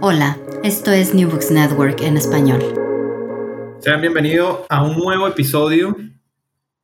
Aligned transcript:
Hola, 0.00 0.38
esto 0.62 0.92
es 0.92 1.12
New 1.12 1.28
Books 1.28 1.50
Network 1.50 2.00
en 2.02 2.16
español. 2.16 2.62
Sean 3.80 4.00
bienvenidos 4.00 4.60
a 4.68 4.84
un 4.84 4.96
nuevo 4.96 5.26
episodio 5.26 5.96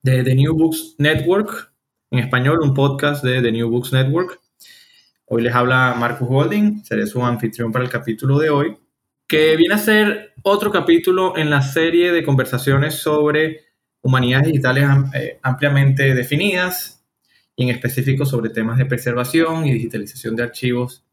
de 0.02 0.24
The 0.24 0.34
New 0.34 0.55
Books 0.56 0.97
Network 0.98 1.72
en 2.10 2.19
español, 2.19 2.60
un 2.60 2.75
podcast 2.75 3.22
de 3.22 3.41
The 3.41 3.52
New 3.52 3.70
Books 3.70 3.92
Network. 3.92 4.41
Hoy 5.27 5.42
les 5.42 5.55
habla 5.55 5.94
Marcus 5.97 6.27
Holding, 6.28 6.84
seré 6.84 7.06
su 7.06 7.25
anfitrión 7.25 7.70
para 7.70 7.84
el 7.84 7.91
capítulo 7.91 8.38
de 8.38 8.50
hoy, 8.50 8.77
que 9.28 9.55
viene 9.56 9.75
a 9.75 9.78
ser 9.78 10.34
otro 10.42 10.72
capítulo 10.72 11.36
en 11.36 11.50
la 11.50 11.62
serie 11.62 12.10
de 12.10 12.25
conversaciones 12.25 12.97
sobre 12.97 13.60
humanidades 14.02 14.48
digitales 14.48 14.88
eh, 15.14 15.38
ampliamente 15.42 16.14
definidas 16.14 17.05
y 17.56 17.62
en 17.64 17.70
específico 17.70 18.27
sobre 18.27 18.50
temas 18.50 18.77
de 18.77 18.86
preservación 18.86 19.66
y 19.66 19.72
digitalización 19.72 20.34
de 20.34 20.42
archivos 20.42 21.05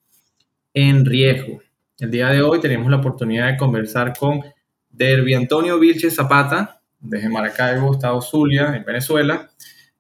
en 0.74 1.06
riesgo. 1.06 1.62
El 1.98 2.10
día 2.10 2.30
de 2.30 2.42
hoy 2.42 2.60
tenemos 2.60 2.90
la 2.90 2.98
oportunidad 2.98 3.48
de 3.48 3.58
conversar 3.58 4.14
con 4.18 4.42
Derby 4.90 5.34
Antonio 5.34 5.80
Vilches 5.80 6.16
Zapata, 6.16 6.82
desde 7.00 7.30
Maracaibo, 7.30 7.94
Estado 7.94 8.22
Zulia, 8.22 8.76
en 8.76 8.84
Venezuela. 8.84 9.52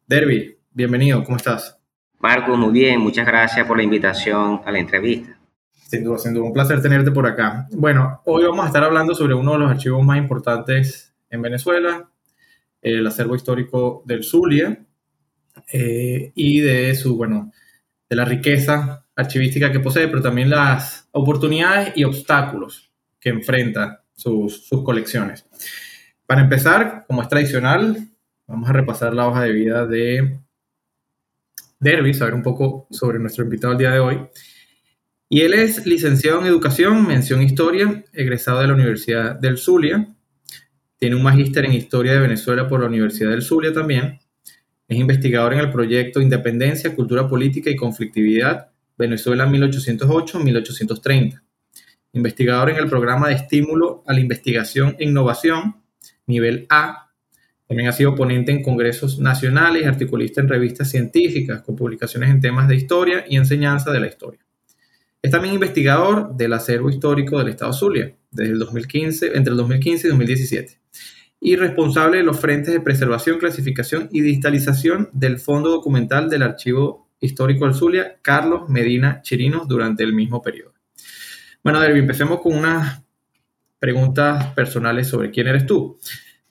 Derby, 0.07 0.57
bienvenido, 0.72 1.24
¿cómo 1.24 1.38
estás? 1.38 1.79
Marco, 2.19 2.57
muy 2.57 2.74
bien, 2.74 3.00
muchas 3.00 3.25
gracias 3.25 3.68
por 3.68 3.78
la 3.78 3.84
invitación 3.84 4.62
a 4.66 4.72
la 4.72 4.79
entrevista. 4.79 5.38
Sin 5.72 6.03
duda, 6.03 6.18
sin 6.18 6.34
duda, 6.34 6.46
un 6.46 6.53
placer 6.53 6.81
tenerte 6.81 7.12
por 7.12 7.28
acá. 7.28 7.68
Bueno, 7.72 8.22
hoy 8.25 8.46
vamos 8.46 8.63
a 8.63 8.68
estar 8.68 8.84
hablando 8.84 9.13
sobre 9.13 9.35
uno 9.35 9.53
de 9.53 9.59
los 9.59 9.72
archivos 9.72 10.03
más 10.03 10.18
importantes 10.18 11.13
en 11.29 11.41
Venezuela, 11.41 12.09
el 12.81 13.06
acervo 13.06 13.35
histórico 13.35 14.02
del 14.06 14.23
Zulia, 14.23 14.85
eh, 15.72 16.31
y 16.34 16.62
de 16.62 16.96
su, 16.96 17.16
bueno, 17.16 17.52
de 18.09 18.16
la 18.16 18.25
riqueza 18.25 19.00
archivística 19.16 19.72
que 19.72 19.79
posee, 19.79 20.07
pero 20.07 20.22
también 20.22 20.49
las 20.49 21.07
oportunidades 21.11 21.94
y 21.95 22.03
obstáculos 22.03 22.91
que 23.19 23.29
enfrenta 23.29 24.03
sus, 24.13 24.67
colecciones. 24.83 25.45
Para 26.25 26.41
empezar, 26.41 27.05
como 27.07 27.22
es 27.22 27.27
tradicional, 27.27 28.09
vamos 28.47 28.69
a 28.69 28.73
repasar 28.73 29.13
la 29.13 29.27
hoja 29.27 29.44
de 29.44 29.51
vida 29.51 29.85
de 29.85 30.39
Derby, 31.79 32.13
saber 32.13 32.33
un 32.33 32.44
poco 32.44 32.88
sobre 32.91 33.19
nuestro 33.19 33.44
invitado 33.44 33.73
el 33.73 33.79
día 33.79 33.91
de 33.91 33.99
hoy. 33.99 34.19
Y 35.29 35.41
él 35.41 35.53
es 35.53 35.85
licenciado 35.85 36.41
en 36.41 36.47
Educación, 36.47 37.07
mención 37.07 37.41
Historia, 37.41 38.03
egresado 38.13 38.59
de 38.59 38.67
la 38.67 38.73
Universidad 38.73 39.35
del 39.35 39.57
Zulia. 39.57 40.07
Tiene 40.97 41.16
un 41.16 41.23
magíster 41.23 41.66
en 41.66 41.73
Historia 41.73 42.13
de 42.13 42.19
Venezuela 42.19 42.67
por 42.67 42.81
la 42.81 42.88
Universidad 42.88 43.31
del 43.31 43.41
Zulia 43.41 43.73
también. 43.73 44.19
Es 44.88 44.97
investigador 44.97 45.53
en 45.53 45.59
el 45.59 45.72
proyecto 45.72 46.22
Independencia, 46.22 46.93
Cultura 46.93 47.28
Política 47.28 47.69
y 47.69 47.78
Conflictividad 47.78 48.71
Venezuela 49.01 49.45
1808-1830. 49.47 51.41
Investigador 52.13 52.69
en 52.69 52.78
el 52.78 52.88
programa 52.88 53.28
de 53.28 53.35
estímulo 53.35 54.03
a 54.07 54.13
la 54.13 54.22
investigación 54.22 54.95
e 55.00 55.03
innovación, 55.06 55.81
nivel 56.28 56.66
A. 56.69 57.11
También 57.67 57.90
ha 57.90 57.94
sido 57.94 58.16
ponente 58.16 58.51
en 58.51 58.63
congresos 58.63 59.19
nacionales 59.19 59.85
articulista 59.85 60.41
en 60.41 60.47
revistas 60.47 60.90
científicas 60.90 61.61
con 61.61 61.75
publicaciones 61.75 62.29
en 62.29 62.41
temas 62.41 62.67
de 62.67 62.75
historia 62.75 63.25
y 63.28 63.38
enseñanza 63.38 63.91
de 63.91 64.00
la 64.00 64.07
historia. 64.07 64.40
Es 65.22 65.31
también 65.31 65.53
investigador 65.53 66.35
del 66.35 66.53
acervo 66.53 66.90
histórico 66.90 67.38
del 67.38 67.50
Estado 67.50 67.73
Zulia 67.73 68.16
desde 68.31 68.53
el 68.53 68.59
2015, 68.59 69.38
entre 69.38 69.51
el 69.51 69.57
2015 69.57 70.07
y 70.07 70.09
2017 70.09 70.81
y 71.44 71.56
responsable 71.56 72.17
de 72.17 72.23
los 72.23 72.40
frentes 72.40 72.72
de 72.72 72.79
preservación, 72.79 73.40
clasificación 73.40 74.07
y 74.11 74.22
digitalización 74.22 75.09
del 75.11 75.40
Fondo 75.40 75.72
Documental 75.72 76.29
del 76.29 76.44
Archivo 76.44 77.09
histórico 77.22 77.66
del 77.66 77.76
Zulia, 77.76 78.18
Carlos 78.22 78.68
Medina 78.68 79.22
Chirinos, 79.22 79.68
durante 79.68 80.04
el 80.04 80.14
mismo 80.14 80.42
periodo. 80.42 80.74
Bueno, 81.64 81.80
Derby, 81.80 82.00
empecemos 82.00 82.42
con 82.42 82.58
unas 82.58 83.04
preguntas 83.80 84.48
personales 84.54 85.08
sobre 85.08 85.32
quién 85.32 85.48
eres 85.48 85.66
tú. 85.66 85.98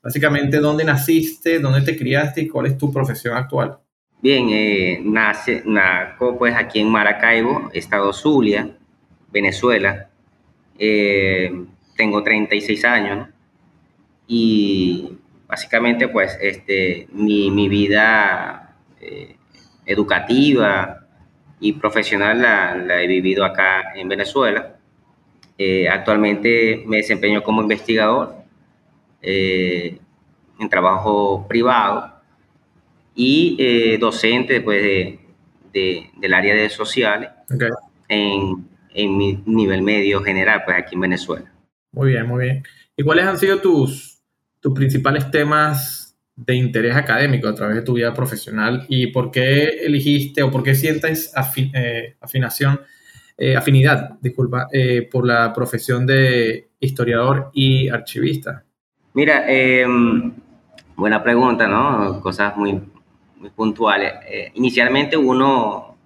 Básicamente, 0.02 0.58
¿dónde 0.58 0.84
naciste, 0.84 1.58
dónde 1.58 1.82
te 1.82 1.96
criaste 1.96 2.42
y 2.42 2.48
cuál 2.48 2.66
es 2.66 2.78
tu 2.78 2.92
profesión 2.92 3.36
actual? 3.36 3.78
Bien, 4.22 4.48
eh, 4.50 5.00
nace, 5.02 5.62
naco 5.64 6.38
pues 6.38 6.54
aquí 6.54 6.80
en 6.80 6.88
Maracaibo, 6.88 7.70
estado 7.72 8.12
Zulia, 8.12 8.70
Venezuela. 9.32 10.08
Eh, 10.78 11.50
tengo 11.96 12.22
36 12.22 12.84
años 12.84 13.28
y 14.26 15.18
básicamente 15.46 16.08
pues 16.08 16.38
este, 16.40 17.08
mi, 17.12 17.50
mi 17.50 17.68
vida 17.68 18.76
eh, 19.00 19.36
educativa 19.86 21.06
y 21.60 21.72
profesional 21.74 22.40
la, 22.40 23.02
he 23.02 23.06
vivido 23.06 23.44
acá 23.44 23.92
en 23.94 24.08
Venezuela. 24.08 24.76
Eh, 25.58 25.88
actualmente 25.88 26.82
me 26.86 26.98
desempeño 26.98 27.42
como 27.42 27.60
investigador 27.60 28.34
eh, 29.20 29.98
en 30.58 30.68
trabajo 30.68 31.46
privado 31.46 32.14
y 33.14 33.56
eh, 33.58 33.98
docente 33.98 34.54
después 34.54 34.82
de, 34.82 36.10
del 36.16 36.34
área 36.34 36.54
de 36.54 36.68
sociales 36.70 37.30
en, 38.08 38.68
en 38.94 39.16
mi 39.16 39.42
nivel 39.44 39.82
medio 39.82 40.22
general, 40.22 40.62
pues 40.64 40.78
aquí 40.78 40.94
en 40.94 41.02
Venezuela. 41.02 41.52
Muy 41.92 42.08
bien, 42.12 42.26
muy 42.26 42.44
bien. 42.44 42.62
¿Y 42.96 43.02
cuáles 43.02 43.26
han 43.26 43.38
sido 43.38 43.60
tus, 43.60 44.22
tus 44.60 44.72
principales 44.72 45.30
temas 45.30 45.99
de 46.46 46.54
interés 46.54 46.96
académico 46.96 47.48
a 47.48 47.54
través 47.54 47.76
de 47.76 47.82
tu 47.82 47.94
vida 47.94 48.14
profesional 48.14 48.86
y 48.88 49.08
por 49.08 49.30
qué 49.30 49.84
elegiste 49.84 50.42
o 50.42 50.50
por 50.50 50.62
qué 50.62 50.74
sientes 50.74 51.32
eh, 51.74 52.16
afinación, 52.20 52.80
eh, 53.36 53.56
afinidad, 53.56 54.18
disculpa, 54.20 54.68
eh, 54.72 55.06
por 55.10 55.26
la 55.26 55.52
profesión 55.52 56.06
de 56.06 56.70
historiador 56.80 57.50
y 57.52 57.88
archivista. 57.90 58.64
Mira, 59.12 59.44
em, 59.46 60.32
buena 60.96 61.22
pregunta, 61.22 61.68
¿no? 61.68 62.20
Cosas 62.22 62.56
muy, 62.56 62.80
muy 63.36 63.50
puntuales. 63.50 64.14
inicialmente 64.54 65.16
uno, 65.18 65.96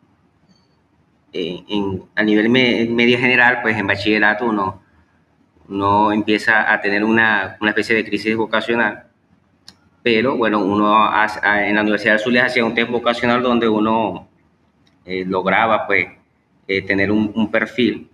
en, 1.32 2.02
a 2.16 2.22
nivel 2.24 2.48
medio 2.48 3.18
general, 3.18 3.60
pues 3.62 3.76
en 3.76 3.86
bachillerato 3.86 4.46
uno, 4.46 4.82
uno 5.68 6.12
empieza 6.12 6.72
a 6.72 6.80
tener 6.80 7.04
una, 7.04 7.56
una 7.60 7.70
especie 7.70 7.94
de 7.94 8.04
crisis 8.04 8.36
vocacional 8.36 9.13
pero 10.04 10.36
bueno, 10.36 10.62
uno 10.62 11.10
en 11.44 11.74
la 11.74 11.80
Universidad 11.80 12.12
de 12.12 12.18
Zulia 12.18 12.44
hacía 12.44 12.62
un 12.62 12.74
test 12.74 12.90
vocacional 12.90 13.42
donde 13.42 13.66
uno 13.66 14.28
eh, 15.06 15.24
lograba 15.26 15.86
pues 15.86 16.08
eh, 16.68 16.82
tener 16.82 17.10
un, 17.10 17.50
perfil 17.50 18.10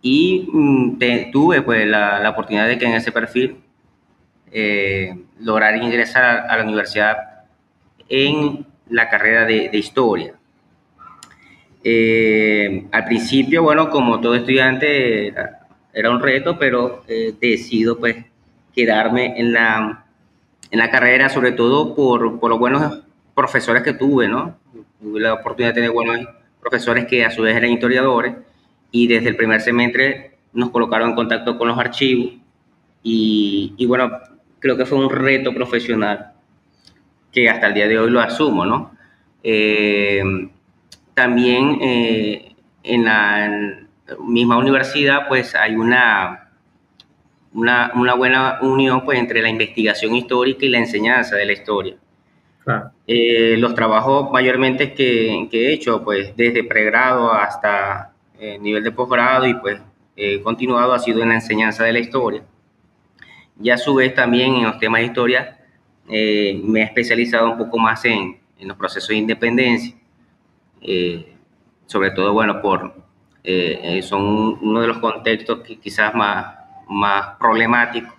y 0.00 0.48
mm, 0.50 1.30
tuve 1.30 1.60
pues 1.60 1.86
la, 1.86 2.26
oportunidad 2.30 2.66
de 2.66 2.78
que 2.78 2.86
en 2.86 2.94
ese 2.94 3.12
perfil 3.12 3.58
eh, 4.50 5.14
lograr 5.40 5.76
ingresar 5.76 6.46
a, 6.48 6.56
la 6.56 6.64
universidad 6.64 7.18
en 8.08 8.64
la 8.88 9.10
carrera 9.10 9.44
de, 9.44 9.68
historia. 9.74 10.32
Eh, 11.82 12.86
al 12.92 13.04
principio, 13.04 13.62
bueno, 13.62 13.90
como 13.90 14.22
todo 14.22 14.36
estudiante 14.36 15.34
era, 15.92 16.10
un 16.10 16.22
reto, 16.22 16.58
pero 16.58 17.04
decido 17.06 17.98
pues 17.98 18.24
quedarme 18.74 19.38
en 19.38 19.52
la, 19.52 20.03
en 20.74 20.80
la 20.80 20.90
carrera, 20.90 21.28
sobre 21.28 21.52
todo 21.52 21.94
por, 21.94 22.40
por 22.40 22.50
los 22.50 22.58
buenos 22.58 22.98
profesores 23.32 23.84
que 23.84 23.92
tuve, 23.92 24.26
¿no? 24.26 24.58
Tuve 25.00 25.20
la 25.20 25.34
oportunidad 25.34 25.70
de 25.70 25.74
tener 25.74 25.92
buenos 25.92 26.26
profesores 26.60 27.06
que 27.06 27.24
a 27.24 27.30
su 27.30 27.42
vez 27.42 27.54
eran 27.54 27.70
historiadores 27.70 28.34
y 28.90 29.06
desde 29.06 29.28
el 29.28 29.36
primer 29.36 29.60
semestre 29.60 30.36
nos 30.52 30.70
colocaron 30.70 31.10
en 31.10 31.14
contacto 31.14 31.56
con 31.58 31.68
los 31.68 31.78
archivos 31.78 32.32
y, 33.04 33.72
y 33.76 33.86
bueno, 33.86 34.18
creo 34.58 34.76
que 34.76 34.84
fue 34.84 34.98
un 34.98 35.10
reto 35.10 35.54
profesional 35.54 36.32
que 37.30 37.48
hasta 37.48 37.68
el 37.68 37.74
día 37.74 37.86
de 37.86 38.00
hoy 38.00 38.10
lo 38.10 38.20
asumo, 38.20 38.66
¿no? 38.66 38.96
Eh, 39.44 40.24
también 41.14 41.78
eh, 41.82 42.52
en 42.82 43.04
la 43.04 43.78
misma 44.26 44.58
universidad 44.58 45.28
pues 45.28 45.54
hay 45.54 45.76
una, 45.76 46.43
una, 47.54 47.92
una, 47.94 48.14
buena 48.14 48.58
unión 48.60 49.04
pues 49.04 49.18
entre 49.18 49.40
la 49.42 49.48
investigación 49.48 50.14
histórica 50.14 50.66
y 50.66 50.68
la 50.68 50.78
enseñanza 50.78 51.36
de 51.36 51.46
la 51.46 51.52
historia. 51.52 51.96
Eh, 53.06 53.56
los 53.58 53.74
trabajos 53.74 54.30
mayormente 54.32 54.94
que, 54.94 55.48
que, 55.50 55.68
he 55.68 55.72
hecho 55.74 56.02
pues 56.02 56.34
desde 56.34 56.64
pregrado 56.64 57.30
hasta 57.30 58.12
eh, 58.38 58.58
nivel 58.58 58.82
de 58.82 58.90
posgrado 58.90 59.46
y 59.46 59.54
pues 59.54 59.80
he 60.16 60.40
continuado 60.40 60.94
ha 60.94 60.98
sido 60.98 61.22
en 61.22 61.28
la 61.28 61.34
enseñanza 61.34 61.84
de 61.84 61.92
la 61.92 61.98
historia. 61.98 62.42
Y 63.60 63.70
a 63.70 63.76
su 63.76 63.94
vez 63.94 64.14
también 64.14 64.54
en 64.54 64.64
los 64.64 64.78
temas 64.78 65.00
de 65.00 65.06
historia 65.06 65.58
me 66.06 66.80
he 66.80 66.84
especializado 66.84 67.50
un 67.50 67.58
poco 67.58 67.78
más 67.78 68.04
en, 68.04 68.38
en 68.58 68.68
los 68.68 68.76
procesos 68.76 69.08
de 69.08 69.16
independencia 69.16 69.94
eh, 70.84 71.34
sobre 71.86 72.10
todo, 72.10 72.32
bueno, 72.34 72.60
por, 72.60 72.94
eh, 73.42 73.80
eh, 73.82 74.02
son 74.02 74.58
uno 74.60 74.80
de 74.80 74.86
los 74.86 74.98
contextos 74.98 75.60
que 75.60 75.78
quizás 75.78 76.14
más, 76.14 76.56
más 76.88 77.36
problemáticos 77.38 78.12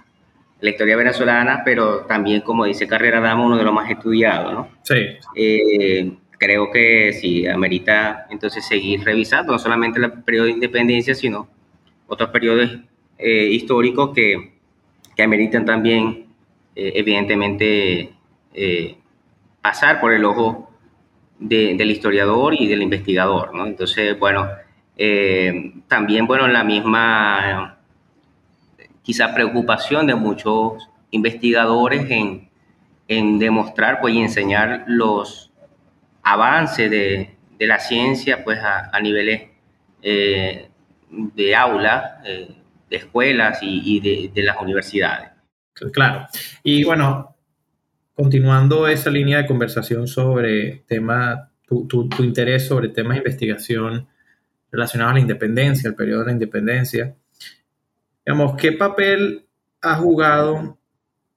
la 0.62 0.70
historia 0.72 0.96
venezolana, 0.96 1.62
pero 1.64 2.06
también, 2.06 2.42
como 2.42 2.66
dice 2.66 2.88
Carrera 2.88 3.20
Dama, 3.20 3.46
uno 3.46 3.58
de 3.58 3.64
los 3.64 3.74
más 3.74 3.90
estudiados, 3.90 4.54
¿no? 4.54 4.70
Sí. 4.84 4.96
creo 6.40 6.72
que 6.72 7.14
sí, 7.14 7.46
amerita 7.46 8.26
entonces 8.30 8.66
seguir 8.66 9.04
revisando 9.04 9.52
no 9.52 9.60
solamente 9.60 10.00
el 10.00 10.12
periodo 10.24 10.46
de 10.46 10.52
independencia, 10.52 11.14
sino 11.14 11.48
otros 12.08 12.30
periodos 12.30 12.80
históricos 13.20 14.12
que, 14.16 14.54
que 15.16 15.24
ameritan 15.24 15.66
también, 15.66 16.26
evidentemente, 16.74 18.14
pasar 19.62 20.00
por 20.00 20.14
el 20.14 20.26
ojo 20.26 20.72
del 21.40 21.92
historiador 21.92 22.54
y 22.54 22.68
del 22.68 22.82
investigador, 22.82 23.54
¿no? 23.54 23.66
Entonces, 23.68 24.18
bueno, 24.18 24.48
eh, 24.98 25.74
también, 25.88 26.28
bueno, 26.28 26.48
la 26.48 26.64
misma 26.64 27.75
quizá 29.06 29.34
preocupación 29.34 30.08
de 30.08 30.16
muchos 30.16 30.90
investigadores 31.12 32.10
en, 32.10 32.50
en 33.08 33.40
demostrar 33.40 34.02
pues, 34.02 34.16
y 34.16 34.20
enseñar 34.20 34.84
los 34.88 35.52
avances 36.24 36.90
de, 36.90 37.36
de 37.58 37.68
la 37.68 37.80
ciencia 37.80 38.44
pues, 38.44 38.60
a, 38.60 38.90
a 38.92 39.00
niveles 39.00 39.44
eh, 40.02 40.70
de 41.12 41.56
aula, 41.56 42.20
eh, 42.26 42.50
de 42.90 42.98
escuelas 42.98 43.60
y, 43.62 44.00
de, 44.00 44.32
de 44.34 44.44
las 44.44 44.60
universidades. 44.60 45.30
Claro. 45.94 46.28
Y 46.64 46.84
bueno, 46.84 47.36
continuando 48.16 48.88
esa 48.88 49.12
línea 49.12 49.38
de 49.38 49.46
conversación 49.46 50.08
sobre 50.08 50.84
tema, 50.88 51.52
tu, 51.68 51.88
tu, 51.88 52.24
interés 52.24 52.68
sobre 52.68 52.90
temas 52.90 53.16
de 53.16 53.20
investigación 53.20 54.08
relacionados 54.72 55.12
a 55.12 55.16
la 55.16 55.20
independencia, 55.22 55.90
el 55.90 55.96
periodo 55.96 56.22
de 56.22 56.26
la 56.28 56.32
independencia, 56.32 57.16
digamos, 58.26 58.56
¿qué 58.58 58.72
papel 58.72 59.46
ha 59.82 59.96
jugado 59.96 60.78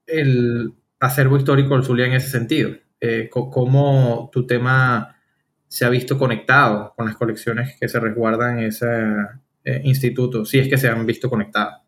el 0.07 0.73
acervo 0.99 1.37
histórico 1.37 1.75
del 1.75 1.85
Zulia 1.85 2.07
en 2.07 2.15
ese 2.15 2.31
sentido? 2.31 2.71
Eh, 3.01 3.29
¿Cómo 3.31 4.31
tu 4.33 4.47
tema 4.47 5.17
se 5.69 5.85
ha 5.85 5.91
visto 5.91 6.19
conectado 6.19 6.95
con 6.97 7.07
las 7.07 7.17
colecciones 7.17 7.77
que 7.79 7.89
se 7.89 8.01
resguardan 8.01 8.59
en 8.59 8.67
ese 8.67 8.87
eh, 9.65 9.83
instituto, 9.85 10.45
si 10.45 10.59
es 10.59 10.69
que 10.69 10.79
se 10.79 10.89
han 10.89 11.05
visto 11.05 11.29
conectados? 11.29 11.83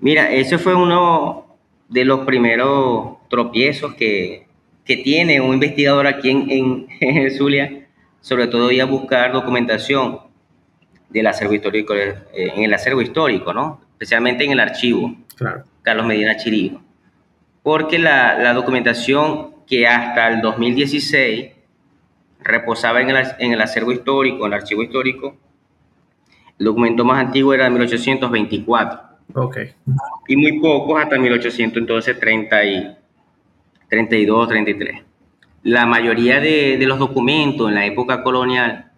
Mira, 0.00 0.32
ese 0.32 0.58
fue 0.58 0.74
uno 0.74 1.56
de 1.88 2.04
los 2.04 2.20
primeros 2.20 3.18
tropiezos 3.28 3.94
que, 3.94 4.46
que 4.84 4.96
tiene 4.96 5.40
un 5.40 5.54
investigador 5.54 6.06
aquí 6.06 6.30
en, 6.30 6.86
en, 7.00 7.30
Zulia, 7.38 7.88
sobre 8.20 8.48
todo 8.48 8.70
ir 8.70 8.82
a 8.82 8.86
buscar 8.86 9.32
documentación 9.32 10.20
del 11.08 11.26
acervo 11.26 11.54
histórico, 11.54 11.94
eh, 11.94 12.16
en 12.32 12.64
el 12.64 12.74
acervo 12.74 13.00
histórico, 13.00 13.52
¿no? 13.52 13.89
Especialmente 14.00 14.44
en 14.44 14.52
el 14.52 14.60
archivo 14.60 15.14
claro. 15.36 15.64
Carlos 15.82 16.06
Medina 16.06 16.36
Chirino, 16.38 16.82
porque 17.62 17.98
la, 17.98 18.38
la, 18.38 18.54
documentación 18.54 19.64
que 19.66 19.86
hasta 19.86 20.28
el 20.28 20.40
2016 20.40 21.50
reposaba 22.42 23.02
en 23.02 23.10
el, 23.10 23.26
en 23.38 23.52
el 23.52 23.60
acervo 23.60 23.92
histórico, 23.92 24.46
en 24.46 24.54
el 24.54 24.58
archivo 24.58 24.82
histórico, 24.82 25.36
el 26.58 26.64
documento 26.64 27.04
más 27.04 27.20
antiguo 27.20 27.52
era 27.52 27.64
de 27.64 27.70
1824 27.70 29.10
Okay. 29.32 29.74
Y 30.26 30.36
muy 30.36 30.58
pocos 30.60 31.00
hasta 31.00 31.16
1800, 31.16 31.78
entonces 31.78 32.18
30 32.18 32.64
y 32.64 32.96
32, 33.88 34.48
33. 34.48 35.02
La 35.62 35.86
mayoría 35.86 36.40
de, 36.40 36.76
de 36.78 36.86
los 36.86 36.98
documentos 36.98 37.68
en 37.68 37.74
la 37.74 37.86
época 37.86 38.24
colonial 38.24 38.90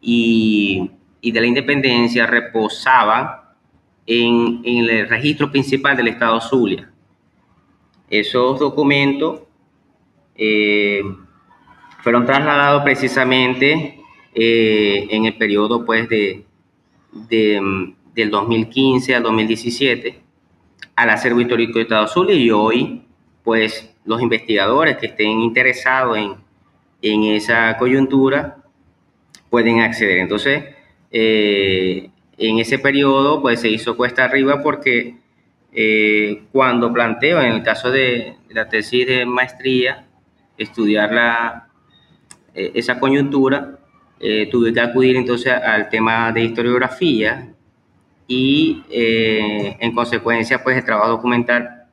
y, 0.00 0.90
y 1.20 1.32
de 1.32 1.40
la 1.40 1.46
independencia 1.46 2.26
reposaban 2.26 3.39
en, 4.06 4.60
en, 4.64 4.88
el 4.88 5.08
registro 5.08 5.50
principal 5.50 5.96
del 5.96 6.08
Estado 6.08 6.40
Zulia. 6.40 6.90
Esos 8.08 8.58
documentos 8.58 9.40
eh, 10.34 11.02
fueron 12.02 12.26
trasladados 12.26 12.82
precisamente 12.82 14.00
eh, 14.34 15.06
en 15.10 15.26
el 15.26 15.36
periodo 15.36 15.84
pues, 15.84 16.08
de, 16.08 16.44
de 17.12 17.92
del 18.14 18.30
2015 18.30 19.14
al 19.14 19.22
2017 19.22 20.20
al 21.00 21.10
acervo 21.10 21.40
histórico 21.40 21.74
de 21.74 21.82
Estado 21.82 22.06
Zulia 22.08 22.34
y 22.34 22.50
hoy, 22.50 23.02
pues, 23.42 23.90
los 24.04 24.20
investigadores 24.20 24.98
que 24.98 25.06
estén 25.06 25.40
interesados 25.40 26.18
en, 26.18 26.34
en 27.00 27.24
esa 27.24 27.76
coyuntura 27.78 28.58
pueden 29.48 29.80
acceder. 29.80 30.18
Entonces, 30.18 30.62
eh, 31.10 32.10
en 32.40 32.58
ese 32.58 32.78
periodo, 32.78 33.40
pues, 33.40 33.60
se 33.60 33.68
hizo 33.68 33.96
cuesta 33.96 34.24
arriba 34.24 34.62
porque 34.62 35.16
eh, 35.72 36.42
cuando 36.52 36.92
planteo, 36.92 37.40
en 37.40 37.52
el 37.52 37.62
caso 37.62 37.90
de, 37.90 38.36
la 38.48 38.68
tesis 38.68 39.06
de 39.06 39.26
maestría, 39.26 40.06
estudiar 40.58 41.12
la, 41.12 41.68
eh, 42.54 42.72
esa 42.74 42.98
coyuntura, 42.98 43.76
tuve 44.50 44.74
que 44.74 44.80
acudir 44.80 45.16
entonces 45.16 45.50
al 45.50 45.88
tema 45.88 46.30
de 46.30 46.42
historiografía, 46.42 47.54
y 48.30 48.84
eh, 48.88 49.76
en 49.80 49.92
consecuencia, 49.92 50.62
pues 50.62 50.76
el 50.76 50.84
trabajo 50.84 51.08
documental 51.08 51.86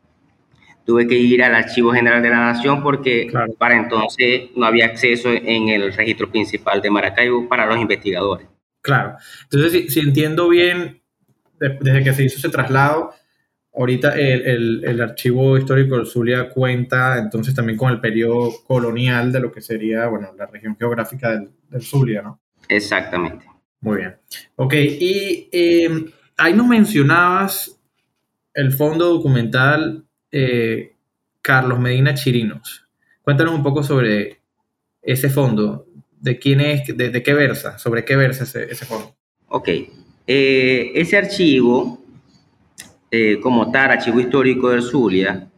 tuve 0.85 1.07
que 1.07 1.15
ir 1.15 1.43
al 1.43 1.55
Archivo 1.55 1.91
General 1.91 2.21
de 2.21 2.29
la 2.29 2.37
Nación 2.37 2.83
porque 2.83 3.27
para 3.57 3.75
entonces 3.75 4.51
no 4.55 4.67
había 4.67 4.85
acceso 4.85 5.31
en 5.31 5.69
el 5.69 5.91
registro 5.91 6.29
principal 6.29 6.79
de 6.79 6.91
Maracaibo 6.91 7.49
para 7.49 7.65
los 7.65 7.79
investigadores. 7.79 8.47
Claro. 8.87 9.17
Entonces, 9.51 9.93
si, 9.93 9.99
entiendo 9.99 10.47
bien, 10.47 11.01
desde 11.59 12.03
que 12.05 12.13
se 12.13 12.23
hizo 12.23 12.37
ese 12.37 12.47
traslado, 12.47 13.11
ahorita 13.73 14.15
el, 14.17 14.47
el, 14.47 14.83
el, 14.85 15.01
archivo 15.01 15.57
histórico 15.57 15.99
de 15.99 16.05
Zulia 16.05 16.49
cuenta 16.49 17.17
entonces 17.17 17.53
también 17.53 17.77
con 17.77 17.91
el 17.91 17.99
periodo 17.99 18.63
colonial 18.65 19.33
de 19.33 19.41
lo 19.41 19.51
que 19.51 19.59
sería, 19.59 20.07
bueno, 20.07 20.33
la 20.37 20.45
región 20.45 20.77
geográfica 20.77 21.31
del, 21.31 21.49
del 21.69 21.81
Zulia, 21.81 22.21
¿no? 22.21 22.39
Exactamente. 22.69 23.45
Muy 23.81 23.97
bien. 23.97 24.15
Ok, 24.55 24.73
y 24.75 25.49
eh, 25.51 26.05
ahí 26.37 26.53
nos 26.53 26.67
mencionabas 26.67 27.77
el 28.53 28.71
fondo 28.71 29.09
documental 29.09 30.05
eh, 30.31 30.95
Carlos 31.41 31.77
Medina 31.77 32.13
Chirinos. 32.13 32.87
Cuéntanos 33.21 33.53
un 33.53 33.63
poco 33.63 33.83
sobre 33.83 34.39
ese 35.01 35.29
fondo, 35.29 35.86
de 36.19 36.39
quién 36.39 36.61
es, 36.61 36.95
de, 36.95 37.23
qué 37.23 37.33
versa, 37.33 37.77
sobre 37.77 38.03
qué 38.05 38.15
versa 38.15 38.43
ese, 38.43 38.85
fondo. 38.85 39.15
Ok, 39.47 39.69
eh, 40.27 40.91
ese 40.95 41.17
archivo, 41.17 42.03
eh, 43.11 43.39
como 43.41 43.71
tal, 43.71 43.91
archivo 43.91 44.19
histórico 44.19 44.69
del 44.69 44.81
Zulia, 44.81 45.49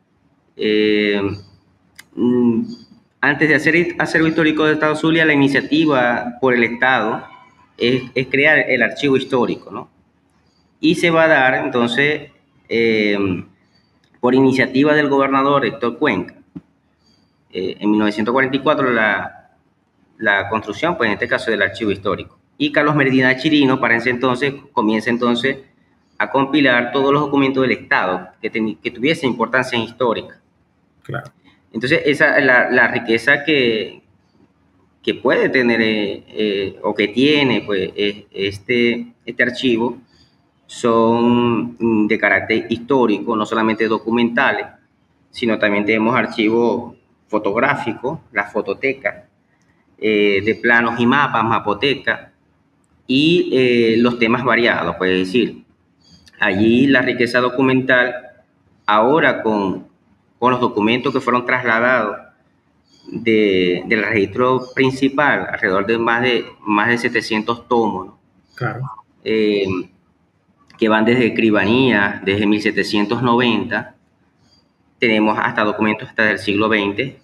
mm, 2.16 2.63
antes 3.22 3.50
de 3.50 3.56
hacer 3.56 3.96
acervo 4.00 4.28
histórico 4.28 4.66
del 4.66 4.75
Estado 4.75 4.96
Zulia, 4.96 5.25
la 5.25 5.34
iniciativa 5.34 6.38
por 6.42 6.54
el 6.54 6.63
Estado 6.63 7.25
es, 7.78 8.04
es 8.16 8.28
crear 8.28 8.60
el 8.60 8.82
archivo 8.82 9.18
histórico, 9.18 9.72
¿no? 9.72 9.89
y 10.80 10.96
se 10.96 11.10
va 11.10 11.24
a 11.24 11.28
dar 11.28 11.56
entonces 11.56 12.32
por 14.20 14.36
iniciativa 14.36 14.94
del 14.94 15.10
gobernador 15.10 15.66
Héctor 15.66 15.98
Cuenca. 15.98 16.36
Eh, 17.51 17.78
en 17.80 17.89
1944 17.89 18.92
la, 18.92 19.38
la 20.19 20.47
construcción, 20.49 20.95
pues 20.95 21.07
en 21.07 21.13
este 21.13 21.27
caso 21.27 21.49
del 21.49 21.61
archivo 21.61 21.91
histórico. 21.91 22.38
Y 22.57 22.71
Carlos 22.71 22.95
Medina 22.95 23.35
Chirino, 23.38 23.79
para 23.79 23.95
ese 23.95 24.09
entonces, 24.11 24.53
comienza 24.73 25.09
entonces 25.09 25.57
a 26.17 26.29
compilar 26.29 26.91
todos 26.91 27.11
los 27.13 27.21
documentos 27.21 27.61
del 27.63 27.71
Estado 27.71 28.29
que, 28.41 28.51
que 28.51 28.91
tuviesen 28.91 29.31
importancia 29.31 29.79
histórica. 29.79 30.39
Claro. 31.03 31.31
Entonces, 31.71 32.01
esa 32.05 32.39
la, 32.41 32.69
la 32.69 32.88
riqueza 32.89 33.43
que, 33.43 34.01
que 35.01 35.13
puede 35.15 35.49
tener 35.49 35.81
eh, 35.81 36.23
eh, 36.27 36.79
o 36.83 36.93
que 36.93 37.07
tiene 37.07 37.61
pues, 37.61 37.91
este, 37.95 39.13
este 39.25 39.43
archivo 39.43 39.97
son 40.67 41.77
mm, 41.79 42.07
de 42.07 42.19
carácter 42.19 42.67
histórico, 42.69 43.35
no 43.35 43.45
solamente 43.45 43.88
documentales, 43.88 44.67
sino 45.31 45.57
también 45.57 45.85
tenemos 45.85 46.15
archivos 46.15 46.95
fotográficos, 47.27 48.19
la 48.33 48.45
fototeca, 48.45 49.28
eh, 50.01 50.41
de 50.44 50.56
planos 50.56 51.00
y 51.00 51.06
mapas, 51.06 51.44
mapoteca, 51.44 52.32
y 53.08 53.96
los 53.98 54.20
temas 54.20 54.44
variados, 54.44 54.96
puede 54.98 55.18
decir, 55.18 55.63
allí 56.39 56.86
la 56.86 57.01
riqueza 57.01 57.39
documental, 57.39 58.13
ahora 58.86 59.41
con, 59.41 59.88
con 60.38 60.51
los 60.51 60.62
documentos 60.62 61.12
que 61.13 61.20
fueron 61.20 61.46
trasladados 61.46 62.18
de, 63.12 63.84
del 63.88 64.03
registro 64.03 64.62
principal, 64.74 65.48
alrededor 65.51 65.86
de 65.86 65.98
más 65.98 66.22
de, 66.22 66.46
más 66.62 66.89
de 66.89 66.98
700 66.98 67.68
tomos, 67.68 68.13
claro. 68.56 68.82
eh, 69.24 69.65
que 70.77 70.89
van 70.89 71.06
desde 71.06 71.27
escribanía, 71.27 72.22
desde 72.24 72.46
1790, 72.46 73.96
tenemos 74.98 75.38
hasta 75.38 75.63
documentos 75.63 76.10
hasta 76.10 76.32
el 76.32 76.39
siglo 76.39 76.68
XX, 76.68 77.15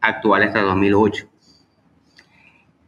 actuales 0.00 0.48
hasta 0.48 0.62
2008. 0.62 1.26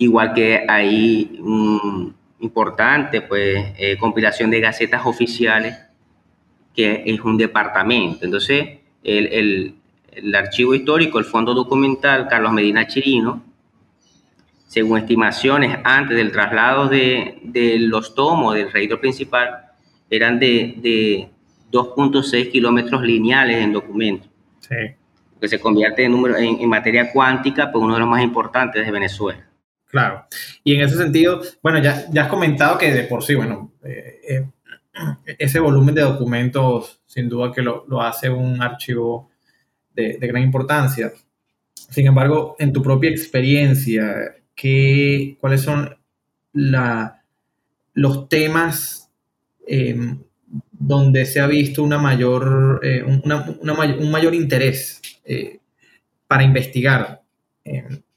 Igual 0.02 0.34
que 0.34 0.64
hay 0.68 1.38
un 1.38 2.12
importante 2.40 3.20
pues, 3.20 3.72
eh, 3.78 3.96
compilación 3.96 4.50
de 4.50 4.58
gacetas 4.58 5.06
oficiales, 5.06 5.78
que 6.74 7.04
es 7.06 7.20
un 7.20 7.36
departamento. 7.36 8.24
Entonces, 8.24 8.80
el, 9.04 9.26
el, 9.26 9.74
el 10.10 10.34
archivo 10.34 10.74
histórico, 10.74 11.20
el 11.20 11.24
fondo 11.24 11.54
documental 11.54 12.26
Carlos 12.26 12.52
Medina 12.52 12.88
Chirino, 12.88 13.44
según 14.66 14.98
estimaciones 14.98 15.78
antes 15.84 16.16
del 16.16 16.32
traslado 16.32 16.88
de, 16.88 17.38
de 17.44 17.78
los 17.78 18.16
tomos 18.16 18.56
del 18.56 18.72
registro 18.72 19.00
principal, 19.00 19.66
eran 20.10 20.40
de, 20.40 20.74
de 20.78 21.28
2.6 21.70 22.50
kilómetros 22.50 23.02
lineales 23.02 23.58
en 23.58 23.72
documentos. 23.72 24.28
Sí. 24.58 24.96
Que 25.40 25.46
se 25.46 25.60
convierte 25.60 26.04
en, 26.04 26.10
número, 26.10 26.36
en, 26.36 26.58
en, 26.60 26.68
materia 26.68 27.12
cuántica, 27.12 27.70
pues 27.70 27.84
uno 27.84 27.94
de 27.94 28.00
los 28.00 28.08
más 28.08 28.22
importantes 28.24 28.84
de 28.84 28.90
Venezuela. 28.90 29.51
Claro. 29.92 30.24
Y 30.64 30.74
en 30.74 30.80
ese 30.80 30.96
sentido, 30.96 31.42
bueno, 31.62 31.78
ya, 31.82 32.06
ya 32.10 32.22
has 32.22 32.28
comentado 32.28 32.78
que 32.78 32.90
de 32.94 33.04
por 33.04 33.22
sí, 33.22 33.34
bueno, 33.34 33.72
eh, 33.84 34.20
eh, 34.26 34.46
ese 35.38 35.60
volumen 35.60 35.94
de 35.94 36.00
documentos, 36.00 37.02
sin 37.04 37.28
duda 37.28 37.52
que 37.52 37.60
lo, 37.60 37.84
lo 37.86 38.00
hace 38.00 38.30
un 38.30 38.62
archivo 38.62 39.28
de, 39.94 40.16
de, 40.16 40.26
gran 40.26 40.44
importancia. 40.44 41.12
Sin 41.74 42.06
embargo, 42.06 42.56
en 42.58 42.72
tu 42.72 42.82
propia 42.82 43.10
experiencia, 43.10 44.34
¿qué, 44.54 45.36
¿cuáles 45.38 45.60
son 45.60 45.94
la, 46.54 47.22
los 47.92 48.30
temas 48.30 49.10
eh, 49.66 49.94
donde 50.70 51.26
se 51.26 51.40
ha 51.40 51.46
visto 51.46 51.82
una 51.82 51.98
mayor, 51.98 52.80
eh, 52.82 53.02
una, 53.02 53.44
una, 53.60 53.74
un 53.74 54.10
mayor 54.10 54.34
interés 54.34 55.02
para 56.26 56.44
investigar 56.44 57.20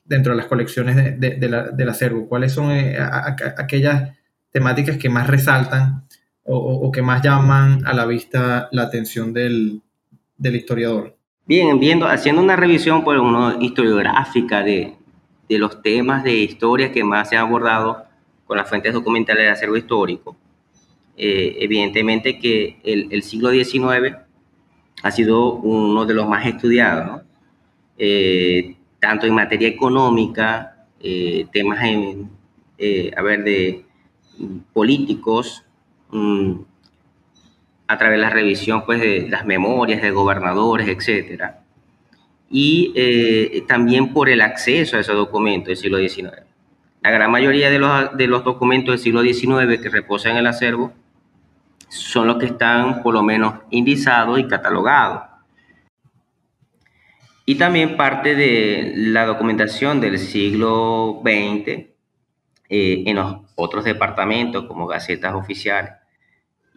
dentro 0.05 0.31
de 0.31 0.37
las 0.37 0.45
colecciones 0.45 0.95
de, 0.95 1.11
de, 1.11 1.35
de 1.35 1.49
la, 1.49 1.63
del 1.63 1.89
acervo? 1.89 2.27
¿Cuáles 2.29 2.53
son 2.53 2.71
a, 2.71 3.35
aquellas 3.57 4.17
temáticas 4.51 4.97
que 4.97 5.09
más 5.09 5.27
resaltan 5.27 6.05
o, 6.43 6.57
o, 6.57 6.91
que 6.91 7.01
más 7.01 7.21
llaman 7.21 7.85
a 7.85 7.93
la 7.93 8.05
vista 8.05 8.69
la 8.71 8.83
atención 8.83 9.33
del, 9.33 9.81
del 10.37 10.55
historiador? 10.55 11.17
Bien, 11.45 11.79
viendo, 11.79 12.07
haciendo 12.07 12.41
una 12.41 12.55
revisión 12.55 13.03
por 13.03 13.17
uno, 13.17 13.61
historiográfica 13.61 14.63
de, 14.63 14.95
de, 15.49 15.57
los 15.57 15.81
temas 15.81 16.23
de 16.23 16.35
historia 16.35 16.91
que 16.91 17.03
más 17.03 17.29
se 17.29 17.37
han 17.37 17.47
abordado 17.47 18.05
con 18.45 18.57
las 18.57 18.69
fuentes 18.69 18.93
documentales 18.93 19.43
de 19.43 19.49
acervo 19.49 19.77
histórico, 19.77 20.35
eh, 21.17 21.57
evidentemente 21.59 22.39
que 22.39 22.79
el, 22.83 23.07
el, 23.11 23.23
siglo 23.23 23.51
XIX 23.51 24.15
ha 25.03 25.11
sido 25.11 25.53
uno 25.53 26.05
de 26.05 26.13
los 26.13 26.27
más 26.27 26.45
estudiados, 26.45 27.05
¿no? 27.05 27.21
eh, 27.97 28.74
tanto 29.05 29.27
en 29.27 29.35
materia 29.35 29.67
económica, 29.67 30.87
eh, 30.99 31.45
temas 31.51 31.83
en, 31.83 32.31
eh, 32.79 33.11
a 33.15 33.21
ver, 33.21 33.43
de 33.43 33.85
políticos, 34.73 35.63
mmm, 36.09 36.53
a 37.87 37.97
través 37.99 38.17
de 38.17 38.21
la 38.23 38.31
revisión 38.31 38.83
pues, 38.83 38.99
de 38.99 39.27
las 39.29 39.45
memorias 39.45 40.01
de 40.01 40.09
gobernadores, 40.09 40.87
etc. 40.87 41.51
Y 42.49 42.93
eh, 42.95 43.63
también 43.67 44.11
por 44.11 44.27
el 44.27 44.41
acceso 44.41 44.97
a 44.97 45.01
esos 45.01 45.15
documentos 45.15 45.67
del 45.67 45.77
siglo 45.77 45.99
XIX. 45.99 46.41
La 47.03 47.11
gran 47.11 47.29
mayoría 47.29 47.69
de 47.69 47.77
los, 47.77 48.17
de 48.17 48.25
los 48.25 48.43
documentos 48.43 48.93
del 48.93 48.99
siglo 48.99 49.21
XIX 49.21 49.79
que 49.79 49.89
reposan 49.89 50.31
en 50.31 50.37
el 50.39 50.47
acervo 50.47 50.93
son 51.89 52.25
los 52.25 52.37
que 52.37 52.47
están 52.47 53.03
por 53.03 53.13
lo 53.13 53.21
menos 53.21 53.53
indizados 53.69 54.39
y 54.39 54.47
catalogados. 54.47 55.34
Y 57.45 57.55
también 57.55 57.95
parte 57.95 58.35
de 58.35 58.93
la 58.95 59.25
documentación 59.25 60.01
del 60.01 60.17
siglo 60.17 61.21
XX 61.23 61.67
eh, 62.69 63.03
en 63.05 63.15
los 63.15 63.37
otros 63.55 63.85
departamentos 63.85 64.65
como 64.65 64.87
gacetas 64.87 65.35
oficiales 65.35 65.91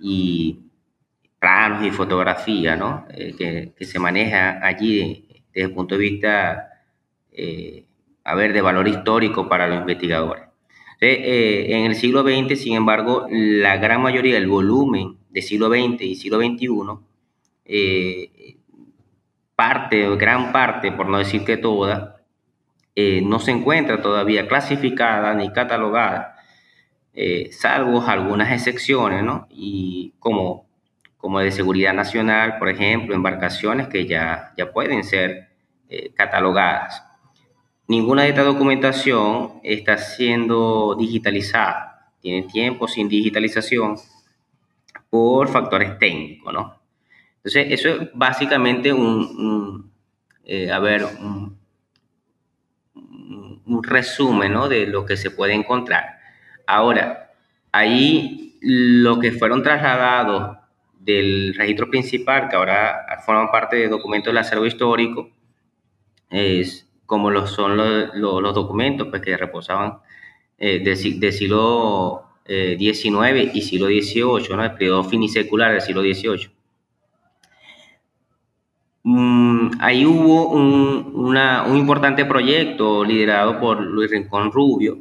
y 0.00 0.68
planos 1.38 1.84
y 1.84 1.90
fotografía. 1.90 3.06
Eh, 3.10 3.72
que, 3.76 3.84
se 3.84 3.98
maneja 3.98 4.64
allí 4.66 5.26
desde 5.52 5.68
el 5.68 5.74
punto 5.74 5.96
de 5.96 6.00
vista, 6.00 6.68
eh, 7.32 7.84
a 8.24 8.34
ver, 8.34 8.52
de 8.52 8.60
valor 8.60 8.88
histórico 8.88 9.48
para 9.48 9.66
los 9.66 9.80
investigadores. 9.80 10.44
Entonces, 11.00 11.18
eh, 11.26 11.76
en 11.76 11.86
el 11.86 11.94
siglo 11.94 12.22
XX, 12.22 12.58
sin 12.60 12.74
embargo, 12.74 13.26
la 13.30 13.76
gran 13.76 14.02
mayoría 14.02 14.34
del 14.34 14.48
volumen 14.48 15.16
del 15.30 15.42
siglo 15.42 15.68
XX 15.68 16.02
y 16.02 16.16
siglo 16.16 16.38
XXI, 16.38 16.68
parte, 19.58 20.08
gran 20.16 20.52
parte, 20.52 20.92
por 20.92 21.08
no 21.08 21.18
decir 21.18 21.44
que 21.44 21.56
toda, 21.56 22.22
no 23.22 23.40
se 23.40 23.50
encuentra 23.50 24.00
todavía 24.00 24.46
clasificada 24.46 25.34
ni 25.34 25.52
catalogada, 25.52 26.36
salvo 27.50 28.00
algunas 28.06 28.52
excepciones, 28.52 29.24
¿no? 29.24 29.48
Y 29.50 30.14
como 30.20 30.68
como 31.18 31.40
de 31.40 31.50
seguridad 31.50 31.92
nacional, 31.92 32.58
por 32.58 32.68
ejemplo, 32.68 33.14
embarcaciones 33.14 33.88
que 33.88 34.06
ya, 34.06 34.52
ya 34.56 34.72
pueden 34.72 35.04
ser 35.04 35.48
eh, 35.90 36.12
catalogadas. 36.14 37.04
Ninguna 37.88 38.22
de 38.22 38.30
esta 38.30 38.44
documentación 38.44 39.60
está 39.64 39.98
siendo 39.98 40.94
digitalizada, 40.94 42.12
tiene 42.20 42.46
tiempo 42.46 42.86
sin 42.86 43.08
digitalización 43.08 43.96
por 45.10 45.48
factores 45.48 45.98
técnicos, 45.98 46.52
¿no? 46.54 46.77
Entonces, 47.38 47.66
eso 47.70 47.88
es 47.88 48.08
básicamente 48.14 48.92
un, 48.92 49.90
eh, 50.44 50.70
a 50.70 50.78
ver, 50.78 51.04
un, 51.04 51.56
resumen, 53.82 54.52
¿no? 54.52 54.68
De 54.68 54.86
lo 54.86 55.04
que 55.06 55.16
se 55.16 55.30
puede 55.30 55.54
encontrar. 55.54 56.18
Ahora, 56.66 57.32
ahí 57.70 58.58
lo 58.60 59.18
que 59.20 59.32
fueron 59.32 59.62
trasladados 59.62 60.58
del 60.98 61.54
registro 61.54 61.88
principal, 61.88 62.48
que 62.48 62.56
ahora 62.56 63.06
forman 63.24 63.50
parte 63.50 63.76
de 63.76 63.88
documentos 63.88 64.32
del 64.32 64.38
acervo 64.38 64.66
histórico, 64.66 65.30
es 66.30 66.88
como 67.06 67.30
lo 67.30 67.46
son 67.46 67.76
los, 67.76 68.14
los, 68.14 68.54
documentos 68.54 69.08
pues, 69.08 69.22
que 69.22 69.36
reposaban 69.36 69.98
eh, 70.58 70.80
del 70.80 71.20
de 71.20 71.32
siglo 71.32 72.24
eh, 72.44 72.76
XIX 72.78 73.54
y 73.54 73.62
siglo 73.62 73.86
XVIII, 73.86 74.56
¿no? 74.56 74.64
el 74.64 74.72
periodo 74.74 75.04
finisecular 75.04 75.72
del 75.72 75.80
siglo 75.80 76.02
XVIII. 76.02 76.57
Mm, 79.10 79.70
ahí 79.80 80.04
hubo 80.04 80.50
un, 80.50 81.12
una, 81.14 81.64
un, 81.64 81.78
importante 81.78 82.26
proyecto 82.26 83.02
liderado 83.06 83.58
por 83.58 83.80
Luis 83.80 84.10
Rincón 84.10 84.52
Rubio 84.52 84.98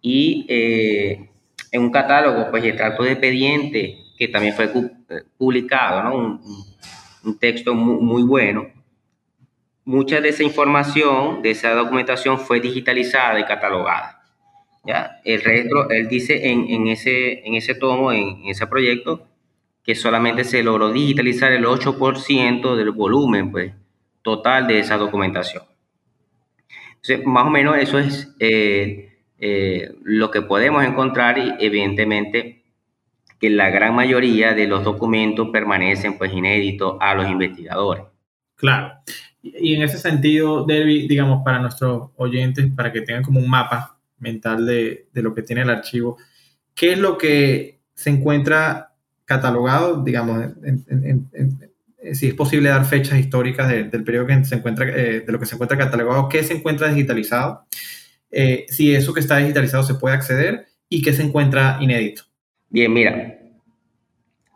y 0.00 0.46
eh, 0.48 1.30
en 1.72 1.82
un 1.82 1.90
catálogo, 1.90 2.48
pues, 2.52 2.62
el 2.62 2.76
trato 2.76 3.02
de 3.02 3.10
expediente 3.10 3.98
que 4.16 4.28
también 4.28 4.54
fue 4.54 4.70
publicado, 5.36 6.04
¿no? 6.04 6.14
un, 6.14 6.40
un, 7.24 7.38
texto 7.40 7.74
muy, 7.74 8.00
muy, 8.00 8.22
bueno. 8.22 8.68
Mucha 9.84 10.20
de 10.20 10.28
esa 10.28 10.44
información, 10.44 11.42
de 11.42 11.50
esa 11.50 11.72
documentación 11.74 12.38
fue 12.38 12.60
digitalizada 12.60 13.40
y 13.40 13.44
catalogada. 13.46 14.22
¿ya? 14.84 15.20
El 15.24 15.42
resto, 15.42 15.90
él 15.90 16.06
dice 16.06 16.50
en, 16.50 16.70
en, 16.70 16.86
ese, 16.86 17.44
en 17.44 17.54
ese 17.56 17.74
tomo, 17.74 18.12
en, 18.12 18.44
en 18.44 18.50
ese 18.50 18.68
proyecto, 18.68 19.26
que 19.84 19.94
solamente 19.94 20.44
se 20.44 20.62
logró 20.62 20.90
digitalizar 20.90 21.52
el 21.52 21.66
8% 21.66 22.74
del 22.74 22.90
volumen 22.90 23.52
pues, 23.52 23.72
total 24.22 24.66
de 24.66 24.78
esa 24.78 24.96
documentación. 24.96 25.62
Entonces, 26.94 27.26
más 27.26 27.46
o 27.46 27.50
menos 27.50 27.76
eso 27.76 27.98
es 27.98 28.34
eh, 28.40 29.18
eh, 29.38 29.94
lo 30.02 30.30
que 30.30 30.40
podemos 30.40 30.82
encontrar 30.84 31.36
y 31.36 31.52
evidentemente 31.60 32.64
que 33.38 33.50
la 33.50 33.68
gran 33.68 33.94
mayoría 33.94 34.54
de 34.54 34.66
los 34.66 34.84
documentos 34.84 35.50
permanecen 35.52 36.16
pues 36.16 36.32
inéditos 36.32 36.96
a 37.00 37.14
los 37.14 37.28
investigadores. 37.28 38.04
Claro. 38.56 38.94
Y 39.42 39.74
en 39.74 39.82
ese 39.82 39.98
sentido, 39.98 40.64
Derby, 40.64 41.06
digamos, 41.06 41.44
para 41.44 41.58
nuestros 41.58 42.08
oyentes, 42.16 42.72
para 42.74 42.90
que 42.90 43.02
tengan 43.02 43.22
como 43.22 43.40
un 43.40 43.50
mapa 43.50 43.98
mental 44.18 44.64
de, 44.64 45.08
de 45.12 45.22
lo 45.22 45.34
que 45.34 45.42
tiene 45.42 45.60
el 45.60 45.68
archivo, 45.68 46.16
¿qué 46.74 46.94
es 46.94 46.98
lo 46.98 47.18
que 47.18 47.80
se 47.92 48.08
encuentra 48.08 48.93
catalogado, 49.24 50.02
digamos, 50.02 50.54
si 52.12 52.28
es 52.28 52.34
posible 52.34 52.68
dar 52.68 52.84
fechas 52.84 53.18
históricas 53.18 53.68
del 53.68 54.04
periodo 54.04 54.26
que 54.26 54.44
se 54.44 54.56
encuentra, 54.56 54.88
eh, 54.88 55.20
de 55.20 55.32
lo 55.32 55.38
que 55.38 55.46
se 55.46 55.54
encuentra 55.54 55.78
catalogado, 55.78 56.28
qué 56.28 56.42
se 56.42 56.54
encuentra 56.54 56.88
digitalizado, 56.88 57.64
eh, 58.30 58.66
si 58.68 58.94
eso 58.94 59.14
que 59.14 59.20
está 59.20 59.38
digitalizado 59.38 59.84
se 59.84 59.94
puede 59.94 60.14
acceder 60.14 60.66
y 60.88 61.02
qué 61.02 61.12
se 61.12 61.22
encuentra 61.22 61.78
inédito. 61.80 62.24
Bien, 62.68 62.92
mira, 62.92 63.38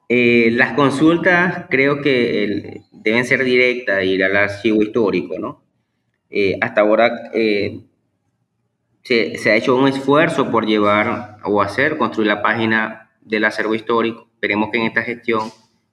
eh, 0.09 0.51
las 0.53 0.75
consultas 0.75 1.67
creo 1.71 2.03
que 2.03 2.83
deben 2.93 3.25
ser 3.25 3.45
directas, 3.45 4.05
ir 4.05 4.25
al 4.25 4.37
archivo 4.37 4.83
histórico, 4.83 5.39
¿no? 5.39 5.65
hasta 6.61 6.83
ahora 6.83 7.31
se, 7.33 9.39
se 9.39 9.51
ha 9.51 9.57
hecho 9.57 9.75
un 9.75 9.89
esfuerzo 9.89 10.51
por 10.51 10.67
llevar 10.67 11.39
o 11.43 11.63
hacer, 11.63 11.97
construir 11.97 12.29
la 12.29 12.43
página 12.43 13.11
del 13.23 13.47
acervo 13.47 13.75
histórico 13.75 14.28
Esperemos 14.39 14.71
que 14.71 14.79
en 14.79 14.85
esta 14.85 15.03
gestión 15.03 15.51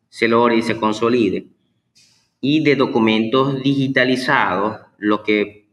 se 0.08 0.28
logre 0.28 0.58
y 0.58 0.62
se 0.62 0.78
consolide. 0.78 1.48
Y 2.42 2.64
de 2.64 2.76
documentos 2.76 3.64
digitalizados, 3.64 4.82
lo 5.00 5.24
que 5.24 5.66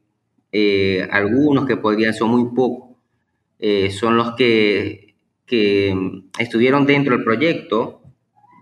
eh, 0.52 1.06
algunos 1.10 1.66
que 1.66 1.76
podrían 1.76 2.14
ser 2.14 2.28
muy 2.28 2.54
pocos, 2.54 2.96
eh, 3.58 3.90
son 3.90 4.16
los 4.16 4.34
que, 4.36 5.16
que 5.44 5.94
estuvieron 6.38 6.86
dentro 6.86 7.14
del 7.14 7.24
proyecto 7.24 8.00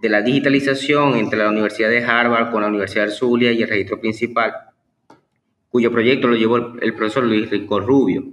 de 0.03 0.09
la 0.09 0.23
digitalización 0.23 1.15
entre 1.15 1.39
la 1.39 1.51
Universidad 1.51 1.89
de 1.89 2.03
Harvard 2.03 2.51
con 2.51 2.63
la 2.63 2.69
Universidad 2.69 3.05
de 3.05 3.13
Zulia 3.13 3.53
y 3.53 3.63
el 3.63 3.69
registro 3.69 4.01
principal, 4.01 4.53
cuyo 5.69 5.93
proyecto 5.93 6.27
lo 6.27 6.35
llevó 6.35 6.57
el, 6.57 6.95
profesor 6.95 7.23
Luis 7.23 7.49
Rico 7.49 7.79
Rubio. 7.79 8.25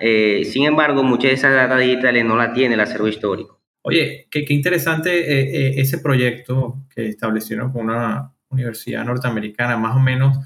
Eh, 0.00 0.44
sin 0.44 0.64
embargo, 0.64 1.04
muchas 1.04 1.30
de 1.30 1.34
esas 1.34 1.54
datas 1.54 1.78
digitales 1.78 2.24
no 2.24 2.34
las 2.36 2.52
tiene 2.54 2.74
el 2.74 2.80
acervo 2.80 3.06
histórico. 3.06 3.58
Oye, 3.82 4.26
qué, 4.30 4.44
interesante 4.48 5.10
eh, 5.18 5.68
eh, 5.68 5.80
ese 5.80 5.98
proyecto 5.98 6.84
que 6.94 7.08
establecieron 7.08 7.72
con 7.72 7.86
una 7.86 8.34
universidad 8.50 9.04
norteamericana, 9.04 9.76
más 9.76 9.96
o 9.96 10.00
menos, 10.00 10.36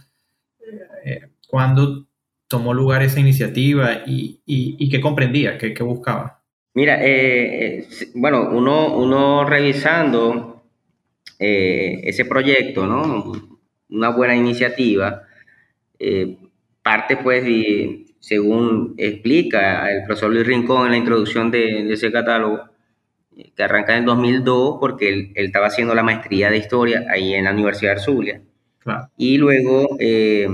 eh, 1.04 1.28
cuando 1.48 2.06
tomó 2.46 2.74
lugar 2.74 3.02
esa 3.02 3.20
iniciativa 3.20 4.02
y, 4.06 4.88
qué 4.90 5.00
comprendía, 5.00 5.56
qué, 5.56 5.82
buscaba. 5.82 6.42
Mira, 6.74 7.00
bueno, 8.14 8.50
uno, 8.50 8.94
uno 8.96 9.44
revisando 9.44 10.64
ese 11.38 12.24
proyecto, 12.26 12.86
¿no? 12.86 13.32
Una 13.88 14.10
buena 14.10 14.36
iniciativa, 14.36 15.22
parte 16.82 17.16
pues, 17.16 17.44
según 18.20 18.94
explica 18.98 19.90
el 19.90 20.04
profesor 20.04 20.30
Luis 20.30 20.46
Rincón 20.46 20.86
en 20.86 20.92
la 20.92 20.98
introducción 20.98 21.50
de 21.50 21.92
ese 21.92 22.12
catálogo, 22.12 22.71
que 23.54 23.62
arranca 23.62 23.96
en 23.96 24.04
2002 24.04 24.76
porque 24.80 25.08
él, 25.08 25.32
estaba 25.34 25.66
haciendo 25.66 25.94
la 25.94 26.02
maestría 26.02 26.50
de 26.50 26.58
historia 26.58 27.04
ahí 27.10 27.34
en 27.34 27.44
la 27.44 27.52
Universidad 27.52 27.94
de 27.94 28.00
Zulia. 28.00 28.42
Y 29.16 29.38
luego, 29.38 29.96
eh, 30.00 30.48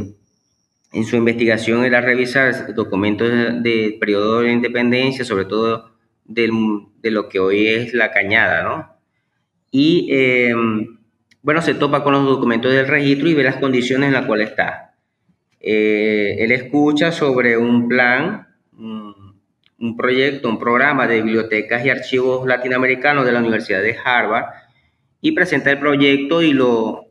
en 0.92 1.04
su 1.04 1.16
investigación, 1.16 1.84
era 1.84 2.00
revisar 2.00 2.74
documentos 2.74 3.30
del 3.62 3.98
periodo 3.98 4.40
de 4.40 4.52
independencia, 4.52 5.24
sobre 5.24 5.46
todo 5.46 5.92
de 6.24 7.10
lo 7.10 7.28
que 7.28 7.38
hoy 7.38 7.68
es 7.68 7.94
la 7.94 8.10
cañada, 8.10 8.62
¿no? 8.62 8.98
Y, 9.70 10.08
eh, 10.10 10.54
bueno, 11.42 11.62
se 11.62 11.74
topa 11.74 12.02
con 12.02 12.12
los 12.12 12.24
documentos 12.24 12.72
del 12.72 12.86
registro 12.86 13.28
y 13.28 13.34
ve 13.34 13.42
las 13.42 13.56
condiciones 13.56 14.08
en 14.08 14.14
las 14.14 14.26
cuales 14.26 14.50
está. 14.50 14.94
Eh, 15.60 16.36
él 16.40 16.52
escucha 16.52 17.12
sobre 17.12 17.56
un 17.56 17.88
plan, 17.88 18.46
un 19.78 19.96
proyecto, 19.96 20.48
un 20.48 20.58
programa 20.58 21.06
de 21.06 21.22
bibliotecas 21.22 21.84
y 21.84 21.90
archivos 21.90 22.46
latinoamericanos 22.46 23.24
de 23.24 23.32
la 23.32 23.40
Universidad 23.40 23.80
de 23.80 23.96
Harvard 24.02 24.46
y 25.20 25.32
presenta 25.32 25.70
el 25.70 25.78
proyecto 25.78 26.42
y 26.42 26.52
lo, 26.52 27.06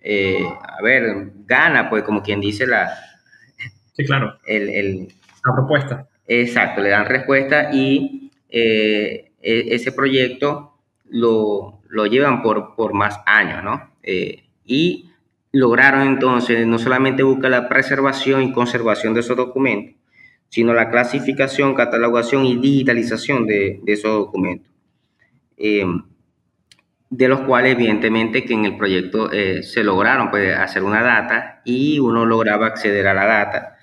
eh, 0.00 0.44
a 0.44 0.82
ver, 0.82 1.32
gana, 1.46 1.88
pues 1.88 2.02
como 2.02 2.22
quien 2.22 2.40
dice 2.40 2.66
la... 2.66 2.92
Sí, 3.94 4.04
claro. 4.04 4.38
El, 4.46 5.08
la 5.44 5.52
propuesta. 5.52 6.08
Exacto, 6.26 6.80
le 6.80 6.90
dan 6.90 7.06
respuesta 7.06 7.70
y 7.72 8.30
eh, 8.48 9.32
e, 9.40 9.74
ese 9.74 9.92
proyecto 9.92 10.78
lo, 11.08 11.80
lo, 11.88 12.06
llevan 12.06 12.42
por, 12.42 12.74
por 12.74 12.94
más 12.94 13.20
años, 13.26 13.62
¿no? 13.62 13.92
Eh, 14.02 14.44
y 14.64 15.10
lograron 15.52 16.02
entonces 16.06 16.66
no 16.66 16.78
solamente 16.78 17.22
buscar 17.22 17.50
la 17.50 17.68
preservación 17.68 18.42
y 18.42 18.52
conservación 18.52 19.12
de 19.14 19.20
esos 19.20 19.36
documentos, 19.36 20.01
sino 20.52 20.74
la 20.74 20.90
clasificación, 20.90 21.74
catalogación 21.74 22.44
y 22.44 22.56
digitalización 22.56 23.46
de, 23.46 23.80
esos 23.86 24.12
documentos. 24.12 24.70
Eh, 25.56 25.86
de 27.08 27.28
los 27.28 27.40
cuales 27.40 27.72
evidentemente 27.72 28.44
que 28.44 28.52
en 28.52 28.66
el 28.66 28.76
proyecto 28.76 29.32
eh, 29.32 29.62
se 29.62 29.82
lograron 29.82 30.30
pues, 30.30 30.54
hacer 30.54 30.82
una 30.82 31.02
data 31.02 31.62
y 31.64 31.98
uno 32.00 32.26
lograba 32.26 32.66
acceder 32.66 33.06
a 33.06 33.14
la 33.14 33.24
data 33.24 33.78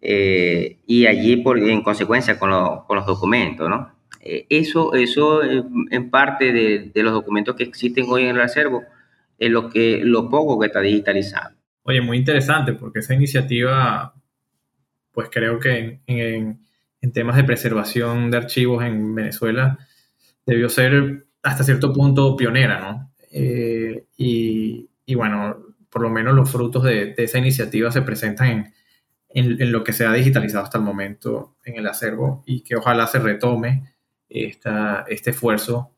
eh, 0.00 0.78
y 0.86 1.04
allí 1.04 1.36
por, 1.36 1.58
en 1.58 1.82
consecuencia 1.82 2.38
con, 2.38 2.48
los 2.48 3.06
documentos. 3.06 3.68
¿no? 3.68 3.92
eso 4.22 4.94
eso 4.94 5.42
en 5.42 6.08
parte 6.08 6.50
de, 6.50 6.90
de, 6.94 7.02
los 7.02 7.12
documentos 7.12 7.54
que 7.56 7.64
existen 7.64 8.06
hoy 8.08 8.22
en 8.22 8.36
el 8.36 8.40
acervo 8.40 8.84
es 9.38 9.50
lo, 9.50 9.68
que, 9.68 10.00
lo 10.02 10.30
poco 10.30 10.58
que 10.58 10.68
está 10.68 10.80
digitalizado. 10.80 11.54
Oye, 11.82 12.00
muy 12.00 12.16
interesante 12.16 12.72
porque 12.72 13.00
esa 13.00 13.12
iniciativa 13.12 14.14
pues 15.18 15.30
creo 15.32 15.58
que 15.58 16.00
en, 16.06 16.60
temas 17.12 17.34
de 17.34 17.42
preservación 17.42 18.30
de 18.30 18.36
archivos 18.36 18.84
en 18.84 19.16
Venezuela 19.16 19.76
debió 20.46 20.68
ser 20.68 21.26
hasta 21.42 21.64
cierto 21.64 21.92
punto 21.92 22.36
pionera, 22.36 22.78
¿no? 22.78 23.12
Eh, 23.32 24.06
y, 24.16 24.88
bueno, 25.16 25.56
por 25.90 26.02
lo 26.02 26.10
menos 26.10 26.36
los 26.36 26.48
frutos 26.48 26.84
de, 26.84 27.16
esa 27.18 27.38
iniciativa 27.38 27.90
se 27.90 28.02
presentan 28.02 28.72
en, 29.28 29.72
lo 29.72 29.82
que 29.82 29.92
se 29.92 30.06
ha 30.06 30.12
digitalizado 30.12 30.62
hasta 30.62 30.78
el 30.78 30.84
momento 30.84 31.56
en 31.64 31.78
el 31.78 31.88
acervo 31.88 32.44
y 32.46 32.62
que 32.62 32.76
ojalá 32.76 33.08
se 33.08 33.18
retome 33.18 33.96
esta, 34.28 35.04
este 35.08 35.30
esfuerzo 35.30 35.96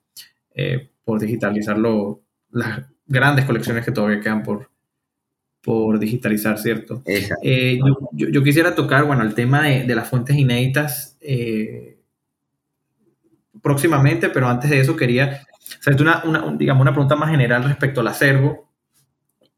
eh, 0.54 0.92
por 1.04 1.20
digitalizar 1.20 1.76
las 1.76 2.86
grandes 3.04 3.44
colecciones 3.44 3.84
que 3.84 3.92
todavía 3.92 4.20
quedan 4.20 4.42
por, 4.42 4.70
por 5.62 5.98
digitalizar, 5.98 6.58
¿cierto? 6.58 7.02
Eh, 7.04 7.78
yo, 8.12 8.42
quisiera 8.42 8.74
tocar, 8.74 9.04
bueno, 9.04 9.22
el 9.22 9.34
tema 9.34 9.62
de, 9.62 9.94
las 9.94 10.08
fuentes 10.08 10.36
inéditas 10.36 11.18
eh, 11.20 11.98
próximamente, 13.60 14.30
pero 14.30 14.48
antes 14.48 14.70
de 14.70 14.80
eso 14.80 14.96
quería 14.96 15.46
hacerte 15.78 16.02
una, 16.02 16.22
digamos, 16.56 16.80
una 16.80 16.92
pregunta 16.92 17.16
más 17.16 17.30
general 17.30 17.64
respecto 17.64 18.00
al 18.00 18.08
acervo 18.08 18.70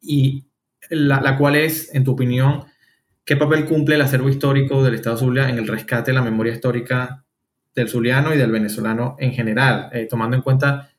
y 0.00 0.44
la, 0.90 1.36
cual 1.38 1.56
es, 1.56 1.94
en 1.94 2.02
tu 2.04 2.12
opinión, 2.12 2.64
¿qué 3.24 3.36
papel 3.36 3.64
cumple 3.64 3.94
el 3.94 4.02
acervo 4.02 4.28
histórico 4.28 4.82
del 4.82 4.94
Estado 4.94 5.16
Zulia 5.16 5.48
en 5.48 5.58
el 5.58 5.68
rescate 5.68 6.10
de 6.10 6.16
la 6.16 6.22
memoria 6.22 6.52
histórica 6.52 7.24
del 7.74 7.88
zuliano 7.88 8.34
y 8.34 8.38
del 8.38 8.50
venezolano 8.50 9.16
en 9.18 9.32
general, 9.32 9.88
eh, 9.92 10.06
tomando 10.10 10.36
en 10.36 10.42
cuenta 10.42 10.90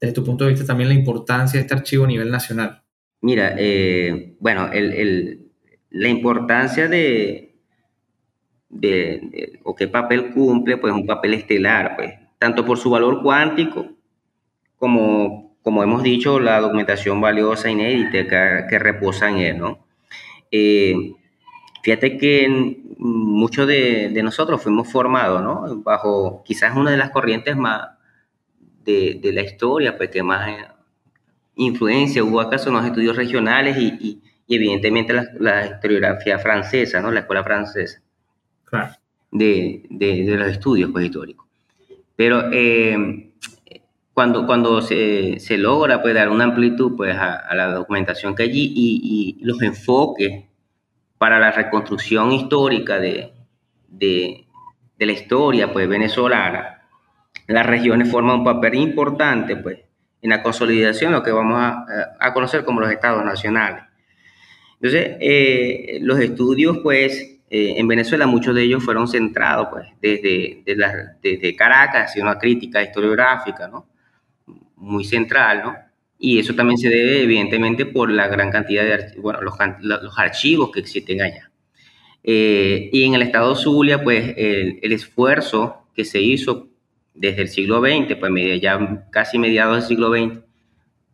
desde 0.00 0.14
tu 0.14 0.24
punto 0.24 0.44
de 0.44 0.50
vista 0.50 0.66
también 0.66 0.88
la 0.88 0.94
importancia 0.94 1.58
de 1.58 1.62
este 1.62 1.74
archivo 1.74 2.04
a 2.04 2.08
nivel 2.08 2.30
nacional? 2.30 2.82
Mira, 3.20 3.54
eh, 3.58 4.36
bueno, 4.40 4.70
la 5.90 6.08
importancia 6.08 6.88
de, 6.88 7.56
o 9.64 9.74
qué 9.74 9.88
papel 9.88 10.32
cumple, 10.32 10.76
pues 10.76 10.92
un 10.92 11.06
papel 11.06 11.34
estelar, 11.34 11.96
pues, 11.96 12.14
tanto 12.38 12.64
por 12.64 12.78
su 12.78 12.90
valor 12.90 13.22
cuántico 13.22 13.88
como, 14.76 15.56
como 15.62 15.82
hemos 15.82 16.02
dicho, 16.02 16.38
la 16.38 16.60
documentación 16.60 17.20
valiosa, 17.20 17.70
inédita 17.70 18.66
que, 18.68 18.78
reposa 18.78 19.30
en 19.30 19.38
él, 19.38 19.58
¿no? 19.58 19.86
Eh, 20.50 20.94
fíjate 21.82 22.18
que 22.18 22.76
muchos 22.98 23.66
de, 23.66 24.10
nosotros 24.22 24.62
fuimos 24.62 24.90
formados, 24.92 25.42
¿no? 25.42 25.82
Bajo 25.82 26.42
quizás 26.44 26.76
una 26.76 26.90
de 26.90 26.96
las 26.98 27.10
corrientes 27.10 27.56
más 27.56 27.88
de, 28.84 29.18
de 29.22 29.32
la 29.32 29.42
historia, 29.42 29.96
pues 29.96 30.10
que 30.10 30.22
más 30.22 30.75
influencia, 31.56 32.22
hubo 32.22 32.40
acaso 32.40 32.70
los 32.70 32.84
estudios 32.84 33.16
regionales 33.16 33.76
y, 33.78 34.22
evidentemente 34.48 35.12
la, 35.40 35.66
historiografía 35.66 36.38
francesa, 36.38 37.00
¿no? 37.00 37.10
La 37.10 37.20
escuela 37.20 37.42
francesa. 37.42 38.00
De, 39.30 39.82
los 39.90 40.48
estudios 40.48 40.90
pues, 40.92 41.06
históricos. 41.06 41.46
Pero 42.14 42.50
eh, 42.52 43.32
cuando, 44.14 44.46
cuando 44.46 44.80
se, 44.80 45.40
se, 45.40 45.58
logra 45.58 46.00
pues, 46.00 46.14
dar 46.14 46.28
una 46.28 46.44
amplitud 46.44 46.96
pues, 46.96 47.16
a, 47.16 47.54
la 47.54 47.72
documentación 47.72 48.34
que 48.34 48.44
allí 48.44 48.72
y, 48.74 49.36
y, 49.40 49.44
los 49.44 49.60
enfoques 49.62 50.44
para 51.18 51.38
la 51.38 51.50
reconstrucción 51.50 52.32
histórica 52.32 52.98
de, 52.98 53.32
de, 53.88 54.46
de, 54.98 55.06
la 55.06 55.12
historia 55.12 55.72
pues, 55.72 55.88
venezolana, 55.88 56.82
las 57.46 57.66
regiones 57.66 58.10
forman 58.10 58.38
un 58.38 58.44
papel 58.44 58.74
importante 58.76 59.56
pues, 59.56 59.85
en 60.26 60.30
la 60.30 60.42
consolidación, 60.42 61.12
lo 61.12 61.22
que 61.22 61.30
vamos 61.30 61.56
a, 61.58 61.86
a 62.18 62.34
conocer 62.34 62.64
como 62.64 62.80
los 62.80 62.90
estados 62.90 63.24
nacionales. 63.24 63.84
Entonces, 64.80 65.16
eh, 65.20 65.98
los 66.02 66.18
estudios, 66.18 66.78
pues, 66.82 67.38
eh, 67.48 67.74
en 67.76 67.86
Venezuela, 67.86 68.26
muchos 68.26 68.56
de 68.56 68.64
ellos 68.64 68.84
fueron 68.84 69.06
centrados, 69.06 69.68
pues, 69.70 69.86
desde, 70.02 70.64
desde, 71.22 71.54
Caracas, 71.54 72.10
hacia 72.10 72.24
una 72.24 72.38
crítica 72.38 72.82
historiográfica, 72.82 73.68
¿no? 73.68 73.86
Muy 74.74 75.04
central, 75.04 75.62
¿no? 75.64 75.76
Y 76.18 76.40
eso 76.40 76.54
también 76.54 76.76
se 76.76 76.88
debe, 76.88 77.22
evidentemente, 77.22 77.86
por 77.86 78.10
la 78.10 78.26
gran 78.26 78.50
cantidad 78.50 78.82
de 78.82 79.20
bueno, 79.20 79.40
los, 79.42 79.54
los 79.80 80.18
archivos 80.18 80.72
que 80.72 80.80
existen 80.80 81.22
allá. 81.22 81.52
Eh, 82.24 82.90
y 82.92 83.04
en 83.04 83.14
el 83.14 83.22
estado 83.22 83.54
Zulia, 83.54 84.02
pues, 84.02 84.34
el, 84.36 84.80
el, 84.82 84.92
esfuerzo 84.92 85.86
que 85.94 86.04
se 86.04 86.20
hizo 86.20 86.68
desde 87.16 87.42
el 87.42 87.48
siglo 87.48 87.80
XX, 87.80 88.16
pues, 88.16 88.60
ya 88.60 89.06
casi 89.10 89.38
mediados 89.38 89.76
del 89.76 89.88
siglo 89.88 90.10
XX, 90.10 90.40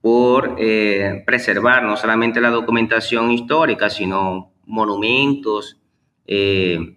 por 0.00 0.56
eh, 0.58 1.22
preservar 1.24 1.84
no 1.84 1.96
solamente 1.96 2.40
la 2.40 2.50
documentación 2.50 3.30
histórica, 3.30 3.88
sino 3.88 4.52
monumentos, 4.66 5.80
eh, 6.26 6.96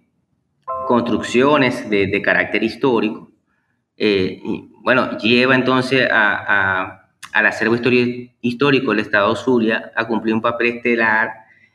construcciones 0.86 1.88
de, 1.88 2.20
carácter 2.22 2.64
histórico. 2.64 3.30
Eh, 3.96 4.42
bueno, 4.82 5.16
lleva 5.18 5.54
entonces 5.54 6.08
a, 6.10 7.10
al 7.32 7.46
acervo 7.46 7.76
histórico 8.40 8.90
del 8.90 9.00
Estado 9.00 9.34
Zulia 9.36 9.92
a 9.94 10.06
cumplir 10.06 10.34
un 10.34 10.40
papel 10.40 10.76
estelar 10.76 11.30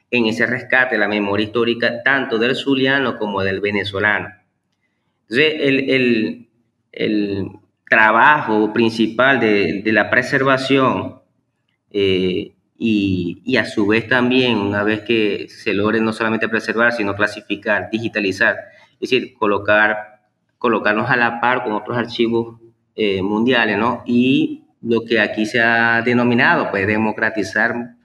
en 0.09 0.25
ese 0.25 0.45
rescate 0.45 0.95
de 0.95 0.99
la 0.99 1.07
memoria 1.07 1.45
histórica 1.45 2.03
tanto 2.03 2.37
del 2.37 2.55
zuliano 2.55 3.17
como 3.17 3.41
del 3.41 3.61
venezolano. 3.61 4.29
Entonces, 5.21 5.53
el, 5.61 5.89
el, 5.89 6.49
trabajo 7.89 8.71
principal 8.73 9.39
de, 9.39 9.81
de 9.83 9.91
la 9.91 10.09
preservación 10.09 11.21
eh, 11.91 12.53
y, 12.77 13.57
a 13.57 13.65
su 13.65 13.85
vez 13.85 14.07
también, 14.07 14.57
una 14.57 14.83
vez 14.83 15.01
que 15.01 15.47
se 15.49 15.73
logre 15.73 15.99
no 15.99 16.13
solamente 16.13 16.49
preservar, 16.49 16.93
sino 16.93 17.15
clasificar, 17.15 17.89
digitalizar, 17.91 18.55
es 18.93 19.11
decir, 19.11 19.33
colocar, 19.35 20.21
colocarnos 20.57 21.09
a 21.09 21.17
la 21.17 21.39
par 21.39 21.63
con 21.63 21.73
otros 21.73 21.97
archivos 21.97 22.59
eh, 22.95 23.21
mundiales, 23.21 23.77
¿no? 23.77 24.03
Y 24.05 24.63
lo 24.81 25.03
que 25.05 25.19
aquí 25.19 25.45
se 25.45 25.61
ha 25.61 26.01
denominado, 26.01 26.71
pues, 26.71 26.87
democratizar 26.87 27.95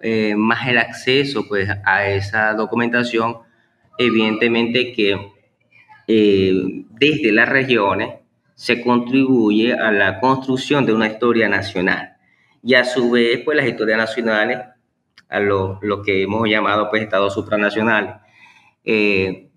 eh, 0.00 0.34
más 0.36 0.66
el 0.68 0.78
acceso, 0.78 1.46
pues, 1.46 1.68
a 1.84 2.06
esa 2.06 2.54
documentación, 2.54 3.38
evidentemente 3.98 4.92
que 4.92 5.30
desde 6.06 7.32
las 7.32 7.48
regiones 7.48 8.21
se 8.54 8.82
contribuye 8.82 9.74
a 9.74 9.90
la 9.90 10.20
construcción 10.20 10.86
de 10.86 10.92
una 10.92 11.06
historia 11.06 11.48
nacional 11.48 12.16
y 12.62 12.74
a 12.74 12.84
su 12.84 13.10
vez 13.10 13.40
pues 13.44 13.56
las 13.56 13.66
historias 13.66 13.98
nacionales, 13.98 14.58
a 15.28 15.40
lo, 15.40 15.78
lo 15.82 16.02
que 16.02 16.22
hemos 16.22 16.48
llamado 16.48 16.88
pues 16.90 17.02
estados 17.02 17.34
supranacionales, 17.34 18.14
eh, 18.84 19.48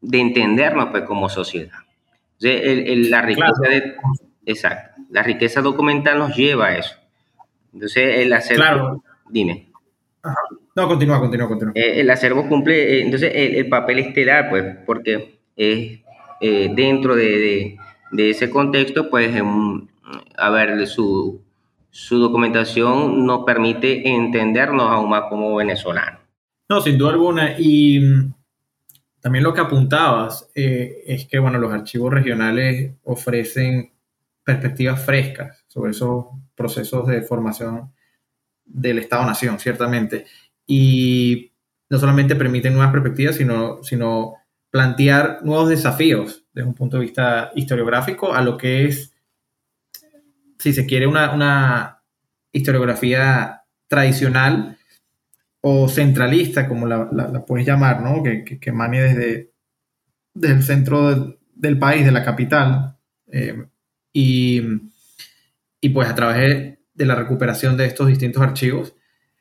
de 0.00 0.20
entendernos 0.20 0.90
pues 0.90 1.04
como 1.04 1.28
sociedad. 1.28 1.78
Entonces, 2.40 3.10
la 3.10 3.22
riqueza 3.22 3.68
de, 3.68 3.94
exacto, 4.44 5.02
la 5.10 5.22
riqueza 5.22 5.62
documental 5.62 6.18
nos 6.18 6.36
lleva 6.36 6.66
a 6.68 6.78
eso. 6.78 6.94
Entonces, 7.72 8.18
el 8.18 8.32
acervo, 8.32 8.62
claro. 8.62 9.04
dime. 9.30 9.70
No, 10.76 10.88
continúa, 10.88 11.20
continúa, 11.20 11.48
continúa. 11.48 11.72
Eh, 11.74 12.00
el 12.00 12.10
acervo 12.10 12.48
cumple, 12.48 12.98
eh, 12.98 13.02
entonces, 13.02 13.32
el, 13.34 13.68
papel 13.68 14.00
estelar, 14.00 14.50
pues, 14.50 14.76
porque 14.84 15.38
es 15.56 16.00
dentro 16.40 17.16
de, 17.16 17.24
de, 17.24 17.78
de, 18.10 18.30
ese 18.30 18.50
contexto, 18.50 19.10
pues, 19.10 19.34
a 20.36 20.50
ver, 20.50 20.86
su, 20.86 21.42
su 21.90 22.18
documentación 22.18 23.24
nos 23.24 23.44
permite 23.44 24.08
entendernos 24.08 24.90
aún 24.90 25.10
más 25.10 25.24
como 25.28 25.54
venezolanos. 25.56 26.20
No, 26.68 26.80
sin 26.80 26.98
duda 26.98 27.10
alguna. 27.10 27.54
Y 27.58 28.00
mm, 28.00 28.34
también 29.20 29.44
lo 29.44 29.54
que 29.54 29.60
apuntabas 29.60 30.50
eh, 30.54 31.02
es 31.06 31.26
que, 31.26 31.38
bueno, 31.38 31.58
los 31.58 31.72
archivos 31.72 32.12
regionales 32.12 32.94
ofrecen 33.04 33.92
perspectivas 34.42 35.04
frescas 35.04 35.64
sobre 35.68 35.92
esos 35.92 36.26
procesos 36.54 37.06
de 37.06 37.22
formación 37.22 37.92
del 38.64 38.98
Estado-Nación, 38.98 39.58
ciertamente. 39.58 40.26
Y 40.66 41.52
no 41.88 41.98
solamente 41.98 42.36
permiten 42.36 42.74
nuevas 42.74 42.92
perspectivas, 42.92 43.36
sino, 43.36 43.82
sino 43.82 44.34
plantear 44.74 45.38
nuevos 45.44 45.68
desafíos 45.68 46.46
desde 46.52 46.66
un 46.66 46.74
punto 46.74 46.96
de 46.96 47.04
vista 47.04 47.52
historiográfico 47.54 48.34
a 48.34 48.42
lo 48.42 48.56
que 48.56 48.86
es 48.86 49.14
si 50.58 50.72
se 50.72 50.84
quiere, 50.84 51.06
una, 51.06 52.02
historiografía 52.50 53.62
tradicional 53.86 54.76
o 55.60 55.88
centralista, 55.88 56.66
como 56.66 56.88
la, 56.88 57.44
puedes 57.46 57.64
llamar, 57.64 58.02
¿no? 58.02 58.20
que, 58.24 58.42
que, 58.44 58.72
mane 58.72 59.00
desde, 59.00 59.52
el 60.42 60.62
centro 60.64 61.38
del 61.54 61.78
país, 61.78 62.04
de 62.04 62.10
la 62.10 62.24
capital, 62.24 62.96
eh, 63.28 63.66
y, 64.12 64.60
pues 65.92 66.08
a 66.08 66.16
través 66.16 66.78
de 66.94 67.06
la 67.06 67.14
recuperación 67.14 67.76
de 67.76 67.86
estos 67.86 68.08
distintos 68.08 68.42
archivos 68.42 68.96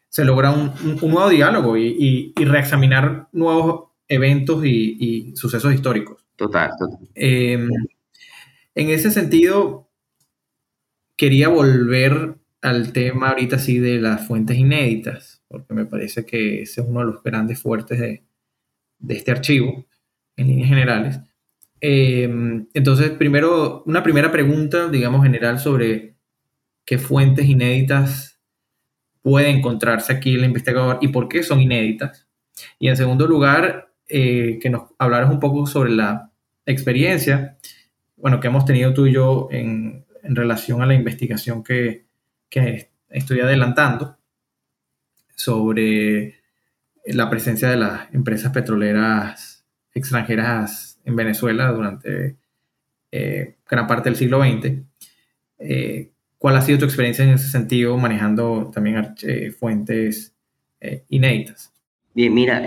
se 0.10 0.26
logra 0.26 0.52
un, 0.52 0.76
nuevo 1.02 1.30
diálogo 1.30 1.76
y, 1.76 2.34
reexaminar 2.38 3.30
nuevos 3.32 3.92
eventos 4.07 4.65
y, 4.65 5.33
sucesos 5.35 5.73
históricos. 5.73 6.25
Total, 6.35 6.71
total. 6.77 6.99
Eh, 7.15 7.67
en 8.75 8.89
ese 8.89 9.11
sentido, 9.11 9.89
quería 11.15 11.47
volver 11.47 12.35
al 12.61 12.93
tema 12.93 13.29
ahorita 13.29 13.59
sí 13.59 13.77
de 13.79 13.99
las 13.99 14.25
fuentes 14.25 14.57
inéditas, 14.57 15.43
porque 15.47 15.73
me 15.73 15.85
parece 15.85 16.25
que 16.25 16.61
ese 16.63 16.81
es 16.81 16.87
uno 16.87 17.01
de 17.01 17.05
los 17.07 17.23
grandes 17.23 17.61
fuertes 17.61 17.99
de, 17.99 18.23
este 19.09 19.31
archivo, 19.31 19.85
en 20.37 20.47
líneas 20.47 20.69
generales. 20.69 21.19
Em, 21.81 22.67
entonces, 22.73 23.11
primero, 23.11 23.83
una 23.85 24.01
primera 24.01 24.31
pregunta, 24.31 24.87
digamos, 24.87 25.23
general 25.23 25.59
sobre 25.59 26.15
qué 26.85 26.97
fuentes 26.97 27.45
inéditas 27.45 28.39
puede 29.21 29.49
encontrarse 29.49 30.13
aquí 30.13 30.35
el 30.35 30.45
investigador 30.45 30.99
y 31.01 31.09
por 31.09 31.27
qué 31.27 31.43
son 31.43 31.61
inéditas. 31.61 32.27
Y 32.79 32.87
en 32.87 32.97
segundo 32.97 33.27
lugar, 33.27 33.92
eh, 34.15 34.60
que 34.62 34.69
nos 34.69 34.91
hablaras 34.99 35.32
un 35.32 35.39
poco 35.39 35.65
sobre 35.65 35.89
la 35.89 36.30
experiencia, 36.67 37.58
bueno, 38.15 38.39
que 38.39 38.45
hemos 38.45 38.63
tenido 38.63 38.93
tú 38.93 39.08
y 39.08 39.13
yo 39.13 39.47
en, 39.49 40.06
relación 40.21 40.84
a 40.84 40.86
la 40.86 40.93
investigación 40.93 41.63
que, 41.63 42.06
estoy 43.10 43.39
adelantando 43.39 44.17
sobre 45.36 46.36
la 47.06 47.28
presencia 47.32 47.67
de 47.67 47.78
las 47.78 48.13
empresas 48.13 48.54
petroleras 48.54 49.65
extranjeras 49.95 50.99
en 51.06 51.15
Venezuela 51.15 51.71
durante 51.71 52.38
eh, 53.12 53.56
gran 53.67 53.88
parte 53.88 54.10
del 54.10 54.15
siglo 54.15 54.43
XX. 54.43 54.73
Eh, 55.58 56.12
¿Cuál 56.38 56.58
ha 56.58 56.62
sido 56.62 56.78
tu 56.78 56.86
experiencia 56.86 57.26
en 57.26 57.32
ese 57.32 57.49
sentido 57.49 57.97
manejando 57.97 58.69
también 58.71 59.15
eh, 59.23 59.49
fuentes 59.49 60.36
inéditas? 61.10 61.73
Bien, 62.13 62.32
mira, 62.32 62.63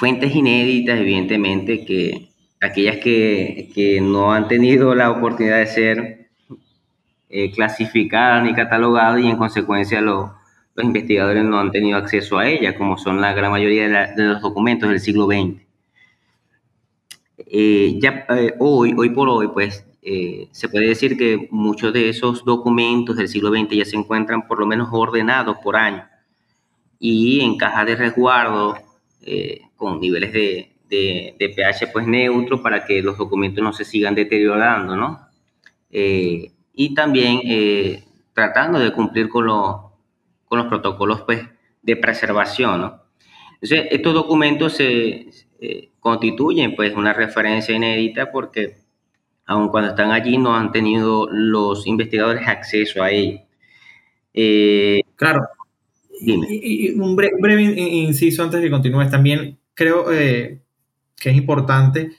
fuentes 0.00 0.34
inéditas, 0.34 0.98
evidentemente, 0.98 1.84
que 1.84 2.30
aquellas 2.58 2.96
que, 2.96 3.98
no 4.00 4.32
han 4.32 4.48
tenido 4.48 4.94
la 4.94 5.10
oportunidad 5.10 5.58
de 5.58 5.66
ser 5.66 6.30
eh, 7.28 7.50
clasificadas 7.52 8.42
ni 8.42 8.54
catalogadas 8.54 9.20
y 9.20 9.28
en 9.28 9.36
consecuencia 9.36 10.00
los 10.00 10.30
investigadores 10.78 11.44
no 11.44 11.60
han 11.60 11.70
tenido 11.70 11.98
acceso 11.98 12.38
a 12.38 12.48
ellas, 12.48 12.76
como 12.78 12.96
son 12.96 13.20
la 13.20 13.34
gran 13.34 13.50
mayoría 13.50 14.06
de, 14.16 14.24
los 14.24 14.40
documentos 14.40 14.88
del 14.88 15.00
siglo 15.00 15.26
XX. 15.26 15.60
Eh, 17.36 17.98
ya 18.00 18.24
eh, 18.30 18.54
hoy, 18.58 18.94
hoy 18.96 19.10
por 19.10 19.28
hoy, 19.28 19.48
pues 19.48 19.84
se 20.50 20.68
puede 20.70 20.88
decir 20.88 21.18
que 21.18 21.46
muchos 21.50 21.92
de 21.92 22.08
esos 22.08 22.42
documentos 22.46 23.16
del 23.16 23.28
siglo 23.28 23.50
XX 23.50 23.76
ya 23.76 23.84
se 23.84 23.96
encuentran 23.96 24.48
por 24.48 24.58
lo 24.58 24.66
menos 24.66 24.88
ordenados 24.90 25.58
por 25.62 25.76
año 25.76 26.08
y 26.98 27.42
en 27.42 27.58
cajas 27.58 27.84
de 27.84 27.96
resguardo 27.96 28.78
con 29.76 30.00
niveles 30.00 30.32
de, 30.32 30.72
de, 30.88 31.52
pH 31.54 31.88
pues 31.92 32.06
neutro 32.06 32.62
para 32.62 32.84
que 32.84 33.02
los 33.02 33.16
documentos 33.16 33.62
no 33.62 33.72
se 33.72 33.84
sigan 33.84 34.14
deteriorando, 34.14 34.96
¿no? 34.96 35.28
Eh, 35.90 36.52
y 36.74 36.94
también 36.94 37.40
eh, 37.44 38.04
tratando 38.32 38.78
de 38.78 38.92
cumplir 38.92 39.28
con, 39.28 39.46
con 39.46 40.58
los 40.58 40.66
protocolos 40.66 41.22
pues, 41.22 41.42
de 41.82 41.96
preservación, 41.96 42.80
¿no? 42.80 43.02
Entonces, 43.54 43.88
estos 43.90 44.14
documentos 44.14 44.78
constituyen 46.00 46.74
pues 46.74 46.94
una 46.96 47.12
referencia 47.12 47.76
inédita 47.76 48.32
porque 48.32 48.80
aun 49.50 49.68
cuando 49.68 49.90
están 49.90 50.12
allí, 50.12 50.38
no 50.38 50.54
han 50.54 50.70
tenido 50.70 51.28
los 51.28 51.84
investigadores 51.84 52.46
acceso 52.46 53.02
a 53.02 53.10
ello. 53.10 53.40
Eh, 54.32 55.02
Y, 56.20 56.90
un, 56.92 57.16
breve, 57.16 57.62
inciso 57.62 58.42
antes 58.42 58.60
de 58.60 58.66
que 58.66 58.70
continúes. 58.70 59.10
También 59.10 59.58
creo 59.74 60.12
eh, 60.12 60.62
que 61.16 61.30
es 61.30 61.36
importante 61.36 62.12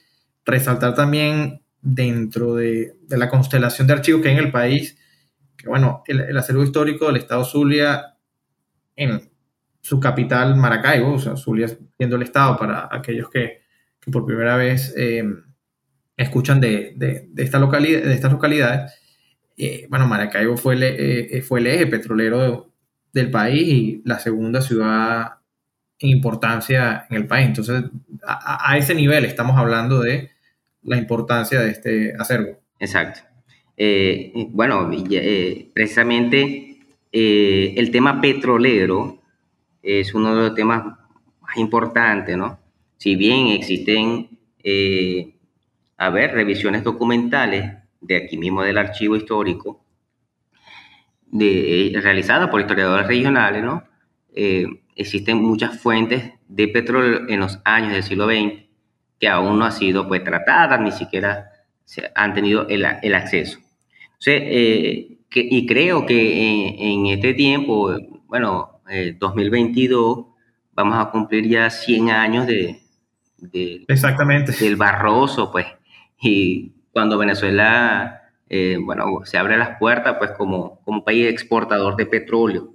resaltar 0.44 0.94
también 0.94 1.62
dentro 1.80 2.56
de, 2.56 2.94
la 3.08 3.28
constelación 3.28 3.86
de 3.86 3.92
archivos 3.92 4.22
que 4.22 4.28
hay 4.28 4.38
en 4.38 4.44
el 4.44 4.52
país, 4.52 4.98
que 5.56 5.68
bueno, 5.68 6.02
el, 6.06 6.36
acervo 6.36 6.64
histórico 6.64 7.06
del 7.06 7.16
Estado 7.16 7.44
Zulia 7.44 8.16
en 8.96 9.30
su 9.80 10.00
capital 10.00 10.56
Maracaibo, 10.56 11.14
o 11.14 11.18
sea, 11.18 11.36
Zulia 11.36 11.68
siendo 11.96 12.16
el 12.16 12.22
Estado 12.22 12.56
para 12.56 12.88
aquellos 12.90 13.30
que, 13.30 13.62
por 14.10 14.26
primera 14.26 14.56
vez 14.56 14.92
eh, 14.96 15.24
escuchan 16.16 16.60
de, 16.60 17.28
esta 17.36 17.58
localidad, 17.58 18.02
de 18.02 18.14
estas 18.14 18.32
localidades, 18.32 18.92
eh, 19.56 19.86
bueno, 19.88 20.08
Maracaibo 20.08 20.56
fue 20.56 20.74
el, 20.74 21.42
fue 21.42 21.60
el 21.60 21.66
eje 21.68 21.86
petrolero 21.86 22.71
del 23.12 23.30
país 23.30 23.68
y 23.68 24.02
la 24.04 24.18
segunda 24.18 24.60
ciudad 24.60 25.38
en 25.98 26.08
importancia 26.08 27.06
en 27.10 27.16
el 27.16 27.26
país. 27.26 27.46
Entonces, 27.46 27.84
a, 28.26 28.76
ese 28.76 28.94
nivel 28.94 29.24
estamos 29.24 29.56
hablando 29.56 30.00
de 30.00 30.30
la 30.82 30.96
importancia 30.96 31.60
de 31.60 31.70
este 31.70 32.14
acervo. 32.18 32.58
Exacto. 32.78 33.20
Eh, 33.76 34.32
bueno, 34.50 34.90
precisamente 35.72 36.78
el 37.12 37.90
tema 37.90 38.20
petrolero 38.20 39.20
es 39.82 40.14
uno 40.14 40.34
de 40.34 40.42
los 40.48 40.54
temas 40.54 40.84
más 40.84 41.56
importantes, 41.56 42.36
¿no? 42.36 42.58
Si 42.96 43.16
bien 43.16 43.48
existen, 43.48 44.38
a 45.96 46.10
ver, 46.10 46.32
revisiones 46.32 46.84
documentales 46.84 47.82
de 48.00 48.16
aquí 48.16 48.36
mismo 48.36 48.62
del 48.62 48.78
archivo 48.78 49.16
histórico, 49.16 49.81
de, 51.32 51.98
realizada 52.00 52.50
por 52.50 52.60
historiadores 52.60 53.08
regionales, 53.08 53.64
¿no? 53.64 53.82
Eh, 54.34 54.66
existen 54.94 55.42
muchas 55.42 55.78
fuentes 55.80 56.32
de 56.46 56.68
petróleo 56.68 57.28
en 57.28 57.40
los 57.40 57.58
años 57.64 57.92
del 57.92 58.02
siglo 58.04 58.26
XX 58.26 58.62
que 59.18 59.28
aún 59.28 59.58
no 59.58 59.64
han 59.64 59.72
sido 59.72 60.06
pues 60.06 60.22
tratadas, 60.22 60.80
ni 60.80 60.92
siquiera 60.92 61.50
se 61.84 62.10
han 62.14 62.34
tenido 62.34 62.68
el, 62.68 62.84
el 63.02 63.14
acceso. 63.14 63.58
Eh, 64.26 65.18
y 65.34 65.66
creo 65.66 66.04
que 66.06 66.92
en, 66.92 67.06
este 67.06 67.34
tiempo, 67.34 67.96
bueno, 68.26 68.80
2022, 69.18 70.18
eh, 70.18 70.22
vamos 70.72 70.98
a 70.98 71.10
cumplir 71.10 71.48
ya 71.48 71.70
100 71.70 72.10
años 72.10 72.46
de, 72.46 72.82
de 73.38 73.84
Exactamente. 73.88 74.52
del 74.52 74.76
Barroso, 74.76 75.50
pues, 75.50 75.66
y 76.20 76.72
cuando 76.92 77.16
Venezuela, 77.16 78.21
eh, 78.54 78.76
bueno, 78.78 79.22
se 79.24 79.38
abre 79.38 79.56
las 79.56 79.78
puertas, 79.78 80.16
pues 80.18 80.32
como, 80.32 80.78
como 80.84 81.02
país 81.04 81.26
exportador 81.26 81.96
de 81.96 82.04
petróleo. 82.04 82.74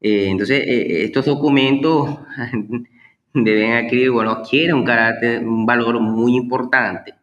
Eh, 0.00 0.28
entonces, 0.30 0.62
eh, 0.64 1.04
estos 1.04 1.26
documentos 1.26 2.20
deben 3.34 3.72
adquirir, 3.72 4.12
bueno, 4.12 4.40
quieren 4.48 4.76
un 4.76 4.84
carácter, 4.84 5.44
un 5.44 5.66
valor 5.66 5.98
muy 6.00 6.36
importante. 6.36 7.14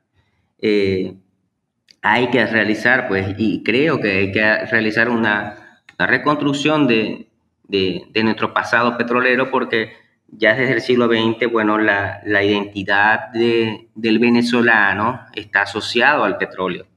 hay 2.01 2.29
que 2.29 2.45
realizar, 2.45 3.07
pues, 3.07 3.35
y 3.37 3.63
creo 3.63 3.99
que 3.99 4.11
hay 4.11 4.31
que 4.31 4.65
realizar 4.65 5.09
una, 5.09 5.81
reconstrucción 5.97 6.87
de, 6.87 7.29
de, 7.69 8.03
de 8.11 8.23
nuestro 8.23 8.53
pasado 8.53 8.97
petrolero 8.97 9.49
porque 9.49 9.93
ya 10.27 10.55
desde 10.55 10.73
el 10.73 10.81
siglo 10.81 11.07
XX, 11.07 11.49
bueno, 11.51 11.77
la, 11.77 12.21
la 12.25 12.43
identidad 12.43 13.29
de, 13.31 13.89
del 13.95 14.19
venezolano 14.19 15.21
está 15.35 15.61
asociado 15.61 16.25
al 16.25 16.37
petróleo. 16.37 16.87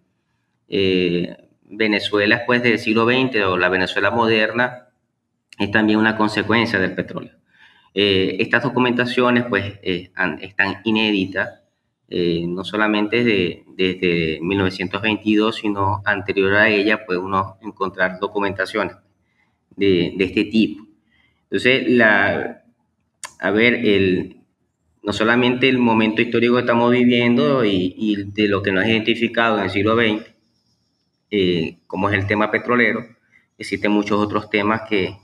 Eh, 0.68 1.36
Venezuela, 1.70 2.36
después 2.36 2.62
del 2.62 2.78
siglo 2.78 3.06
XX, 3.06 3.44
o 3.46 3.56
la 3.56 3.68
Venezuela 3.68 4.10
moderna, 4.10 4.88
es 5.58 5.70
también 5.70 5.98
una 5.98 6.16
consecuencia 6.16 6.78
del 6.78 6.94
petróleo. 6.94 7.32
Eh, 7.94 8.36
estas 8.40 8.62
documentaciones, 8.62 9.44
pues, 9.48 9.78
eh, 9.82 10.10
están 10.40 10.80
inéditas, 10.84 11.62
no 12.10 12.64
solamente 12.64 13.22
de, 13.22 13.64
desde 13.76 14.38
1922, 14.40 15.56
sino 15.56 16.00
anterior 16.06 16.54
a 16.54 16.68
ella, 16.68 17.04
puede 17.04 17.18
uno 17.20 17.58
encontrar 17.60 18.18
documentaciones 18.18 18.96
de, 19.76 20.14
este 20.18 20.44
tipo. 20.44 20.86
Entonces, 21.50 22.00
a 22.00 23.50
ver, 23.50 23.82
no 25.02 25.12
solamente 25.12 25.68
el 25.68 25.78
momento 25.78 26.22
histórico 26.22 26.54
que 26.54 26.60
estamos 26.60 26.90
viviendo 26.90 27.64
y, 27.64 28.24
de 28.34 28.48
lo 28.48 28.62
que 28.62 28.72
nos 28.72 28.84
ha 28.84 28.88
identificado 28.88 29.58
en 29.58 29.64
el 29.64 29.70
siglo 29.70 29.96
XX, 29.96 30.37
eh, 31.30 31.78
como 31.86 32.08
es 32.08 32.16
el 32.16 32.26
tema 32.26 32.50
petrolero, 32.50 33.06
existen 33.58 33.92
muchos 33.92 34.18
otros 34.18 34.50
temas 34.50 34.82
que, 34.88 35.16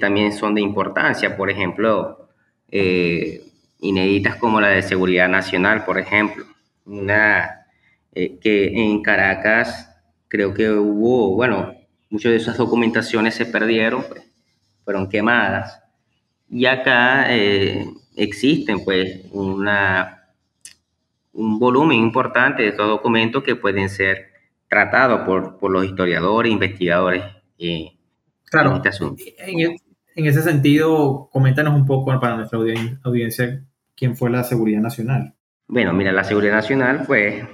también 0.00 0.32
son 0.32 0.54
de 0.54 0.62
importancia, 0.62 1.36
por 1.36 1.50
ejemplo, 1.50 2.30
eh, 2.70 3.44
inéditas 3.80 4.36
como 4.36 4.58
la 4.58 4.68
de 4.68 4.80
seguridad 4.80 5.28
nacional, 5.28 5.84
por 5.84 5.98
ejemplo, 5.98 6.46
una 6.86 7.66
eh, 8.14 8.38
que 8.40 8.68
en 8.68 9.02
Caracas 9.02 9.90
creo 10.28 10.54
que 10.54 10.70
hubo, 10.70 11.34
bueno, 11.34 11.74
muchas 12.10 12.32
de 12.32 12.36
esas 12.36 12.56
documentaciones 12.56 13.34
se 13.34 13.46
perdieron, 13.46 14.04
pues, 14.08 14.22
fueron 14.84 15.08
quemadas. 15.08 15.80
Y 16.48 16.66
acá 16.66 17.26
eh, 17.34 17.86
existen 18.16 18.84
pues 18.84 19.22
una, 19.32 20.26
un 21.32 21.58
volumen 21.58 21.98
importante 21.98 22.62
de 22.62 22.68
estos 22.70 22.86
documentos 22.86 23.42
que 23.42 23.56
pueden 23.56 23.88
ser 23.88 24.31
tratados 24.72 25.20
por, 25.26 25.58
por 25.58 25.70
los 25.70 25.84
historiadores, 25.84 26.50
investigadores 26.50 27.22
eh, 27.58 27.92
claro, 28.46 28.70
en 28.70 28.76
este 28.76 28.88
asunto. 28.88 29.22
En, 29.36 29.76
en, 30.16 30.26
ese 30.26 30.40
sentido, 30.40 31.28
coméntanos 31.30 31.74
un 31.74 31.84
poco 31.84 32.18
para 32.18 32.36
nuestra 32.36 32.58
audiencia 33.02 33.62
quién 33.94 34.16
fue 34.16 34.30
la 34.30 34.42
Seguridad 34.44 34.80
Nacional. 34.80 35.34
Bueno, 35.68 35.92
mira, 35.92 36.10
la 36.10 36.24
Seguridad 36.24 36.54
Nacional 36.54 37.04
fue 37.04 37.46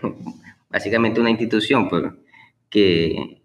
básicamente 0.71 1.21
una 1.21 1.31
institución 1.31 1.89
pues, 1.89 2.05
que, 2.71 3.43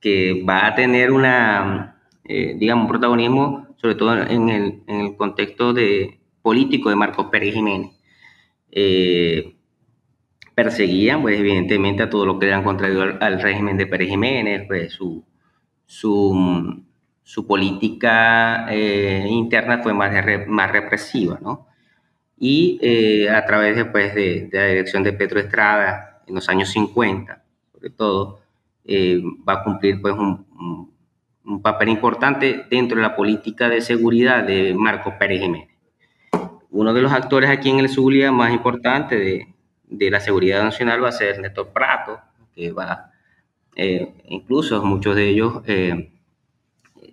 que 0.00 0.42
va 0.42 0.66
a 0.66 0.74
tener 0.74 1.12
una, 1.12 2.00
eh, 2.24 2.54
digamos, 2.58 2.84
un 2.84 2.88
protagonismo 2.88 3.68
sobre 3.76 3.96
todo 3.96 4.16
en 4.16 4.48
el, 4.48 4.82
en 4.86 5.00
el 5.00 5.16
contexto 5.16 5.74
de, 5.74 6.20
político 6.40 6.88
de 6.88 6.96
Marcos 6.96 7.26
Pérez 7.26 7.52
Jiménez. 7.52 7.90
Eh, 8.70 9.56
perseguían, 10.54 11.22
pues 11.22 11.38
evidentemente, 11.38 12.02
a 12.02 12.10
todo 12.10 12.26
lo 12.26 12.38
que 12.38 12.46
eran 12.46 12.64
contrario 12.64 13.16
al, 13.20 13.40
régimen 13.40 13.76
de 13.76 13.86
Pérez 13.86 14.08
Jiménez, 14.10 14.64
pues 14.66 14.92
su, 14.92 15.24
su, 15.86 16.84
su 17.22 17.46
política 17.46 18.66
eh, 18.70 19.26
interna 19.28 19.82
fue 19.82 19.94
más, 19.94 20.12
más 20.48 20.72
represiva, 20.72 21.38
¿no? 21.42 21.66
Y 22.38 22.78
eh, 22.82 23.28
a 23.30 23.44
través 23.44 23.76
después 23.76 24.14
de, 24.14 24.48
de, 24.50 24.58
la 24.58 24.66
dirección 24.66 25.02
de 25.02 25.12
Pedro 25.12 25.40
Estrada, 25.40 26.22
en 26.26 26.34
los 26.34 26.48
años 26.48 26.70
50, 26.70 27.42
sobre 27.72 27.90
todo, 27.90 28.40
va 29.48 29.52
a 29.54 29.62
cumplir 29.62 30.00
pues 30.00 30.14
un 30.14 30.46
un 31.50 31.62
papel 31.62 31.88
importante 31.88 32.66
dentro 32.70 32.96
de 32.96 33.02
la 33.02 33.16
política 33.16 33.68
de 33.68 33.80
seguridad 33.80 34.44
de 34.44 34.74
Marcos 34.74 35.14
Pérez 35.18 35.40
Jiménez. 35.40 35.68
Uno 36.70 36.94
de 36.94 37.02
los 37.02 37.12
actores 37.12 37.50
aquí 37.50 37.70
en 37.70 37.80
el 37.80 37.88
Zulia 37.88 38.30
más 38.30 38.52
importante 38.52 39.16
de, 39.16 39.54
de 39.90 40.10
la 40.10 40.20
seguridad 40.20 40.62
nacional 40.62 41.02
va 41.02 41.08
a 41.08 41.12
ser 41.12 41.38
Néstor 41.40 41.68
Prato, 41.72 42.20
que 42.54 42.72
va, 42.72 43.10
eh, 43.76 44.14
incluso 44.28 44.82
muchos 44.84 45.16
de 45.16 45.28
ellos 45.28 45.62
eh, 45.66 46.12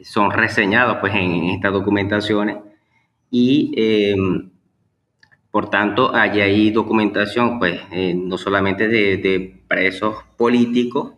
son 0.04 0.32
reseñados 0.32 0.98
pues, 1.00 1.13
en, 1.16 1.46
estas 1.50 1.74
documentaciones 1.74 2.58
y 3.32 3.74
eh, 3.76 4.16
por 5.52 5.70
tanto 5.70 6.16
hay 6.16 6.42
ahí 6.42 6.70
documentación 6.72 7.60
pues, 7.60 7.82
no 8.16 8.38
solamente 8.38 8.88
de, 8.88 9.54
presos 9.68 10.16
políticos, 10.38 11.13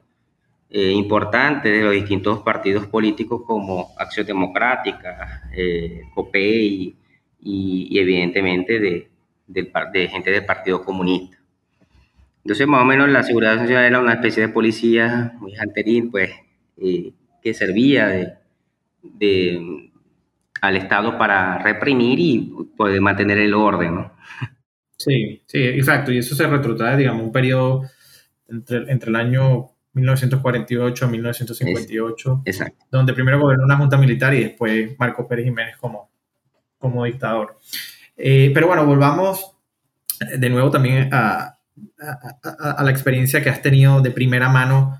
importantes 0.71 1.71
de 1.71 1.83
los 1.83 1.93
distintos 1.93 2.39
partidos 2.41 2.85
políticos 2.87 3.41
como 3.45 3.89
Acción 3.97 4.25
Democrática, 4.25 5.49
COPEI 6.13 6.95
y, 7.41 7.99
evidentemente 7.99 8.79
de, 8.79 9.09
de, 9.47 10.07
gente 10.07 10.31
del 10.31 10.45
Partido 10.45 10.83
Comunista. 10.83 11.38
Entonces, 12.43 12.67
más 12.67 12.81
o 12.81 12.85
menos 12.85 13.09
la 13.09 13.23
Seguridad 13.23 13.55
Nacional 13.57 13.85
era 13.85 13.99
una 13.99 14.13
especie 14.13 14.47
de 14.47 14.49
policía 14.49 15.33
muy 15.39 15.55
anterín, 15.57 16.09
pues, 16.09 16.31
eh, 16.77 17.11
que 17.41 17.53
servía 17.53 18.07
de, 18.07 18.33
de, 19.03 19.91
al 20.61 20.75
Estado 20.77 21.17
para 21.17 21.59
reprimir 21.59 22.19
y 22.19 22.53
poder 22.75 23.01
mantener 23.01 23.37
el 23.37 23.53
orden, 23.53 23.95
¿no? 23.95 24.13
Sí, 24.97 25.41
sí, 25.45 25.63
exacto. 25.63 26.11
Y 26.11 26.17
eso 26.17 26.35
se 26.35 26.47
retrotrae, 26.47 26.97
digamos, 26.97 27.23
un 27.23 27.31
periodo 27.31 27.83
entre, 28.47 28.91
entre 28.91 29.09
el 29.09 29.15
año 29.15 29.71
1948 29.93 31.05
a 31.05 31.07
1958, 31.07 32.41
Exacto. 32.45 32.85
donde 32.91 33.13
primero 33.13 33.39
gobernó 33.39 33.63
una 33.63 33.77
junta 33.77 33.97
militar 33.97 34.33
y 34.33 34.43
después 34.43 34.97
Marcos 34.99 35.25
Pérez 35.27 35.45
Jiménez 35.45 35.77
como, 35.77 36.11
como 36.77 37.05
dictador. 37.05 37.57
Eh, 38.15 38.51
pero 38.53 38.67
bueno, 38.67 38.85
volvamos 38.85 39.55
de 40.37 40.49
nuevo 40.49 40.69
también 40.69 41.09
a, 41.13 41.58
a, 41.99 42.83
la 42.83 42.91
experiencia 42.91 43.43
que 43.43 43.49
has 43.49 43.61
tenido 43.61 44.01
de 44.01 44.11
primera 44.11 44.49
mano, 44.49 44.99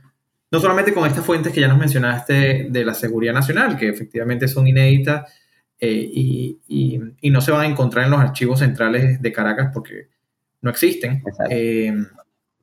no 0.52 0.60
solamente 0.60 0.94
con 0.94 1.08
estas 1.08 1.26
fuentes 1.26 1.54
que 1.54 1.62
ya 1.62 1.68
nos 1.68 1.78
mencionaste 1.78 2.68
de 2.70 2.86
la 2.86 2.94
seguridad 2.94 3.34
nacional, 3.34 3.78
que 3.78 3.90
efectivamente 3.90 4.48
son 4.48 4.68
inéditas 4.68 5.32
eh, 5.80 6.10
y, 6.68 7.00
no 7.30 7.42
se 7.42 7.52
van 7.52 7.62
a 7.62 7.68
encontrar 7.68 8.06
en 8.06 8.12
los 8.12 8.20
archivos 8.20 8.60
centrales 8.60 9.22
de 9.22 9.32
Caracas 9.32 9.70
porque 9.74 10.10
no 10.62 10.70
existen, 10.70 11.24
eh, 11.50 11.94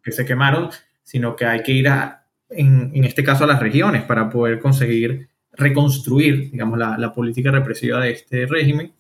que 0.03 0.13
se 0.13 0.27
quemaron, 0.27 0.71
sino 1.03 1.35
que 1.35 1.47
hay 1.47 1.63
que 1.63 1.73
ir 1.73 1.89
a, 1.89 2.27
en, 2.51 2.91
en, 2.95 3.05
este 3.05 3.25
caso 3.25 3.45
a 3.45 3.47
las 3.47 3.61
regiones 3.61 4.03
para 4.03 4.29
poder 4.29 4.59
conseguir 4.59 5.29
reconstruir, 5.53 6.51
digamos, 6.51 6.79
la, 6.79 6.99
la 6.99 7.15
política 7.15 7.51
represiva 7.51 8.01
de 8.01 8.11
este 8.11 8.47
régimen. 8.47 8.93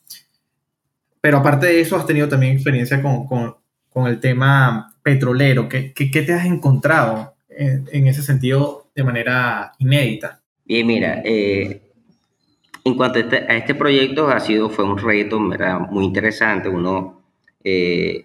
Pero 1.20 1.38
aparte 1.38 1.66
de 1.66 1.80
eso, 1.80 1.96
has 1.96 2.06
tenido 2.06 2.28
también 2.28 2.52
experiencia 2.52 3.02
con, 3.02 3.26
con, 3.26 3.56
con 3.96 4.08
el 4.08 4.20
tema 4.20 4.94
petrolero. 5.02 5.70
¿Qué, 5.70 5.94
¿Qué, 5.94 6.10
qué, 6.10 6.20
te 6.20 6.34
has 6.34 6.44
encontrado 6.44 7.34
en, 7.48 8.06
ese 8.06 8.22
sentido 8.22 8.90
de 8.94 9.02
manera 9.02 9.72
inédita? 9.78 10.42
Bien, 10.66 10.86
mira, 10.86 11.22
eh, 11.24 11.80
en 12.84 12.94
cuanto 12.94 13.18
a 13.18 13.22
este, 13.22 13.36
a 13.38 13.56
este, 13.56 13.74
proyecto, 13.74 14.28
ha 14.28 14.38
sido, 14.38 14.68
fue 14.68 14.84
un 14.84 14.98
reto 14.98 15.48
¿verdad? 15.48 15.80
muy 15.90 16.04
interesante. 16.04 16.68
Uno, 16.68 17.22
eh, 17.64 18.22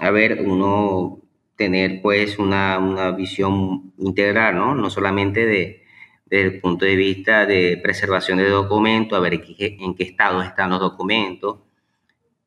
a 0.00 0.12
ver, 0.12 0.40
uno 0.40 1.18
tener 1.56 2.00
pues 2.00 2.38
una, 2.38 2.78
una 2.78 3.10
visión 3.10 3.92
integral, 3.98 4.54
¿no? 4.54 4.76
No 4.76 4.88
solamente 4.88 5.44
de, 5.46 5.82
desde 6.26 6.46
el 6.46 6.60
punto 6.60 6.84
de 6.84 6.94
vista 6.94 7.44
de 7.44 7.76
preservación 7.82 8.38
de 8.38 8.48
documentos, 8.48 9.18
a 9.18 9.20
ver 9.20 9.34
en 9.34 9.96
qué, 9.96 10.04
estado 10.04 10.42
están 10.42 10.70
los 10.70 10.78
documentos, 10.78 11.56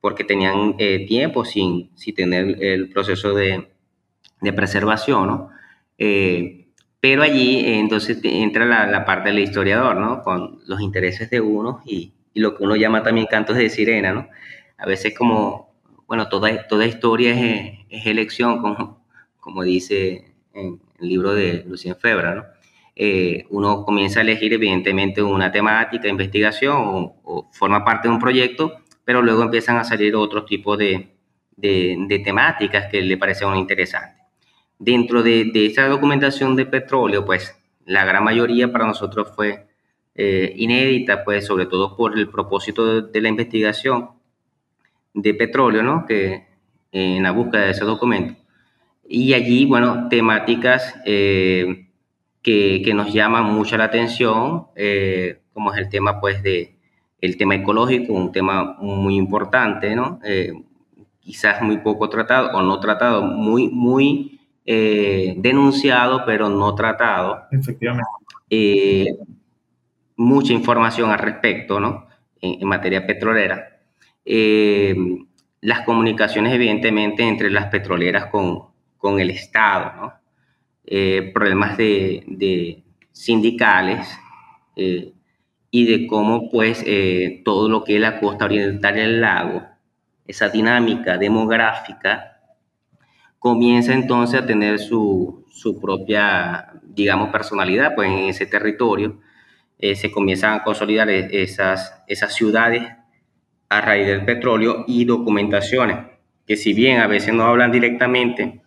porque 0.02 0.24
tenían 0.24 0.76
eh, 0.80 1.06
tiempo 1.08 1.46
sin, 1.46 1.92
sin, 1.96 2.16
tener 2.16 2.62
el 2.62 2.90
proceso 2.90 3.34
de, 3.34 3.70
de 4.42 4.54
preservación, 4.54 5.28
¿no? 5.28 5.50
Eh, 5.98 6.68
pero 7.00 7.24
allí 7.24 7.60
eh, 7.60 7.80
entonces 7.80 8.20
entra 8.24 8.66
la, 8.66 8.88
la, 8.88 9.06
parte 9.06 9.30
del 9.30 9.40
historiador, 9.40 9.96
¿no? 9.98 10.24
Con 10.24 10.60
los 10.66 10.82
intereses 10.82 11.30
de 11.30 11.40
uno 11.40 11.82
y, 11.86 12.14
y, 12.34 12.40
lo 12.40 12.58
que 12.58 12.64
uno 12.64 12.76
llama 12.76 13.04
también 13.04 13.28
cantos 13.28 13.58
de 13.58 13.70
sirena, 13.70 14.12
¿no? 14.12 14.28
A 14.78 14.86
veces 14.86 15.16
como, 15.16 15.74
bueno, 16.08 16.28
toda, 16.30 16.68
toda 16.68 16.86
historia 16.86 17.34
es, 17.34 17.80
es 17.90 18.06
elección, 18.08 18.60
como, 18.62 19.06
como 19.40 19.64
dice 19.64 20.34
en 20.54 20.82
el 21.00 21.08
libro 21.08 21.34
de 21.34 21.64
Lucien 21.68 21.96
Febra, 21.96 22.36
¿no? 22.36 22.44
Eh, 22.96 23.46
uno 23.50 23.84
comienza 23.86 24.20
a 24.20 24.24
elegir 24.24 24.54
evidentemente 24.54 25.24
una 25.24 25.52
temática, 25.52 26.08
investigación 26.08 26.76
o, 27.24 27.50
forma 27.52 27.84
parte 27.86 28.08
de 28.08 28.14
un 28.14 28.20
proyecto, 28.20 28.81
pero 29.06 29.22
luego 29.22 29.44
empiezan 29.44 29.78
a 29.78 29.84
salir 29.84 30.16
otros 30.16 30.46
tipos 30.46 30.78
de, 30.78 31.10
de, 31.56 32.22
temáticas 32.24 32.88
que 32.92 33.02
le 33.02 33.18
parecen 33.18 33.56
interesantes. 33.56 34.22
Dentro 34.80 35.22
de, 35.22 35.46
de, 35.54 35.66
esta 35.66 35.88
documentación 35.88 36.56
de 36.56 36.66
petróleo, 36.66 37.26
pues 37.26 37.56
la 37.86 38.06
gran 38.06 38.24
mayoría 38.24 38.72
para 38.72 38.88
nosotros 38.88 39.32
fue 39.36 39.68
eh, 40.16 40.54
inédita, 40.58 41.24
pues 41.24 41.46
sobre 41.46 41.66
todo 41.68 41.96
por 41.96 42.18
el 42.18 42.30
propósito 42.30 43.02
de, 43.02 43.22
la 43.22 43.30
investigación 43.30 44.10
de 45.14 45.34
petróleo, 45.34 45.84
¿no? 45.84 46.06
Que 46.06 46.48
en 46.92 47.24
la 47.24 47.32
búsqueda 47.32 47.66
de 47.66 47.72
esos 47.72 47.88
documentos. 47.88 48.38
Y 49.08 49.34
allí, 49.34 49.66
bueno, 49.66 50.10
temáticas 50.10 50.96
eh, 51.06 51.88
que, 52.42 52.82
que 52.84 52.94
nos 52.94 53.14
llaman 53.14 53.46
mucho 53.46 53.78
la 53.78 53.86
atención, 53.86 54.68
eh, 54.76 55.42
como 55.54 55.74
es 55.74 55.80
el 55.80 55.90
tema, 55.90 56.20
pues, 56.20 56.44
de 56.44 56.78
el 57.22 57.38
tema 57.38 57.56
ecológico, 57.56 58.14
un 58.14 58.32
tema 58.32 58.78
muy 58.80 59.16
importante, 59.16 59.96
¿no? 59.96 60.20
Eh, 60.24 60.52
quizás 61.20 61.62
muy 61.62 61.78
poco 61.78 62.10
tratado 62.10 62.58
o 62.58 62.62
no 62.62 62.80
tratado, 62.80 63.22
muy, 63.22 63.70
muy 63.70 64.40
eh, 64.66 65.36
denunciado, 65.38 66.24
pero 66.26 66.50
no 66.50 66.76
tratado. 66.76 67.44
Efectivamente. 67.52 68.04
mucha 70.18 70.54
información 70.54 71.10
al 71.12 71.20
respecto, 71.20 71.80
¿no? 71.80 72.08
En, 72.42 72.62
en 72.62 72.68
materia 72.68 73.06
petrolera. 73.06 73.80
las 75.62 75.82
comunicaciones, 75.82 76.54
evidentemente, 76.54 77.24
entre 77.24 77.50
las 77.52 77.68
petroleras 77.68 78.26
con, 78.28 78.64
con 78.98 79.20
el 79.20 79.30
Estado, 79.30 79.94
¿no? 79.96 80.22
Eh, 80.94 81.32
problemas 81.34 81.78
de, 81.78 82.84
sindicales 83.12 84.08
eh, 84.76 85.14
y 85.72 85.86
de 85.86 86.08
cómo 86.08 86.52
pues 86.52 86.84
eh, 86.86 87.42
todo 87.44 87.70
lo 87.70 87.84
que 87.84 87.96
es 87.96 88.02
la 88.02 88.20
costa 88.20 88.46
oriental 88.46 88.96
del 88.96 89.22
lago, 89.22 89.64
esa 90.28 90.50
dinámica 90.50 91.18
demográfica, 91.18 92.40
comienza 93.40 93.94
entonces 93.94 94.42
a 94.42 94.46
tener 94.46 94.78
su, 94.80 95.46
su 95.50 95.80
propia, 95.80 96.74
digamos, 96.84 97.30
personalidad 97.30 97.96
pues 97.96 98.10
en 98.12 98.20
ese 98.30 98.46
territorio. 98.46 99.20
se 99.80 100.12
comienzan 100.12 100.54
a 100.60 100.64
consolidar 100.64 101.10
e, 101.10 101.42
esas, 101.42 102.04
esas 102.08 102.36
ciudades 102.36 102.84
a 103.70 103.82
raíz 103.82 104.06
del 104.06 104.26
petróleo 104.26 104.84
y 104.88 105.06
documentaciones 105.06 106.12
que 106.52 106.58
si 106.58 106.74
bien 106.74 107.00
a 107.00 107.08
veces 107.08 107.34
no 107.34 107.44
hablan 107.44 107.72
directamente 107.72 108.62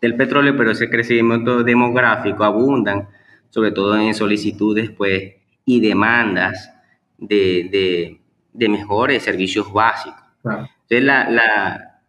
del 0.00 0.16
petróleo, 0.16 0.56
pero 0.56 0.70
ese 0.70 0.88
crecimiento 0.88 1.62
demográfico 1.62 2.44
abundan, 2.44 3.08
sobre 3.50 3.72
todo 3.72 3.98
en 3.98 4.14
solicitudes 4.14 4.90
pues, 4.90 5.34
y 5.68 5.80
demandas 5.80 6.72
de, 7.18 8.18
de, 8.54 8.68
mejores 8.70 9.22
servicios 9.22 9.70
básicos. 9.70 10.22
Entonces, 10.42 11.02
la, 11.02 11.28
la, 11.28 12.00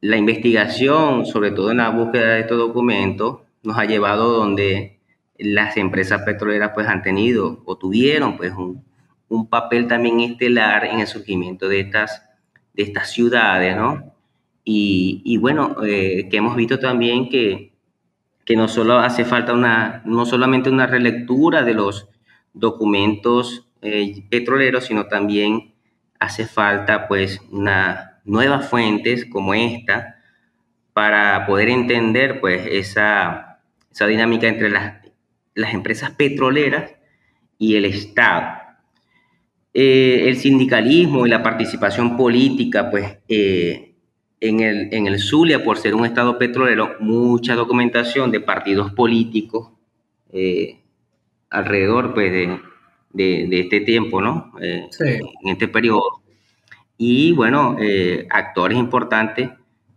la, 0.00 0.16
investigación, 0.16 1.24
sobre 1.24 1.52
todo 1.52 1.70
en 1.70 1.76
la 1.76 1.90
búsqueda 1.90 2.34
de 2.34 2.40
estos 2.40 2.58
documentos, 2.58 3.42
nos 3.62 3.78
ha 3.78 3.84
llevado 3.84 4.32
donde 4.32 4.98
las 5.38 5.76
empresas 5.76 6.22
petroleras 6.22 6.72
pues, 6.74 6.88
han 6.88 7.02
tenido 7.02 7.62
o 7.64 7.78
tuvieron 7.78 8.36
pues, 8.36 8.52
un, 8.54 8.84
un 9.28 9.48
papel 9.48 9.86
también 9.86 10.18
estelar 10.18 10.84
en 10.86 10.98
el 10.98 11.06
surgimiento 11.06 11.68
de 11.68 11.78
estas, 11.78 12.24
de 12.74 12.82
estas 12.82 13.12
ciudades, 13.12 13.76
¿no? 13.76 14.14
Y, 14.64 15.36
bueno, 15.36 15.76
eh, 15.86 16.26
que 16.28 16.38
hemos 16.38 16.56
visto 16.56 16.80
también 16.80 17.28
que, 17.28 17.72
que 18.44 18.56
no 18.56 18.66
solo 18.66 18.98
hace 18.98 19.24
falta 19.24 19.52
una, 19.52 20.02
no 20.04 20.26
solamente 20.26 20.70
una 20.70 20.88
relectura 20.88 21.62
de 21.62 21.74
los 21.74 22.08
documentos 22.56 23.68
eh, 23.82 24.24
petroleros, 24.28 24.86
sino 24.86 25.06
también 25.06 25.74
hace 26.18 26.46
falta 26.46 27.06
pues 27.08 27.40
una 27.50 28.20
nuevas 28.24 28.68
fuentes 28.68 29.24
como 29.26 29.54
esta 29.54 30.16
para 30.92 31.46
poder 31.46 31.68
entender 31.68 32.40
pues 32.40 32.66
esa, 32.68 33.60
esa 33.92 34.06
dinámica 34.06 34.48
entre 34.48 34.70
las, 34.70 35.04
las 35.54 35.74
empresas 35.74 36.10
petroleras 36.10 36.92
y 37.58 37.76
el 37.76 37.84
Estado. 37.84 38.62
Eh, 39.72 40.28
el 40.28 40.36
sindicalismo 40.36 41.26
y 41.26 41.30
la 41.30 41.42
participación 41.42 42.16
política 42.16 42.90
pues 42.90 43.18
en 44.40 44.60
el, 44.60 44.88
en 44.92 45.06
el 45.06 45.18
Zulia, 45.18 45.62
por 45.64 45.78
ser 45.78 45.94
un 45.94 46.04
estado 46.04 46.38
petrolero, 46.38 46.96
mucha 47.00 47.54
documentación 47.54 48.30
de 48.30 48.40
partidos 48.40 48.92
políticos 48.92 49.70
eh, 50.32 50.82
alrededor 51.50 52.14
pues, 52.14 52.32
de, 52.32 52.58
de, 53.12 53.60
este 53.60 53.80
tiempo, 53.80 54.20
¿no? 54.20 54.52
Eh, 54.60 54.88
en 55.00 55.48
este 55.48 55.68
periodo. 55.68 56.22
Y 56.98 57.32
bueno, 57.32 57.76
eh, 57.80 58.26
actores 58.30 58.78
importantes 58.78 59.50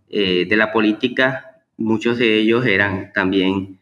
de 0.09 0.57
la 0.57 0.71
política, 0.71 1.61
muchos 1.77 2.17
de 2.17 2.39
ellos 2.39 2.65
eran 2.65 3.13
también 3.13 3.77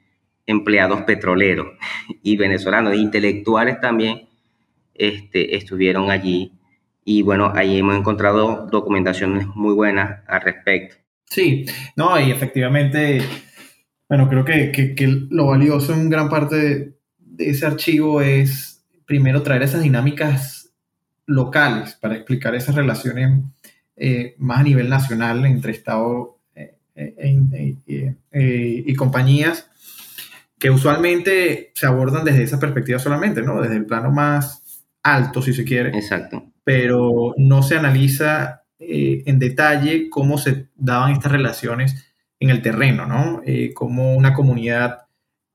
empleados 0.45 1.03
petroleros 1.03 1.67
y 2.21 2.35
venezolanos, 2.37 2.95
intelectuales 2.95 3.79
también 3.79 4.27
este, 4.93 5.55
estuvieron 5.55 6.11
allí 6.11 6.51
y 7.09 7.21
bueno, 7.21 7.53
ahí 7.55 7.77
hemos 7.77 7.95
encontrado 7.95 8.67
documentaciones 8.69 9.47
muy 9.55 9.73
buenas 9.73 10.23
al 10.27 10.41
respecto. 10.41 10.97
Sí, 11.23 11.65
no, 11.95 12.19
y 12.19 12.31
efectivamente, 12.31 13.21
bueno, 14.09 14.27
creo 14.27 14.43
que, 14.43 14.73
que, 14.73 15.07
lo 15.29 15.45
valioso 15.47 15.93
en 15.93 16.09
gran 16.09 16.27
parte 16.27 16.96
de, 17.37 17.49
ese 17.49 17.65
archivo 17.65 18.21
es 18.21 18.83
primero 19.05 19.43
traer 19.43 19.63
esas 19.63 19.81
dinámicas 19.81 20.71
locales 21.25 21.93
para 21.93 22.15
explicar 22.15 22.55
esas 22.55 22.75
relaciones 22.75 23.43
eh, 23.95 24.35
más 24.37 24.59
a 24.59 24.63
nivel 24.63 24.89
nacional 24.89 25.45
entre 25.45 25.71
Estado 25.71 26.37
eh, 26.55 26.75
eh, 26.95 28.83
y 28.85 28.95
compañías 28.95 29.69
que 30.59 30.69
usualmente 30.71 31.71
se 31.75 31.85
abordan 31.85 32.25
desde 32.25 32.43
esa 32.43 32.59
perspectiva 32.59 32.97
solamente, 32.97 33.41
¿no? 33.43 33.61
Desde 33.61 33.75
el 33.75 33.85
plano 33.85 34.11
más 34.11 34.83
alto, 35.03 35.41
si 35.41 35.53
se 35.53 35.63
quiere. 35.63 35.89
Exacto 35.97 36.51
pero 36.67 37.33
no 37.37 37.63
se 37.63 37.77
analiza 37.77 38.65
eh, 38.77 39.23
en 39.25 39.39
detalle 39.39 40.09
cómo 40.09 40.37
se 40.37 40.67
daban 40.75 41.13
estas 41.13 41.31
relaciones 41.31 42.13
en 42.41 42.49
el 42.49 42.61
terreno, 42.61 43.05
¿no? 43.05 43.41
Eh, 43.45 43.71
cómo 43.73 44.17
una 44.17 44.33
comunidad 44.33 45.06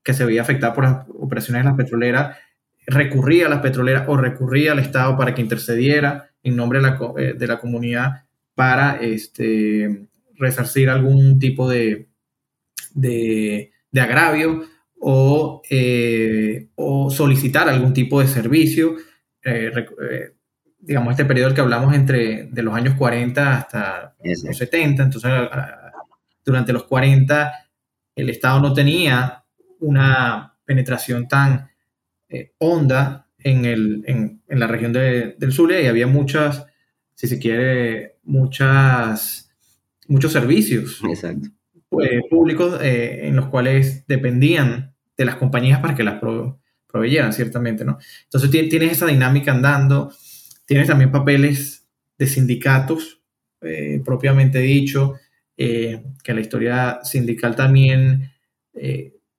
que 0.03 0.13
se 0.13 0.25
veía 0.25 0.41
afectada 0.41 0.73
por 0.73 0.83
las 0.83 1.05
operaciones 1.09 1.63
de 1.63 1.69
las 1.69 1.77
petroleras 1.77 2.37
recurría 2.85 3.47
a 3.47 3.49
las 3.49 3.61
petroleras 3.61 4.03
o 4.07 4.17
recurría 4.17 4.73
al 4.73 4.79
Estado 4.79 5.17
para 5.17 5.33
que 5.33 5.41
intercediera 5.41 6.31
en 6.43 6.55
nombre 6.55 6.79
de 6.79 6.83
la, 6.83 6.99
eh, 7.17 7.33
de 7.37 7.47
la 7.47 7.59
comunidad 7.59 8.25
para 8.55 8.97
este, 9.01 10.07
resarcir 10.35 10.89
algún 10.89 11.39
tipo 11.39 11.69
de, 11.69 12.09
de, 12.93 13.71
agravio 13.95 14.63
o, 14.99 15.61
o, 16.75 17.09
solicitar 17.09 17.69
algún 17.69 17.93
tipo 17.93 18.19
de 18.21 18.27
servicio. 18.27 18.97
digamos, 20.79 21.11
este 21.11 21.25
periodo 21.25 21.47
del 21.47 21.55
que 21.55 21.61
hablamos 21.61 21.95
entre 21.95 22.47
de 22.51 22.63
los 22.63 22.75
años 22.75 22.95
40 22.95 23.57
hasta 23.57 24.15
los 24.21 24.57
70, 24.57 25.03
entonces 25.03 25.31
durante 26.45 26.73
los 26.73 26.83
40 26.83 27.53
el 28.15 28.29
Estado 28.29 28.59
no 28.59 28.73
tenía 28.73 29.42
una 29.83 30.55
penetración 30.65 31.27
tan 31.27 31.69
eh, 32.29 32.53
honda 32.57 33.27
en, 33.37 33.65
el, 33.65 34.03
en, 34.07 34.41
la 34.47 34.67
región 34.67 34.93
del 34.93 35.51
Zulia 35.51 35.81
y 35.81 35.87
había 35.87 36.07
muchas, 36.07 36.65
si 37.15 37.27
se 37.27 37.39
quiere, 37.39 38.17
muchas, 38.23 39.51
muchos 40.07 40.31
servicios 40.31 41.01
eh, 41.03 42.21
públicos 42.29 42.79
eh, 42.81 43.27
en 43.27 43.35
los 43.35 43.47
cuales 43.47 44.05
dependían 44.07 44.93
de 45.17 45.25
las 45.25 45.35
compañías 45.35 45.79
para 45.79 45.95
que 45.95 46.03
las 46.03 46.21
proveyeran, 46.87 47.33
ciertamente, 47.33 47.83
¿no? 47.83 47.97
Entonces 48.23 48.49
tienes 48.49 48.91
esa 48.93 49.05
dinámica 49.05 49.51
andando, 49.51 50.13
tienes 50.65 50.87
también 50.87 51.11
papeles 51.11 51.85
de 52.17 52.27
sindicatos, 52.27 53.21
propiamente 54.03 54.59
dicho, 54.59 55.15
que 55.55 56.33
la 56.33 56.41
historia 56.41 56.99
sindical 57.03 57.55
también 57.55 58.31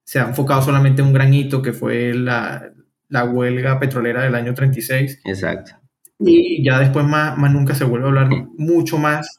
se 0.05 0.21
ha 0.21 0.29
enfocado 0.29 0.63
solamente 0.63 1.01
en 1.01 1.09
un 1.09 1.15
gran 1.15 1.33
hito 1.33 1.63
que 1.63 1.73
fue 1.73 2.15
la, 2.15 2.71
la 3.09 3.25
huelga 3.25 3.81
petrolera 3.81 4.23
del 4.23 4.35
año 4.35 4.55
36. 4.55 5.21
Exacto. 5.25 5.73
Y 6.19 6.63
ya 6.63 6.79
después 6.79 7.07
más, 7.07 7.37
más 7.37 7.53
nunca 7.53 7.75
se 7.75 7.85
vuelve 7.85 8.07
a 8.07 8.09
hablar 8.09 8.29
mucho 8.57 8.99
más 8.99 9.39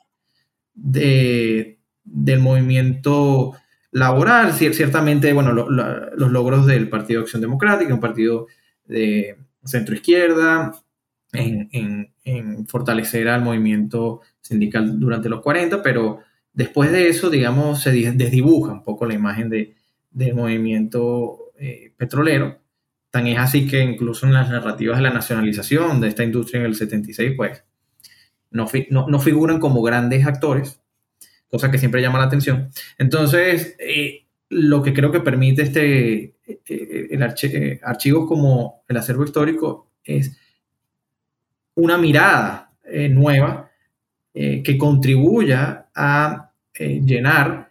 de, 0.74 1.80
del 2.04 2.40
movimiento 2.40 3.54
laboral. 3.92 4.54
Ciertamente, 4.54 5.32
bueno, 5.34 5.54
los 5.54 6.32
logros 6.32 6.66
del 6.66 6.90
Partido 6.90 7.22
Acción 7.22 7.42
Democrática, 7.42 7.94
un 7.94 8.00
partido 8.00 8.48
de 8.86 9.38
centro 9.64 9.96
izquierda, 9.96 10.74
en, 11.32 11.70
en, 11.72 12.14
en, 12.24 12.68
fortalecer 12.68 13.28
al 13.28 13.42
movimiento 13.42 14.22
sindical 14.42 15.00
durante 15.00 15.30
los 15.30 15.42
40, 15.42 15.82
pero 15.82 16.20
después 16.54 16.92
de 16.92 17.10
eso, 17.10 17.30
digamos, 17.30 17.82
se 17.82 17.92
desdibuja 17.92 18.72
un 18.72 18.84
poco 18.84 19.06
la 19.06 19.16
imagen 19.16 19.50
de, 19.50 19.76
del 20.16 20.34
movimiento 20.34 21.52
eh, 21.60 21.92
petrolero. 21.96 22.58
Tan 23.12 23.28
es 23.28 23.38
así 23.38 23.68
que 23.68 23.82
incluso 23.82 24.26
en 24.26 24.34
las 24.34 24.50
narrativas 24.50 24.98
de 24.98 25.04
la 25.04 25.14
nacionalización 25.14 26.02
de 26.02 26.08
esta 26.08 26.24
industria 26.24 26.62
en 26.62 26.66
el 26.68 26.76
76, 26.76 27.34
pues 27.36 27.64
no, 28.50 28.68
figuran 29.20 29.60
como 29.60 29.82
grandes 29.82 30.26
actores, 30.26 30.82
cosa 31.50 31.70
que 31.70 31.78
siempre 31.78 32.02
llama 32.02 32.20
la 32.20 32.26
atención. 32.26 32.70
Entonces, 32.98 33.76
eh, 33.78 34.26
lo 34.50 34.82
que 34.82 34.94
creo 34.94 35.12
que 35.12 35.20
permite 35.20 35.64
este, 35.64 36.36
eh, 36.48 37.08
el 37.12 37.24
archivos 37.84 38.28
como 38.28 38.84
el 38.88 38.98
acervo 38.98 39.26
histórico 39.26 39.92
es 40.04 40.38
una 41.76 41.98
mirada 41.98 42.72
nueva 43.10 43.72
que 44.34 44.78
contribuya 44.78 45.88
a 45.94 46.52
llenar 46.78 47.65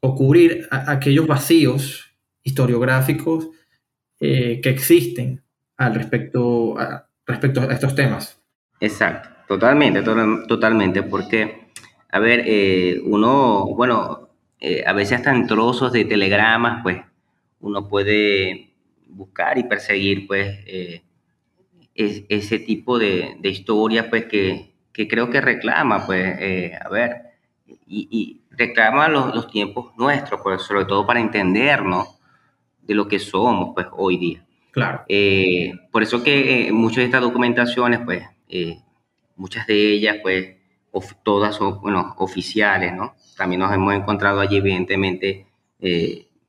o 0.00 0.14
cubrir 0.14 0.68
aquellos 0.70 1.26
vacíos 1.26 2.14
historiográficos 2.42 3.48
eh, 4.20 4.60
que 4.62 4.70
existen 4.70 5.42
al 5.76 5.94
respecto 5.94 6.78
a, 6.78 7.08
respecto 7.26 7.60
a 7.60 7.72
estos 7.72 7.94
temas. 7.94 8.40
Exacto, 8.80 9.28
totalmente, 9.46 10.02
totalmente, 10.02 11.02
porque, 11.02 11.68
a 12.10 12.18
ver, 12.18 12.42
eh, 12.46 13.00
uno, 13.04 13.66
bueno, 13.76 14.28
eh, 14.60 14.82
a 14.86 14.92
veces 14.92 15.18
hasta 15.18 15.34
en 15.34 15.46
trozos 15.46 15.92
de 15.92 16.04
telegramas, 16.04 16.82
pues, 16.82 16.98
uno 17.60 17.88
puede 17.88 18.70
buscar 19.08 19.58
y 19.58 19.64
perseguir, 19.64 20.26
pues, 20.26 20.58
ese 21.94 22.58
tipo 22.60 22.98
de, 22.98 23.36
de 23.40 23.48
historias, 23.48 24.06
pues, 24.06 24.26
que, 24.26 24.72
que, 24.92 25.08
creo 25.08 25.28
que 25.30 25.40
reclama, 25.40 26.06
pues, 26.06 26.72
a 26.80 26.88
ver, 26.88 27.22
y 27.86 28.42
reclama 28.58 29.08
los, 29.08 29.34
los 29.34 29.48
tiempos 29.48 29.92
nuestros, 29.96 30.40
pues, 30.42 30.62
sobre 30.62 30.84
todo 30.84 31.06
para 31.06 31.20
entendernos 31.20 32.18
de 32.82 32.94
lo 32.94 33.06
que 33.06 33.18
somos 33.18 33.70
pues, 33.74 33.86
hoy 33.92 34.16
día. 34.18 34.44
Claro. 34.72 35.04
Eh, 35.08 35.72
por 35.90 36.02
eso 36.02 36.22
que 36.22 36.68
eh, 36.68 36.72
muchas 36.72 36.98
de 36.98 37.04
estas 37.04 37.22
documentaciones, 37.22 38.00
pues, 38.04 38.24
eh, 38.48 38.78
muchas 39.36 39.66
de 39.66 39.92
ellas, 39.92 40.16
pues, 40.22 40.56
todas 41.22 41.54
son, 41.54 41.80
bueno, 41.80 42.14
oficiales, 42.18 42.92
¿no? 42.92 43.14
También 43.36 43.60
nos 43.60 43.72
hemos 43.72 43.94
encontrado 43.94 44.40
allí, 44.40 44.56
evidentemente, 44.56 45.46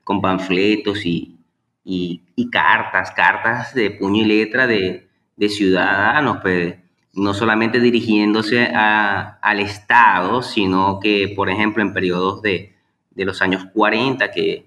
con 0.03 0.22
panfletos 0.22 1.05
y, 1.05 1.38
y, 1.84 2.24
y, 2.36 2.49
cartas, 2.49 3.12
cartas 3.12 3.76
de 3.76 3.91
puño 3.91 4.24
y 4.24 4.26
letra 4.26 4.66
de, 4.66 5.07
de 5.36 5.49
ciudadanos, 5.49 6.39
pues, 6.41 6.76
no 7.20 7.34
solamente 7.34 7.80
dirigiéndose 7.80 8.65
al 8.74 9.59
Estado, 9.59 10.41
sino 10.41 10.99
que, 10.99 11.34
por 11.36 11.49
ejemplo, 11.49 11.84
en 11.84 11.93
periodos 11.93 12.41
de, 12.41 12.76
los 13.15 13.41
años 13.41 13.65
40, 13.74 14.32
que, 14.32 14.65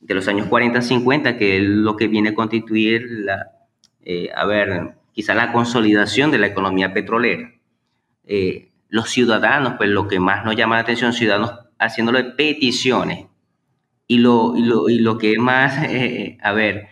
de 0.00 0.14
los 0.14 0.26
años 0.28 0.48
40-50, 0.48 1.38
que 1.38 1.58
es 1.58 1.62
lo 1.62 1.96
que 1.96 2.08
viene 2.08 2.30
a 2.30 2.34
constituir 2.34 3.06
la, 3.10 3.52
eh, 4.02 4.30
a 4.34 4.44
ver, 4.44 4.94
quizá 5.12 5.34
la 5.34 5.52
consolidación 5.52 6.30
de 6.30 6.38
la 6.38 6.46
economía 6.46 6.92
petrolera. 6.92 7.54
Eh, 8.24 8.70
los 8.88 9.10
ciudadanos, 9.10 9.74
pues 9.76 9.90
lo 9.90 10.08
que 10.08 10.20
más 10.20 10.44
nos 10.44 10.56
llama 10.56 10.76
la 10.76 10.82
atención, 10.82 11.12
ciudadanos 11.12 11.52
haciéndolo 11.78 12.18
de 12.18 12.30
peticiones. 12.30 13.26
Y 14.06 14.18
lo, 14.18 14.54
y 14.56 14.98
lo, 14.98 15.18
que 15.18 15.32
es 15.32 15.38
más, 15.38 15.82
eh, 15.84 16.38
a 16.42 16.52
ver, 16.52 16.88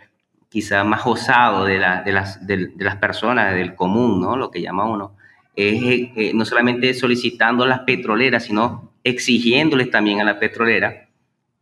quizá 0.53 0.85
más 0.85 1.07
osado 1.07 1.65
de, 1.65 1.79
de, 1.79 2.13
las, 2.13 2.47
de, 2.47 2.71
las 2.77 2.97
personas, 2.97 3.55
del 3.55 3.75
común, 3.75 4.21
¿no? 4.21 4.37
Lo 4.37 4.51
que 4.51 4.61
llama 4.61 4.85
uno, 4.85 5.17
es 5.57 5.83
eh, 5.83 6.13
eh, 6.15 6.33
no 6.35 6.45
solamente 6.45 6.93
solicitando 6.93 7.65
a 7.65 7.67
las 7.67 7.81
petroleras, 7.81 8.45
sino 8.45 8.93
exigiéndoles 9.03 9.91
también 9.91 10.21
a 10.21 10.25
la 10.25 10.39
petrolera 10.39 11.09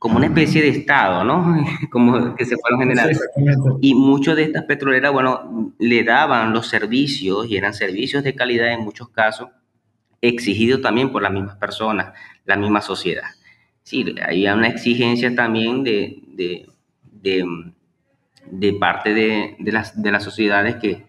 como 0.00 0.16
una 0.16 0.26
especie 0.26 0.62
de 0.62 0.70
Estado, 0.70 1.22
¿no? 1.22 1.64
como 1.92 2.34
que 2.34 2.44
se 2.44 2.56
fueron 2.56 2.80
generando. 2.80 3.78
y 3.80 3.94
muchas 3.94 4.34
de 4.34 4.44
estas 4.44 4.64
petroleras, 4.64 5.12
bueno, 5.12 5.72
le 5.78 6.02
daban 6.02 6.52
los 6.52 6.66
servicios 6.66 7.46
y 7.48 7.56
eran 7.56 7.74
servicios 7.74 8.24
de 8.24 8.34
calidad 8.34 8.72
en 8.72 8.80
muchos 8.80 9.10
casos, 9.10 9.50
exigidos 10.20 10.80
también 10.80 11.12
por 11.12 11.22
las 11.22 11.30
mismas 11.30 11.56
personas, 11.56 12.12
la 12.44 12.56
misma 12.56 12.80
sociedad. 12.80 13.28
Sí, 13.84 14.16
había 14.26 14.54
una 14.54 14.68
exigencia 14.68 15.32
también 15.34 15.84
de, 15.84 16.22
de, 16.28 16.66
de 17.04 17.44
de 18.46 18.72
parte 18.72 19.14
de, 19.14 19.56
de, 19.58 19.72
las, 19.72 20.00
de 20.00 20.10
las 20.12 20.24
sociedades 20.24 20.76
que, 20.76 21.06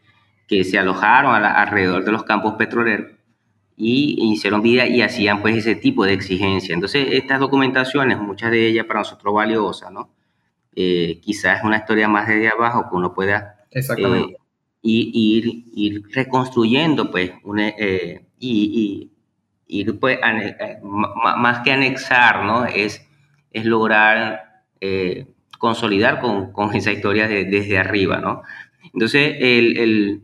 que 0.47 0.63
se 0.63 0.77
alojaron 0.77 1.33
alrededor 1.33 2.03
de 2.03 2.11
los 2.11 2.23
campos 2.23 2.55
petroleros 2.55 3.11
y 3.83 4.33
hicieron 4.33 4.61
vida 4.61 4.85
y 4.85 5.01
hacían 5.01 5.41
pues 5.41 5.55
ese 5.55 5.75
tipo 5.75 6.05
de 6.05 6.13
exigencia. 6.13 6.73
Entonces, 6.73 7.07
estas 7.13 7.39
documentaciones, 7.39 8.19
muchas 8.19 8.51
de 8.51 8.67
ellas 8.67 8.85
para 8.85 8.99
nosotros 8.99 9.33
valiosas, 9.33 9.91
¿no? 9.91 10.11
Eh, 10.75 11.19
quizás 11.21 11.59
es 11.59 11.63
una 11.63 11.77
historia 11.77 12.07
más 12.07 12.27
desde 12.27 12.49
abajo 12.49 12.87
que 12.89 12.95
uno 12.95 13.13
pueda 13.13 13.65
eh, 13.71 14.35
ir, 14.83 15.63
ir, 15.73 16.03
reconstruyendo, 16.11 17.09
pues, 17.09 17.31
eh, 17.57 18.25
y, 18.37 19.11
ir, 19.67 19.99
pues, 19.99 20.19
más 20.83 21.59
que 21.59 21.71
anexar, 21.71 22.45
¿no? 22.45 22.65
Es, 22.65 23.03
es 23.51 23.65
lograr 23.65 24.63
consolidar 25.61 26.19
con, 26.19 26.51
con 26.51 26.73
esa 26.75 26.91
historia 26.91 27.27
desde 27.27 27.77
arriba, 27.77 28.17
¿no? 28.17 28.41
Entonces, 28.91 29.35
el, 29.39 29.77
el, 29.77 30.23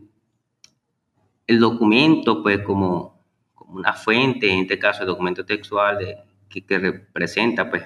el 1.46 1.60
documento, 1.60 2.42
pues, 2.42 2.58
como, 2.62 3.22
como, 3.54 3.78
una 3.78 3.92
fuente, 3.92 4.50
en 4.50 4.62
este 4.62 4.80
caso 4.80 5.02
el 5.02 5.06
documento 5.06 5.46
textual 5.46 5.98
de, 5.98 6.16
que, 6.48 6.66
que, 6.66 6.80
representa, 6.80 7.70
pues, 7.70 7.84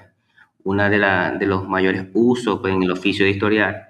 una 0.63 0.89
de, 0.89 0.97
la, 0.97 1.33
de 1.33 1.45
los 1.45 1.67
mayores 1.67 2.07
usos 2.15 2.59
pues, 2.59 2.73
en 2.73 2.81
el 2.81 2.91
oficio 2.91 3.23
de 3.23 3.31
historial, 3.31 3.87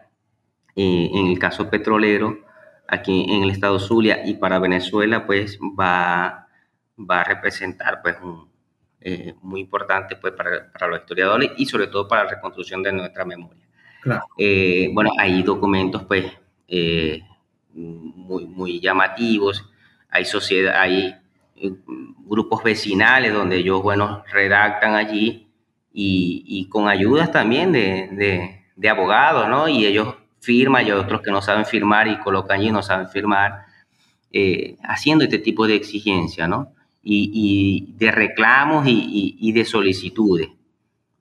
eh, 0.76 1.09
en 1.14 1.28
el 1.28 1.39
caso 1.39 1.70
petrolero, 1.70 2.39
aquí 2.86 3.26
en 3.30 3.43
el 3.43 3.51
estado 3.51 3.80
Zulia 3.80 4.28
y 4.28 4.34
para 4.34 4.59
Venezuela, 4.59 5.26
pues, 5.26 5.57
va, 5.57 6.49
va 6.99 7.22
a 7.22 7.24
representar, 7.24 8.01
pues, 8.01 8.18
un, 8.22 8.52
eh, 9.05 9.35
muy 9.41 9.59
importante 9.59 10.15
pues, 10.15 10.31
para, 10.31 10.71
para, 10.71 10.87
los 10.87 11.01
historiadores 11.01 11.51
y 11.57 11.65
sobre 11.65 11.87
todo 11.87 12.07
para 12.07 12.23
la 12.23 12.29
reconstrucción 12.29 12.81
de 12.81 12.93
nuestra 12.93 13.25
memoria. 13.25 13.67
Eh, 14.37 14.89
bueno, 14.93 15.11
hay 15.17 15.43
documentos 15.43 16.03
pues 16.05 16.25
eh, 16.69 17.21
muy, 17.73 18.45
muy 18.45 18.79
llamativos, 18.79 19.69
hay, 20.09 20.23
sociedad, 20.23 20.79
hay 20.79 21.17
grupos 22.25 22.63
vecinales 22.63 23.33
donde 23.33 23.57
ellos, 23.57 23.83
bueno, 23.83 24.23
redactan 24.31 24.95
allí 24.95 25.49
y, 25.91 26.45
y 26.47 26.69
con 26.69 26.87
ayudas 26.87 27.29
también 27.29 27.73
de, 27.73 28.07
de, 28.09 28.63
de, 28.73 28.89
abogados, 28.89 29.49
¿no? 29.49 29.67
Y 29.67 29.85
ellos 29.85 30.15
firman 30.39 30.87
y 30.87 30.91
otros 30.91 31.21
que 31.21 31.31
no 31.31 31.41
saben 31.41 31.65
firmar 31.65 32.07
y 32.07 32.19
colocan 32.19 32.61
allí 32.61 32.71
no 32.71 32.81
saben 32.81 33.09
firmar, 33.09 33.65
haciendo 34.83 35.25
este 35.25 35.39
tipo 35.39 35.67
de 35.67 35.75
exigencia, 35.75 36.47
¿no? 36.47 36.73
Y, 37.03 37.93
de 37.97 38.11
reclamos 38.11 38.85
y, 38.87 39.51
de 39.51 39.65
solicitudes. 39.65 40.49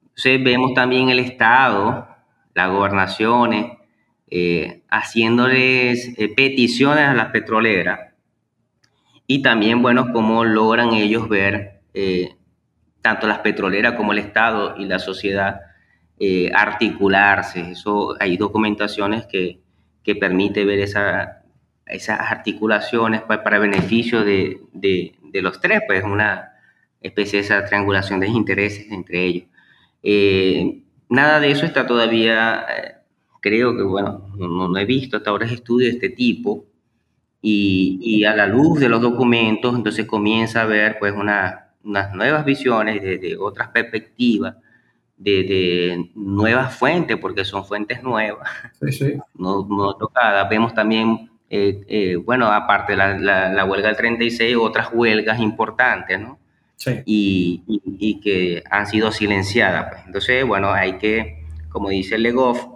Entonces 0.02 0.42
vemos 0.44 0.74
también 0.74 1.08
el 1.08 1.18
Estado, 1.18 2.08
las 2.54 2.70
gobernaciones, 2.70 3.78
eh, 4.30 4.82
haciéndoles 4.88 6.14
eh, 6.16 6.28
peticiones 6.34 7.04
a 7.04 7.14
las 7.14 7.28
petroleras 7.30 8.12
y 9.26 9.42
también, 9.42 9.82
bueno, 9.82 10.12
cómo 10.12 10.44
logran 10.44 10.94
ellos 10.94 11.28
ver 11.28 11.80
eh, 11.94 12.36
tanto 13.00 13.26
las 13.26 13.38
petroleras 13.38 13.94
como 13.94 14.12
el 14.12 14.18
Estado 14.18 14.76
y 14.78 14.86
la 14.86 14.98
sociedad 14.98 15.60
articularse. 16.54 17.72
Eso, 17.72 18.14
hay 18.20 18.36
documentaciones 18.36 19.26
que, 19.26 19.58
que 20.04 20.14
permite 20.14 20.64
ver 20.64 20.78
esa, 20.78 21.42
esas 21.86 22.20
articulaciones 22.20 23.22
para 23.22 23.58
beneficio 23.58 24.24
de, 24.24 24.60
de, 24.72 25.16
de, 25.32 25.42
los 25.42 25.60
tres, 25.60 25.80
pues 25.86 26.04
una 26.04 26.52
especie 27.00 27.40
de 27.40 27.44
esa 27.46 27.64
triangulación 27.64 28.20
de 28.20 28.28
intereses 28.28 28.90
entre 28.90 29.24
ellos. 29.24 29.48
nada 31.08 31.40
de 31.40 31.50
eso 31.50 31.66
está 31.66 31.86
todavía 31.86 32.66
creo 33.42 33.76
que, 33.76 33.82
bueno, 33.82 34.30
no, 34.38 34.78
he 34.78 34.86
visto 34.86 35.18
hasta 35.18 35.30
ahora 35.30 35.46
estudios 35.46 35.90
de 35.90 35.96
este 35.96 36.08
tipo 36.10 36.64
y, 37.42 37.98
y, 38.00 38.24
a 38.24 38.34
la 38.36 38.46
luz 38.46 38.78
de 38.78 38.88
los 38.88 39.02
documentos, 39.02 39.74
entonces 39.74 40.06
comienza 40.06 40.62
a 40.62 40.66
ver 40.66 40.96
pues 41.00 41.12
una, 41.12 41.72
unas 41.82 42.14
nuevas 42.14 42.44
visiones 42.44 43.02
de, 43.02 43.36
otras 43.36 43.68
perspectivas, 43.68 44.54
de, 45.16 45.42
de, 45.42 46.10
nuevas 46.14 46.76
fuentes, 46.76 47.16
porque 47.18 47.44
son 47.44 47.64
fuentes 47.64 48.00
nuevas, 48.02 48.48
sí, 48.80 48.92
sí. 48.92 49.14
No, 49.34 49.66
no, 49.68 49.96
tocadas. 49.96 50.48
Vemos 50.48 50.72
también, 50.72 51.28
eh, 51.54 51.84
eh, 51.86 52.16
bueno, 52.16 52.46
aparte 52.46 52.92
de 52.92 52.96
la, 52.96 53.52
la, 53.52 53.64
huelga 53.66 53.88
del 53.88 53.96
36, 53.98 54.56
otras 54.56 54.88
huelgas 54.90 55.38
importantes, 55.38 56.18
¿no? 56.18 56.38
Sí. 56.76 56.92
Y, 57.04 57.62
y, 57.66 57.82
y, 57.84 58.20
que 58.20 58.64
han 58.70 58.86
sido 58.86 59.12
silenciadas. 59.12 59.90
Pues. 59.90 60.06
Entonces, 60.06 60.46
bueno, 60.46 60.72
hay 60.72 60.96
que, 60.96 61.44
como 61.68 61.90
dice 61.90 62.16
Legoff, 62.16 62.66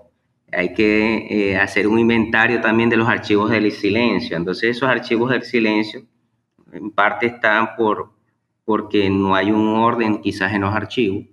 hay 0.52 0.74
que 0.74 1.26
eh, 1.30 1.56
hacer 1.56 1.88
un 1.88 1.98
inventario 1.98 2.60
también 2.60 2.90
de 2.90 2.98
los 2.98 3.08
archivos 3.08 3.50
del 3.50 3.72
silencio. 3.72 4.36
Entonces 4.36 4.76
esos 4.76 4.90
archivos 4.90 5.30
del 5.30 5.42
silencio 5.42 6.02
en 6.70 6.90
parte 6.90 7.26
están 7.26 7.76
por, 7.76 8.12
porque 8.66 9.08
no 9.08 9.34
hay 9.34 9.50
un 9.50 9.68
orden 9.68 10.20
quizás 10.20 10.52
en 10.52 10.60
los 10.60 10.74
archivos 10.74 11.24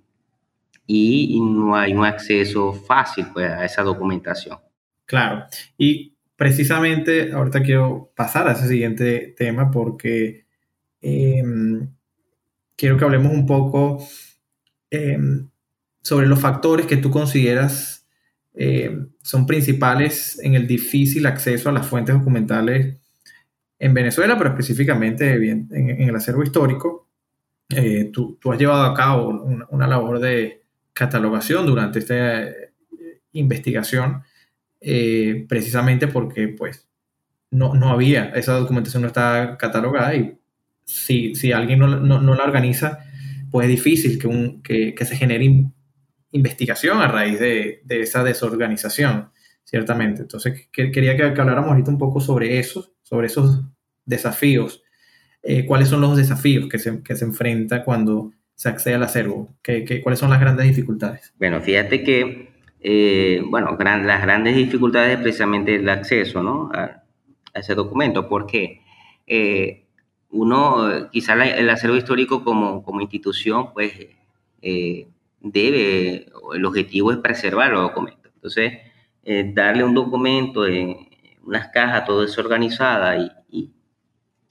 y, 0.87 1.41
no 1.41 1.75
hay 1.75 1.93
un 1.93 2.05
acceso 2.05 2.71
fácil 2.71 3.27
pues, 3.33 3.51
a 3.51 3.65
esa 3.65 3.83
documentación. 3.83 4.59
Claro, 5.05 5.45
y 5.77 6.12
precisamente 6.43 7.31
ahorita 7.31 7.63
quiero 7.63 8.11
pasar 8.17 8.49
a 8.49 8.51
ese 8.51 8.67
siguiente 8.67 9.33
tema 9.37 9.71
porque 9.71 10.45
em, 10.99 11.87
quiero 12.75 12.97
que 12.97 13.05
hablemos 13.05 13.31
un 13.31 13.45
poco 13.45 14.05
em, 14.91 15.47
sobre 16.01 16.27
los 16.27 16.41
factores 16.41 16.85
que 16.85 16.97
tú 16.97 17.11
consideras 17.11 18.05
eh, 18.55 18.93
son 19.21 19.47
principales 19.47 20.37
en 20.43 20.55
el 20.55 20.67
difícil 20.67 21.27
acceso 21.27 21.69
a 21.69 21.71
las 21.71 21.87
fuentes 21.87 22.13
documentales 22.13 22.99
en 23.79 23.93
Venezuela, 23.93 24.37
pero 24.37 24.49
específicamente 24.49 25.35
en, 25.49 25.69
el 26.01 26.13
acervo 26.13 26.43
histórico. 26.43 27.07
Eh, 27.69 28.11
tú, 28.11 28.37
has 28.51 28.59
llevado 28.59 28.83
a 28.83 28.93
cabo 28.93 29.29
una, 29.69 29.87
labor 29.87 30.19
de 30.19 30.65
catalogación 30.91 31.65
durante 31.65 31.99
esta 31.99 32.49
eh, 34.83 35.45
precisamente 35.47 36.07
porque 36.07 36.49
pues, 36.49 36.87
no, 37.51 37.73
no, 37.73 37.89
había, 37.89 38.25
esa 38.35 38.53
documentación 38.53 39.01
no 39.01 39.07
está 39.07 39.57
catalogada 39.57 40.13
y 40.15 40.37
si, 40.85 41.35
si 41.35 41.51
alguien 41.51 41.79
no, 41.79 41.87
no, 41.87 42.35
la 42.35 42.43
organiza, 42.43 42.99
pues 43.49 43.65
es 43.65 43.71
difícil 43.71 44.19
que, 44.19 44.27
un, 44.27 44.61
que, 44.61 44.93
que 44.93 45.05
se 45.05 45.15
genere 45.15 45.69
investigación 46.31 46.99
a 46.99 47.07
raíz 47.07 47.39
de, 47.39 47.81
de 47.85 48.01
esa 48.01 48.23
desorganización, 48.23 49.29
ciertamente. 49.63 50.23
Entonces, 50.23 50.67
quería 50.71 51.15
que, 51.15 51.23
habláramos 51.23 51.71
ahorita 51.71 51.91
un 51.91 51.97
poco 51.97 52.19
sobre 52.19 52.59
eso, 52.59 52.93
sobre 53.03 53.27
esos 53.27 53.63
desafíos. 54.05 54.83
Eh, 55.41 55.65
¿Cuáles 55.65 55.89
son 55.89 56.01
los 56.01 56.17
desafíos 56.17 56.67
que 56.69 56.79
se, 56.79 57.01
que 57.01 57.15
se 57.15 57.25
enfrenta 57.25 57.83
cuando 57.83 58.31
se 58.55 58.69
accede 58.69 58.95
al 58.95 59.03
acervo? 59.03 59.55
¿Qué, 59.61 60.01
cuáles 60.01 60.19
son 60.19 60.29
las 60.29 60.39
grandes 60.39 60.67
dificultades? 60.67 61.33
Bueno, 61.37 61.61
fíjate 61.61 62.03
que, 62.03 62.52
eh, 62.83 63.41
bueno, 63.45 63.77
las 63.79 64.21
grandes 64.21 64.55
dificultades 64.55 65.15
es 65.15 65.21
precisamente 65.21 65.75
el 65.75 65.89
acceso 65.89 66.43
¿no? 66.43 66.69
a, 66.73 67.03
ese 67.53 67.75
documento, 67.75 68.27
porque 68.27 68.81
eh, 69.27 69.85
uno, 70.31 71.09
quizá 71.11 71.33
el 71.45 71.69
acervo 71.69 71.95
histórico 71.95 72.43
como, 72.43 72.83
como 72.83 73.01
institución, 73.01 73.73
pues 73.73 73.93
debe, 75.43 76.27
el 76.55 76.65
objetivo 76.65 77.11
es 77.11 77.17
preservar 77.19 77.71
los 77.71 77.81
documentos. 77.83 78.31
Entonces, 78.35 78.73
eh, 79.23 79.51
darle 79.53 79.83
un 79.83 79.93
documento 79.93 80.65
en 80.65 80.97
unas 81.43 81.67
cajas 81.69 82.05
todo 82.05 82.21
desorganizada 82.21 83.17
y, 83.17 83.31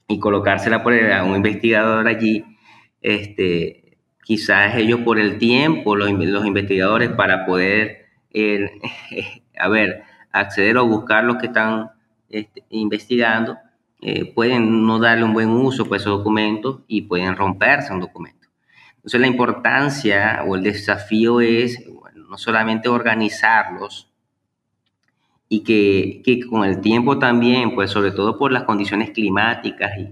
y, 0.07 0.19
colocársela 0.19 0.83
por 0.83 0.93
a 0.93 1.23
un 1.23 1.35
investigador 1.35 2.07
allí, 2.07 2.45
este, 3.01 3.97
quizás 4.23 4.75
ellos 4.75 4.99
por 5.01 5.19
el 5.19 5.39
tiempo, 5.39 5.95
los 5.95 6.09
investigadores, 6.09 7.09
para 7.09 7.45
poder, 7.47 8.02
a 9.59 9.67
ver, 9.69 10.03
acceder 10.31 10.77
o 10.77 10.87
buscar 10.87 11.23
los 11.23 11.37
que 11.37 11.47
están 11.47 11.91
este, 12.29 12.63
investigando, 12.69 13.57
eh, 14.01 14.33
pueden 14.33 14.85
no 14.85 14.99
darle 14.99 15.23
un 15.23 15.33
buen 15.33 15.49
uso 15.49 15.83
a 15.83 15.97
esos 15.97 16.17
documentos 16.17 16.81
y 16.87 17.03
pueden 17.03 17.35
romperse 17.35 17.93
un 17.93 18.01
documento. 18.01 18.47
Entonces 18.95 19.21
la 19.21 19.27
importancia 19.27 20.43
o 20.45 20.55
el 20.55 20.63
desafío 20.63 21.41
es 21.41 21.83
no 22.15 22.37
solamente 22.37 22.89
organizarlos 22.89 24.09
y 25.47 25.63
que, 25.63 26.21
que, 26.25 26.45
con 26.47 26.65
el 26.65 26.81
tiempo 26.81 27.19
también, 27.19 27.75
pues 27.75 27.91
sobre 27.91 28.11
todo 28.11 28.39
por 28.39 28.51
las 28.51 28.63
condiciones 28.63 29.11
climáticas 29.11 29.91
y, 29.97 30.09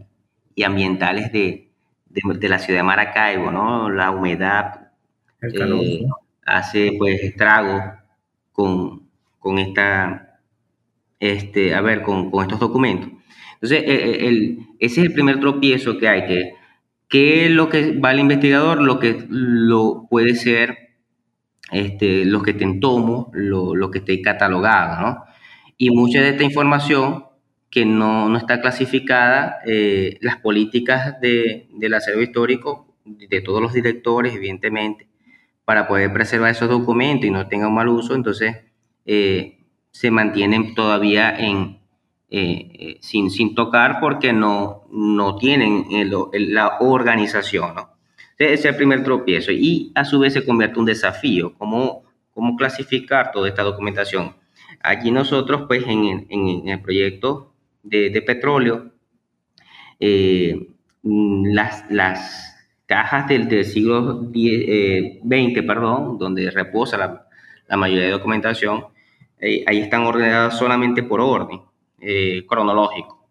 y 0.55 0.63
ambientales 0.63 1.31
de, 1.31 1.71
de, 2.07 2.49
la 2.49 2.59
ciudad 2.59 2.79
de 2.79 2.83
Maracaibo, 2.83 3.51
¿no? 3.51 3.89
La 3.89 4.11
humedad 4.11 4.91
eh, 5.41 6.05
hace 6.45 6.93
pues 6.97 7.23
estragos 7.23 7.81
con, 9.39 9.57
esta, 9.59 10.39
este, 11.19 11.73
a 11.73 11.81
ver, 11.81 12.01
con, 12.01 12.31
estos 12.41 12.59
documentos. 12.59 13.09
Entonces, 13.55 13.83
eh, 13.85 14.27
el, 14.27 14.59
ese 14.79 15.01
es 15.01 15.07
el 15.07 15.13
primer 15.13 15.39
tropiezo 15.39 15.97
que 15.97 16.07
hay, 16.07 16.25
que 16.25 16.53
¿Qué 17.11 17.45
es 17.45 17.51
lo 17.51 17.67
que 17.67 17.97
va 17.99 18.13
el 18.13 18.19
investigador? 18.19 18.81
Lo 18.81 18.97
que 18.97 19.25
lo 19.27 20.07
puede 20.09 20.33
ser 20.35 20.91
este, 21.69 22.23
lo 22.23 22.41
que 22.41 22.51
esté 22.51 22.63
en 22.63 22.79
tomo, 22.79 23.29
lo, 23.33 23.75
lo 23.75 23.91
que 23.91 23.99
esté 23.99 24.21
catalogado, 24.21 25.01
¿no? 25.01 25.23
Y 25.77 25.89
mucha 25.89 26.21
de 26.21 26.29
esta 26.29 26.45
información 26.45 27.25
que 27.69 27.85
no, 27.85 28.29
no 28.29 28.37
está 28.37 28.61
clasificada, 28.61 29.59
eh, 29.65 30.17
las 30.21 30.37
políticas 30.37 31.19
de, 31.19 31.67
del 31.73 31.93
acervo 31.93 32.21
histórico, 32.21 32.95
de 33.03 33.41
todos 33.41 33.61
los 33.61 33.73
directores, 33.73 34.33
evidentemente, 34.33 35.07
para 35.71 35.87
poder 35.87 36.11
preservar 36.11 36.51
esos 36.51 36.67
documentos 36.67 37.25
y 37.25 37.31
no 37.31 37.47
tengan 37.47 37.73
mal 37.73 37.87
uso, 37.87 38.13
entonces 38.13 38.57
eh, 39.05 39.63
se 39.89 40.11
mantienen 40.11 40.75
todavía 40.75 41.33
en, 41.39 41.79
eh, 42.29 42.71
eh, 42.73 42.97
sin, 42.99 43.31
sin 43.31 43.55
tocar 43.55 44.01
porque 44.01 44.33
no, 44.33 44.83
no 44.91 45.37
tienen 45.37 45.85
la 46.09 46.79
organización. 46.81 47.75
Ese 48.37 48.53
es 48.53 48.65
el 48.65 48.75
primer 48.75 49.05
tropiezo 49.05 49.53
y 49.53 49.93
a 49.95 50.03
su 50.03 50.19
vez 50.19 50.33
se 50.33 50.43
convierte 50.43 50.73
en 50.73 50.79
un 50.81 50.85
desafío, 50.87 51.53
cómo, 51.57 52.03
cómo 52.31 52.57
clasificar 52.57 53.31
toda 53.31 53.47
esta 53.47 53.63
documentación. 53.63 54.35
Aquí 54.83 55.09
nosotros, 55.09 55.67
pues 55.69 55.85
en, 55.87 56.67
el 56.67 56.81
proyecto 56.81 57.53
de, 57.81 58.21
petróleo, 58.27 58.91
eh, 60.01 60.67
las, 61.01 61.89
las 61.89 62.50
cajas 62.91 63.25
del, 63.29 63.47
del 63.47 63.63
siglo 63.63 64.29
XX, 64.33 65.65
perdón, 65.65 66.17
donde 66.17 66.51
reposa 66.51 66.97
la, 66.97 67.25
la 67.69 67.77
mayoría 67.77 68.07
de 68.07 68.11
documentación, 68.11 68.83
ahí 69.39 69.79
están 69.79 70.03
ordenadas 70.03 70.57
solamente 70.57 71.01
por 71.01 71.21
orden. 71.21 71.61
Eh, 72.03 72.47
cronológico. 72.47 73.27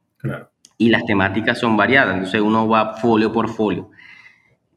Y 0.78 0.90
las 0.90 1.04
temáticas 1.04 1.58
son 1.58 1.76
variadas, 1.76 2.14
entonces 2.14 2.40
uno 2.40 2.68
va 2.68 2.94
folio 2.94 3.32
por 3.32 3.48
folio. 3.48 3.90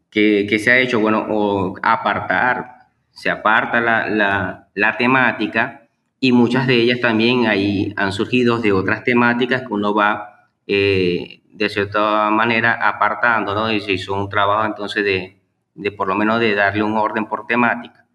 ¿Qué, 0.09 0.57
se 0.59 0.71
ha 0.71 0.79
hecho? 0.79 0.99
Bueno, 0.99 1.27
o 1.29 1.75
apartar, 1.81 2.87
se 3.11 3.29
aparta 3.29 3.79
la, 3.79 4.67
la, 4.73 4.97
temática 4.97 5.87
y 6.19 6.31
muchas 6.31 6.65
de 6.65 6.75
ellas 6.75 7.01
también 7.01 7.45
ahí 7.45 7.93
han 7.95 8.11
surgido 8.11 8.57
de 8.57 8.71
otras 8.71 9.03
temáticas 9.03 9.61
que 9.61 9.73
uno 9.73 9.93
va 9.93 10.32
eh, 10.67 11.41
de 11.51 11.69
cierta 11.69 12.29
manera 12.29 12.73
apartando, 12.87 13.53
¿no? 13.53 13.71
Y 13.71 13.79
se 13.81 13.93
hizo 13.93 14.13
un 14.13 14.29
trabajo 14.29 14.65
entonces 14.65 15.03
de, 15.03 15.37
de 15.75 15.91
por 15.91 16.07
lo 16.07 16.15
menos 16.15 16.39
de 16.39 16.55
darle 16.55 16.83
un 16.83 16.97
orden 16.97 17.25
por 17.25 17.45
temática, 17.45 18.05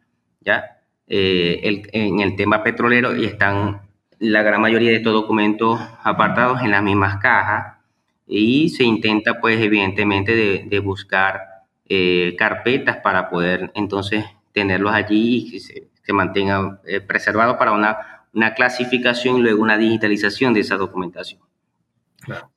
¿ya? 0.41 0.79
Eh, 1.07 1.61
el, 1.63 1.89
en 1.93 2.21
el 2.21 2.37
tema 2.37 2.63
petrolero 2.63 3.17
y 3.17 3.25
están 3.25 3.83
la 4.19 4.43
gran 4.43 4.61
mayoría 4.61 4.91
de 4.91 4.97
estos 4.97 5.13
documentos 5.13 5.81
apartados 6.03 6.61
en 6.63 6.71
las 6.71 6.83
mismas 6.83 7.17
cajas 7.17 7.79
y 8.27 8.69
se 8.71 8.85
intenta 8.85 9.41
pues 9.41 9.59
evidentemente 9.61 10.67
de, 10.69 10.79
buscar 10.81 11.41
eh, 11.89 12.35
carpetas 12.39 12.99
para 12.99 13.31
poder 13.31 13.71
entonces 13.75 14.25
tenerlos 14.53 14.93
allí 14.93 15.47
y 15.47 15.51
que 15.51 15.61
se, 15.61 15.89
mantengan 16.13 16.81
preservados 17.07 17.59
para 17.59 17.73
una, 17.73 18.25
una 18.33 18.55
clasificación 18.55 19.37
y 19.37 19.43
luego 19.43 19.63
una 19.63 19.77
digitalización 19.77 20.55
de 20.55 20.61
esa 20.61 20.77
documentación. 20.77 21.41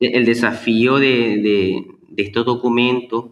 El 0.00 0.24
desafío 0.24 0.98
de, 0.98 1.08
de, 1.08 1.84
de 2.08 2.22
estos 2.22 2.44
documentos, 2.44 3.24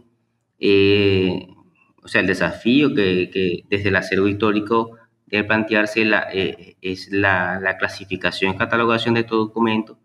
o 2.02 2.08
sea, 2.08 2.20
el 2.20 2.26
desafío 2.26 2.94
que, 2.94 3.30
que, 3.32 3.64
desde 3.68 3.88
el 3.88 3.96
acervo 3.96 4.28
histórico 4.28 4.96
debe 5.26 5.44
plantearse 5.44 6.04
la, 6.04 6.28
es 6.32 7.10
la, 7.10 7.60
la, 7.60 7.76
clasificación 7.76 8.54
y 8.54 8.56
catalogación 8.56 9.14
de 9.14 9.20
estos 9.20 9.38
documentos 9.38 9.96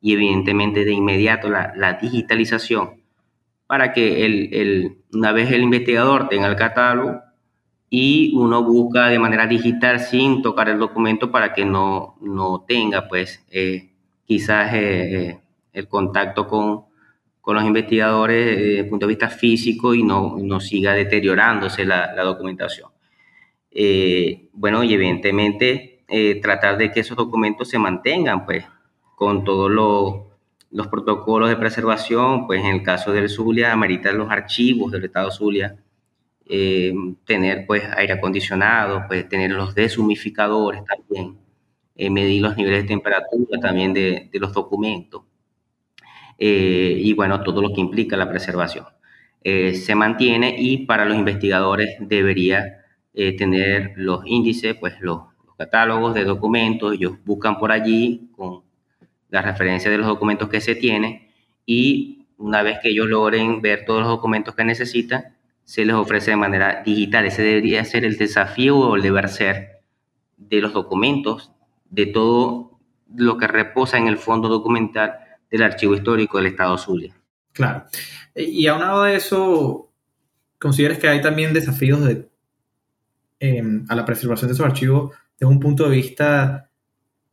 y 0.00 0.12
evidentemente 0.12 0.84
de 0.84 0.92
inmediato 0.92 1.48
la, 1.48 1.72
la 1.76 1.94
digitalización 1.94 3.02
para 3.72 3.94
que 3.94 4.26
el, 4.26 4.52
el, 4.52 4.98
una 5.14 5.32
vez 5.32 5.50
el 5.50 5.62
investigador 5.62 6.28
tenga 6.28 6.46
el 6.46 6.56
catálogo 6.56 7.22
y 7.88 8.32
uno 8.36 8.64
busca 8.64 9.08
de 9.08 9.18
manera 9.18 9.46
digital 9.46 10.00
sin 10.00 10.42
tocar 10.42 10.68
el 10.68 10.78
documento 10.78 11.30
para 11.30 11.54
que 11.54 11.64
no, 11.64 12.16
no 12.20 12.64
tenga 12.66 13.08
pues 13.08 13.44
eh, 13.50 13.92
quizás 14.26 14.74
eh, 14.74 15.14
eh, 15.14 15.40
el 15.72 15.88
contacto 15.88 16.46
con, 16.46 16.84
con, 17.40 17.56
los 17.56 17.64
investigadores 17.64 18.56
desde 18.56 18.78
el 18.80 18.88
punto 18.88 19.06
de 19.06 19.10
vista 19.10 19.28
físico 19.28 19.94
y 19.94 20.02
no, 20.02 20.36
no 20.38 20.60
siga 20.60 20.92
deteriorándose 20.94 21.84
la, 21.84 22.14
documentación. 22.22 22.90
bueno, 24.52 24.84
y 24.84 24.94
evidentemente 24.94 26.04
tratar 26.42 26.76
de 26.76 26.90
que 26.90 27.00
esos 27.00 27.16
documentos 27.16 27.68
se 27.68 27.78
mantengan 27.78 28.44
pues 28.44 28.64
con 29.16 29.44
todos 29.44 29.70
los 29.70 30.32
los 30.72 30.88
protocolos 30.88 31.50
de 31.50 31.56
preservación, 31.56 32.46
pues 32.46 32.60
en 32.64 32.74
el 32.74 32.82
caso 32.82 33.12
del 33.12 33.28
Zulia, 33.28 33.72
ameritan 33.72 34.16
los 34.18 34.30
archivos 34.30 34.90
del 34.90 35.04
estado 35.04 35.30
Zulia, 35.30 35.76
eh, 36.46 36.94
tener 37.24 37.66
pues 37.66 37.84
aire 37.96 38.14
acondicionado, 38.14 39.04
pues 39.06 39.28
tener 39.28 39.50
los 39.50 39.74
deshumificadores 39.74 40.82
también, 40.84 41.38
eh, 41.94 42.10
medir 42.10 42.42
los 42.42 42.56
niveles 42.56 42.82
de 42.82 42.88
temperatura 42.88 43.60
también 43.60 43.92
de, 43.92 44.30
de 44.32 44.38
los 44.38 44.52
documentos 44.52 45.22
eh, 46.44 46.96
y 46.98 47.12
bueno, 47.14 47.42
todo 47.42 47.62
lo 47.62 47.72
que 47.72 47.80
implica 47.80 48.16
la 48.16 48.28
preservación. 48.28 48.86
se 49.44 49.94
mantiene 49.94 50.56
y 50.58 50.86
para 50.86 51.04
los 51.04 51.16
investigadores 51.16 51.96
debería 52.00 52.84
tener 53.12 53.92
los 53.96 54.22
índices, 54.26 54.74
pues 54.76 54.94
los, 55.00 55.20
los 55.46 55.56
catálogos 55.56 56.14
de 56.14 56.24
documentos, 56.24 56.94
ellos 56.94 57.14
buscan 57.24 57.58
por 57.58 57.70
allí 57.72 58.30
con 58.36 58.62
la 59.30 59.42
referencia 59.42 59.90
de 59.90 59.98
los 59.98 60.06
documentos 60.06 60.48
que 60.48 60.60
se 60.60 60.74
tiene 60.74 61.30
y 61.66 62.26
una 62.38 62.62
vez 62.62 62.78
que 62.80 62.90
ellos 62.90 63.06
logren 63.08 63.62
ver 63.62 63.84
todos 63.84 64.00
los 64.00 64.08
documentos 64.08 64.54
que 64.54 64.64
necesitan, 64.64 65.36
se 65.64 65.84
les 65.84 65.94
ofrece 65.94 66.32
de 66.32 66.36
manera 66.36 66.82
digital. 66.84 67.24
Ese 67.24 67.42
debería 67.42 67.84
ser 67.84 68.04
el 68.04 68.18
desafío 68.18 68.78
o 68.78 68.96
el 68.96 69.02
deber 69.02 69.28
ser 69.28 69.80
de 70.36 70.60
los 70.60 70.72
documentos, 70.72 71.52
de 71.88 72.06
todo 72.06 72.78
lo 73.14 73.38
que 73.38 73.46
reposa 73.46 73.98
en 73.98 74.08
el 74.08 74.16
fondo 74.16 74.48
documental 74.48 75.18
del 75.52 75.62
archivo 75.62 75.94
histórico 75.94 76.38
del 76.38 76.46
Estado 76.46 76.76
Zulia. 76.78 77.14
Claro. 77.52 77.84
Y 78.34 78.66
aunado 78.66 79.02
de 79.02 79.16
eso, 79.16 79.92
¿consideras 80.58 80.98
que 80.98 81.08
hay 81.08 81.20
también 81.20 81.52
desafíos 81.52 82.02
de, 82.04 82.28
em, 83.38 83.84
a 83.88 83.94
la 83.94 84.06
preservación 84.06 84.48
de 84.48 84.54
esos 84.54 84.64
archivos 84.64 85.14
desde 85.38 85.52
un 85.52 85.60
punto 85.60 85.88
de 85.88 85.96
vista 85.96 86.70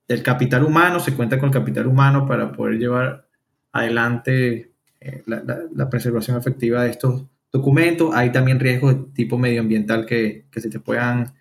del 0.07 0.21
capital 0.21 0.65
humano, 0.65 0.99
se 0.99 1.13
cuenta 1.13 1.39
con 1.39 1.49
el 1.49 1.53
capital 1.53 1.87
humano 1.87 2.25
para 2.25 2.51
poder 2.51 2.77
llevar 2.77 3.27
adelante 3.71 4.73
eh, 4.99 5.23
la, 5.27 5.89
preservación 5.89 6.35
efectiva 6.35 6.83
de 6.83 6.89
estos 6.89 7.25
documentos. 7.51 8.13
Hay 8.13 8.31
también 8.31 8.59
riesgos 8.59 8.95
de 8.95 9.11
tipo 9.13 9.37
medioambiental 9.37 10.05
que, 10.05 10.47
se 10.51 10.69
te 10.69 10.79
puedan 10.79 11.31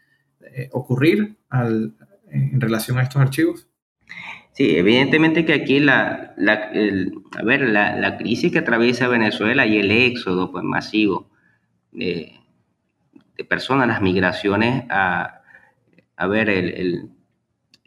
eh, 0.42 0.68
ocurrir 0.72 1.38
en 1.50 2.60
relación 2.60 2.98
a 2.98 3.02
estos 3.02 3.20
archivos. 3.20 3.66
Sí, 4.58 4.76
evidentemente 4.76 5.44
que 5.44 5.54
aquí 5.54 5.78
la, 5.78 6.34
a 6.36 7.42
ver, 7.44 7.62
la, 7.62 8.16
crisis 8.18 8.52
que 8.52 8.58
atraviesa 8.58 9.08
Venezuela 9.08 9.66
y 9.66 9.78
el 9.78 9.90
éxodo 9.90 10.50
pues, 10.50 10.64
masivo 10.64 11.30
de, 11.92 12.34
personas, 13.48 13.86
las 13.86 14.02
migraciones 14.02 14.84
a, 14.90 15.42
a 16.16 16.26
ver, 16.26 16.50
el 16.50 17.08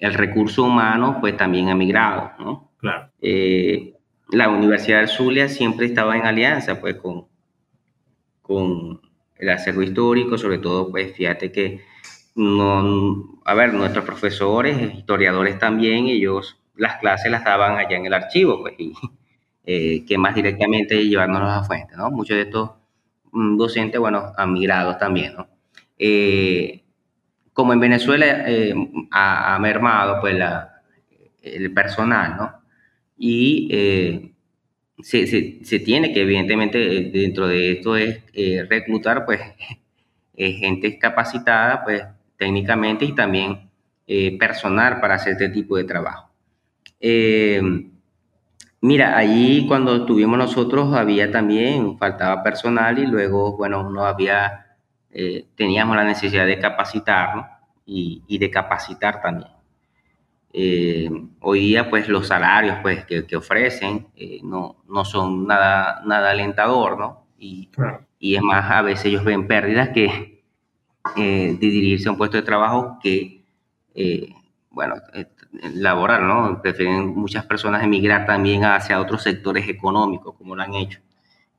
el 0.02 0.16
recurso 0.16 0.64
humano 0.64 1.18
pues 1.22 1.38
también 1.38 1.70
ha 1.70 1.76
migrado, 1.76 2.32
¿no? 2.40 2.72
Claro. 2.78 3.12
Eh, 3.22 3.94
la 4.32 4.50
Universidad 4.50 5.02
de 5.02 5.08
Zulia 5.08 5.48
siempre 5.48 5.86
estaba 5.86 6.18
en 6.18 6.26
alianza 6.26 6.82
pues 6.82 6.96
con, 6.96 7.28
con 8.42 9.00
el 9.38 9.50
acervo 9.50 9.84
histórico, 9.84 10.40
sobre 10.40 10.58
todo 10.58 10.90
pues 10.90 11.16
fíjate 11.16 11.52
que 11.52 11.82
no, 12.34 13.42
a 13.46 13.54
ver, 13.54 13.74
nuestros 13.74 14.04
profesores, 14.04 14.96
historiadores 14.96 15.60
también, 15.60 16.08
ellos 16.08 16.60
las 16.76 16.98
clases 16.98 17.32
las 17.32 17.44
daban 17.44 17.78
allá 17.78 17.98
en 17.98 18.06
el 18.06 18.14
archivo, 18.14 18.62
pues, 18.62 18.76
y 18.78 18.94
eh, 19.66 20.06
que 20.06 20.18
más 20.18 20.36
directamente 20.36 21.08
llevarnos 21.08 21.42
a 21.42 21.64
fuente, 21.64 21.96
¿no? 21.96 22.12
Muchos 22.12 22.36
de 22.38 22.44
estos 22.44 22.72
mm, 23.32 23.58
docentes, 23.58 24.00
bueno, 24.00 24.34
han 24.38 24.54
migrado 24.54 24.98
también, 24.98 25.36
¿no? 25.36 25.48
Eh, 26.04 26.84
como 27.54 27.74
en 27.74 27.80
Venezuela 27.80 28.26
eh, 28.48 28.74
ha, 29.12 29.60
mermado 29.60 30.20
pues 30.20 30.36
la, 30.36 30.82
el 31.44 31.72
personal, 31.74 32.38
¿no? 32.38 32.64
Y 33.20 33.70
eh, 33.72 34.32
se, 35.04 35.28
se, 35.28 35.80
tiene 35.80 36.12
que 36.12 36.22
evidentemente 36.22 36.80
dentro 37.14 37.48
de 37.48 37.74
esto 37.74 37.96
es 37.96 38.20
reclutar 38.68 39.26
pues 39.26 39.42
gente 40.36 40.98
capacitada 40.98 41.84
pues 41.84 42.04
técnicamente 42.38 43.06
y 43.06 43.14
también 43.14 43.70
personal 44.40 45.00
para 45.00 45.16
hacer 45.16 45.34
este 45.34 45.50
tipo 45.50 45.78
de 45.78 45.84
trabajo. 45.84 46.31
Mira, 48.84 49.18
allí 49.18 49.68
cuando 49.68 49.96
estuvimos 49.98 50.38
nosotros 50.38 50.94
había 50.96 51.32
también, 51.32 51.98
faltaba 51.98 52.42
personal 52.42 52.98
y 52.98 53.06
luego, 53.06 53.56
bueno, 53.56 53.90
no 53.90 54.06
había 54.06 54.72
eh, 55.14 55.48
teníamos 55.56 55.96
la 55.96 56.06
necesidad 56.06 56.46
de 56.46 56.58
capacitarnos 56.58 57.46
y, 57.86 58.38
de 58.38 58.50
capacitar 58.50 59.22
también. 59.22 59.52
Eh, 60.54 61.10
hoy 61.42 61.60
día, 61.60 61.90
pues 61.90 62.08
los 62.08 62.28
salarios 62.28 62.78
pues, 62.82 63.06
que, 63.06 63.36
ofrecen 63.36 64.08
eh, 64.16 64.40
no, 64.44 64.78
no 64.88 65.04
son 65.06 65.46
nada, 65.46 66.02
nada 66.06 66.32
alentador, 66.32 66.98
¿no? 66.98 67.28
Y, 67.38 67.70
y 68.20 68.36
es 68.36 68.42
más, 68.42 68.72
a 68.72 68.82
veces 68.82 69.06
ellos 69.06 69.24
ven 69.24 69.48
pérdidas 69.48 69.90
que 69.90 70.44
de 71.16 71.58
dirigirse 71.60 72.08
a 72.08 72.12
un 72.12 72.18
puesto 72.18 72.38
de 72.38 72.44
trabajo 72.44 73.00
que, 73.02 73.44
bueno, 74.70 74.96
laboral, 75.74 76.28
¿no? 76.28 76.62
Prefieren 76.62 77.08
muchas 77.08 77.46
personas 77.46 77.84
emigrar 77.84 78.26
también 78.26 78.64
hacia 78.66 79.00
otros 79.00 79.24
sectores 79.24 79.68
económicos, 79.68 80.36
como 80.36 80.56
lo 80.56 80.64
han 80.64 80.74
hecho. 80.74 81.00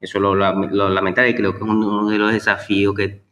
Eso 0.00 0.18
lo, 0.18 0.34
lo 0.34 0.88
lamentable 0.88 1.30
y 1.30 1.34
creo 1.34 1.52
que 1.52 1.58
es 1.58 1.62
uno 1.62 2.08
de 2.08 2.18
los 2.18 2.32
desafíos 2.32 2.94
que 2.94 3.22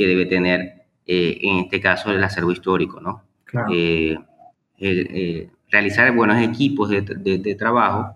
que 0.00 0.06
debe 0.06 0.24
tener, 0.24 0.86
eh, 1.06 1.38
en 1.42 1.58
este 1.58 1.78
caso, 1.78 2.10
el 2.10 2.24
acervo 2.24 2.52
histórico, 2.52 3.02
¿no? 3.02 3.22
Eh, 3.70 4.16
eh, 4.78 5.50
realizar 5.70 6.10
buenos 6.16 6.40
equipos 6.40 6.88
de, 6.88 7.02
de, 7.02 7.54
trabajo 7.54 8.14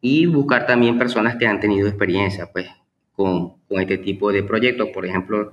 y 0.00 0.26
buscar 0.26 0.64
también 0.64 0.96
personas 0.96 1.34
que 1.34 1.48
han 1.48 1.58
tenido 1.58 1.88
experiencia, 1.88 2.48
pues, 2.52 2.68
con, 3.16 3.54
con 3.66 3.80
este 3.80 3.98
tipo 3.98 4.30
de 4.30 4.44
proyectos, 4.44 4.90
por 4.94 5.06
ejemplo, 5.06 5.50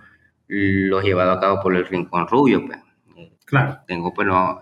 los 0.48 1.04
llevados 1.04 1.38
a 1.38 1.40
cabo 1.40 1.62
por 1.64 1.76
el 1.76 1.88
Rincón 1.88 2.28
Rubio, 2.28 2.64
pues. 2.64 2.78
Claro. 3.46 3.80
Tengo, 3.88 4.14
pues, 4.14 4.28
no, 4.28 4.62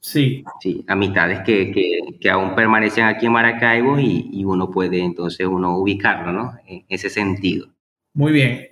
Sí. 0.00 0.44
Sí, 0.60 0.84
amistades 0.88 1.40
que, 1.40 1.70
que, 1.72 2.18
que, 2.18 2.30
aún 2.30 2.54
permanecen 2.54 3.04
aquí 3.04 3.26
en 3.26 3.32
Maracaibo 3.32 3.98
y, 3.98 4.30
y, 4.32 4.44
uno 4.44 4.70
puede 4.70 4.98
entonces 5.00 5.46
uno 5.46 5.76
ubicarlo, 5.76 6.32
¿no? 6.32 6.54
En 6.66 6.84
ese 6.88 7.10
sentido. 7.10 7.68
Muy 8.14 8.32
bien. 8.32 8.66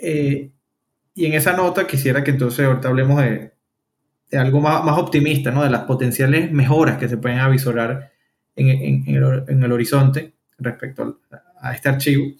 Y 1.18 1.26
en 1.26 1.34
esa 1.34 1.52
nota 1.52 1.86
quisiera 1.86 2.22
que 2.22 2.30
entonces 2.30 2.64
ahorita 2.64 2.88
hablemos 2.88 3.20
de, 3.20 3.52
algo 4.32 4.60
más, 4.60 4.84
más, 4.84 4.98
optimista, 4.98 5.50
¿no? 5.50 5.64
De 5.64 5.70
las 5.70 5.82
potenciales 5.82 6.52
mejoras 6.52 6.96
que 6.96 7.08
se 7.08 7.16
pueden 7.16 7.40
avisorar 7.40 8.12
en, 8.54 8.68
en, 9.08 9.62
el, 9.62 9.72
horizonte 9.72 10.34
respecto 10.58 11.20
a, 11.60 11.74
este 11.74 11.88
archivo. 11.88 12.32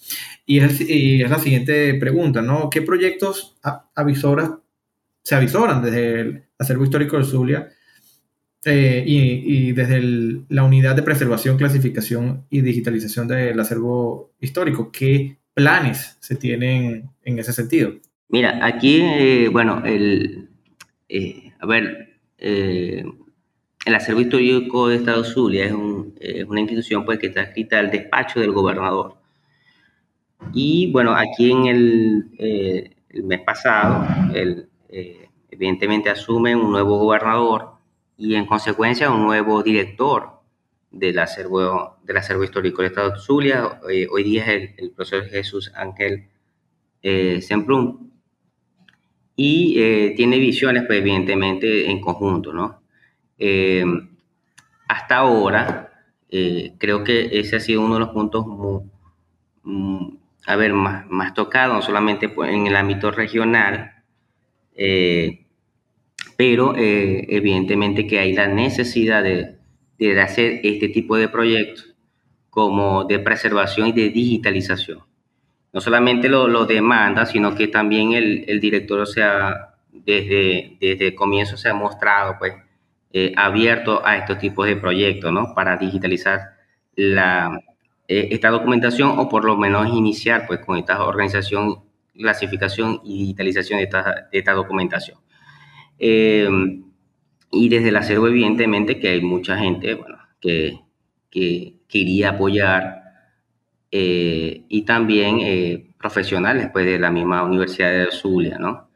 Y 0.47 0.61
es, 0.61 0.81
es, 0.81 1.29
la 1.29 1.39
siguiente 1.41 1.95
pregunta, 1.95 2.41
¿no? 2.41 2.71
¿Qué 2.71 2.83
proyectos 2.83 3.57
avisoras 3.95 4.53
se 5.25 5.35
avisoran 5.35 5.83
desde 5.83 6.21
el 6.21 6.45
acervo 6.59 6.85
histórico 6.85 7.19
de 7.19 7.25
Zulia 7.25 7.69
eh, 8.65 9.05
y, 9.07 9.73
desde 9.73 10.03
la 10.49 10.65
unidad 10.65 10.97
de 10.97 11.03
preservación, 11.03 11.57
clasificación 11.57 12.45
y 12.51 12.61
digitalización 12.61 13.29
del 13.29 13.59
acervo 13.61 14.33
histórico? 14.41 14.91
¿Qué 14.91 15.39
planes 15.55 16.17
se 16.21 16.37
tienen 16.37 17.11
en 17.23 17.39
ese 17.39 17.53
sentido? 17.53 17.93
Mira, 18.29 18.59
aquí, 18.67 19.01
eh, 19.01 19.49
bueno, 19.51 19.83
el, 19.85 20.49
eh, 21.09 21.53
a 21.61 21.67
ver, 21.67 22.21
el 22.39 23.95
acervo 23.95 24.21
histórico 24.21 24.89
de 24.89 24.97
Estado 24.97 25.25
Zulia 25.25 25.65
es, 25.67 25.73
una 25.73 26.61
institución 26.61 27.05
pues, 27.05 27.19
que 27.19 27.29
está 27.29 27.43
escrita 27.43 27.79
al 27.79 27.91
despacho 27.91 28.41
del 28.41 28.53
gobernador. 28.53 29.17
Y 30.53 30.91
bueno, 30.93 31.15
aquí 31.15 31.51
en 31.51 31.67
el, 31.67 32.97
mes 33.25 33.41
pasado, 33.41 34.07
evidentemente 35.51 36.11
asume 36.11 36.55
un 36.55 36.71
nuevo 36.71 36.99
gobernador 36.99 37.78
y 38.19 38.35
en 38.35 38.45
consecuencia 38.45 39.11
un 39.11 39.23
nuevo 39.23 39.63
director 39.63 40.41
del 40.91 41.19
acervo, 41.19 41.97
del 42.03 42.17
acervo 42.19 42.45
histórico 42.45 42.83
del 42.83 42.91
Estado 42.91 43.13
de 43.13 43.21
Zulia. 43.21 43.81
hoy 43.83 44.23
día 44.25 44.53
es 44.53 44.75
el, 44.77 44.91
profesor 44.91 45.25
Jesús 45.29 45.73
Ángel 45.75 46.29
eh, 47.03 47.41
Semplum. 47.41 48.11
Y 49.37 50.15
tiene 50.17 50.39
visiones, 50.39 50.83
pues 50.85 50.99
evidentemente, 50.99 51.89
en 51.89 52.01
conjunto, 52.01 52.53
¿no? 52.53 52.83
hasta 54.89 55.17
ahora, 55.17 55.93
creo 56.29 57.05
que 57.05 57.39
ese 57.39 57.55
ha 57.55 57.61
sido 57.61 57.83
uno 57.83 57.95
de 57.95 58.01
los 58.01 58.09
puntos 58.09 58.45
muy, 58.45 60.19
a 60.49 60.57
ver, 60.57 60.73
más, 60.73 61.07
más 61.11 61.35
tocado, 61.35 61.75
no 61.75 61.83
solamente 61.83 62.31
pues, 62.31 62.51
en 62.51 62.67
el 62.67 62.75
ámbito 62.75 63.11
regional, 63.11 64.03
eh, 64.75 65.45
pero 66.39 66.77
eh, 66.77 67.27
evidentemente 67.31 68.07
que 68.07 68.21
hay 68.21 68.33
la 68.33 68.47
necesidad 68.47 69.25
de, 69.25 69.57
de, 69.99 70.21
hacer 70.21 70.61
este 70.63 70.89
tipo 70.89 71.17
de 71.17 71.29
proyectos 71.29 71.97
como 72.49 73.03
de 73.03 73.19
preservación 73.19 73.89
y 73.89 73.93
de 73.93 74.11
digitalización. 74.11 75.01
No 75.73 75.81
solamente 75.81 76.29
lo, 76.29 76.47
lo 76.47 76.65
demanda, 76.65 77.27
sino 77.27 77.57
que 77.57 77.67
también 77.67 78.13
el, 78.13 78.45
el, 78.47 78.61
director, 78.61 79.05
sea, 79.09 79.75
desde, 79.91 80.77
desde 80.81 81.09
el 81.09 81.15
comienzo 81.17 81.57
se 81.57 81.71
ha 81.71 81.75
mostrado 81.75 82.37
pues, 82.39 82.55
eh, 83.13 83.33
abierto 83.37 84.07
a 84.07 84.17
estos 84.17 84.39
tipos 84.39 84.65
de 84.69 84.77
proyectos, 84.77 85.33
¿no? 85.33 85.57
Para 85.57 85.77
digitalizar 85.77 86.53
la, 86.95 87.59
eh, 88.07 88.29
esta 88.31 88.51
documentación 88.51 89.19
o 89.19 89.29
por 89.29 89.45
lo 89.45 89.57
menos 89.57 89.89
iniciar 89.89 90.47
pues 90.47 90.61
con 90.61 90.79
esta 90.79 91.03
organización, 91.03 91.83
clasificación 92.15 93.01
y 93.03 93.23
digitalización 93.23 93.79
de 93.79 93.85
esta, 93.87 94.29
de 94.31 94.39
esta 94.39 94.53
documentación. 94.53 95.19
Eh, 95.99 96.49
y 97.51 97.69
desde 97.69 97.89
el 97.89 97.97
acervo 97.97 98.29
evidentemente 98.29 98.99
que 99.01 99.09
hay 99.09 99.23
mucha 99.23 99.59
gente 99.59 99.95
bueno, 99.95 100.19
que, 100.41 100.81
que 101.31 101.75
quería 101.89 102.31
apoyar 102.31 103.03
eh, 103.91 104.65
y 104.69 104.83
también 104.83 105.93
profesionales 105.99 106.69
pues, 106.73 106.87
de 106.87 106.99
la 106.99 107.11
misma 107.11 107.43
Universidad 107.45 107.91
de 107.91 108.11
Zulia. 108.13 108.59
¿no? 108.59 108.89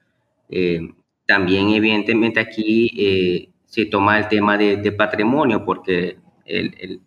también 1.26 1.70
evidentemente 1.70 2.40
aquí 2.40 3.48
se 3.64 3.86
toma 3.86 4.18
el 4.18 4.28
tema 4.28 4.58
de, 4.58 4.76
de 4.76 4.92
patrimonio 4.92 5.64
porque 5.64 6.18
el, 6.44 6.74
el 6.78 7.00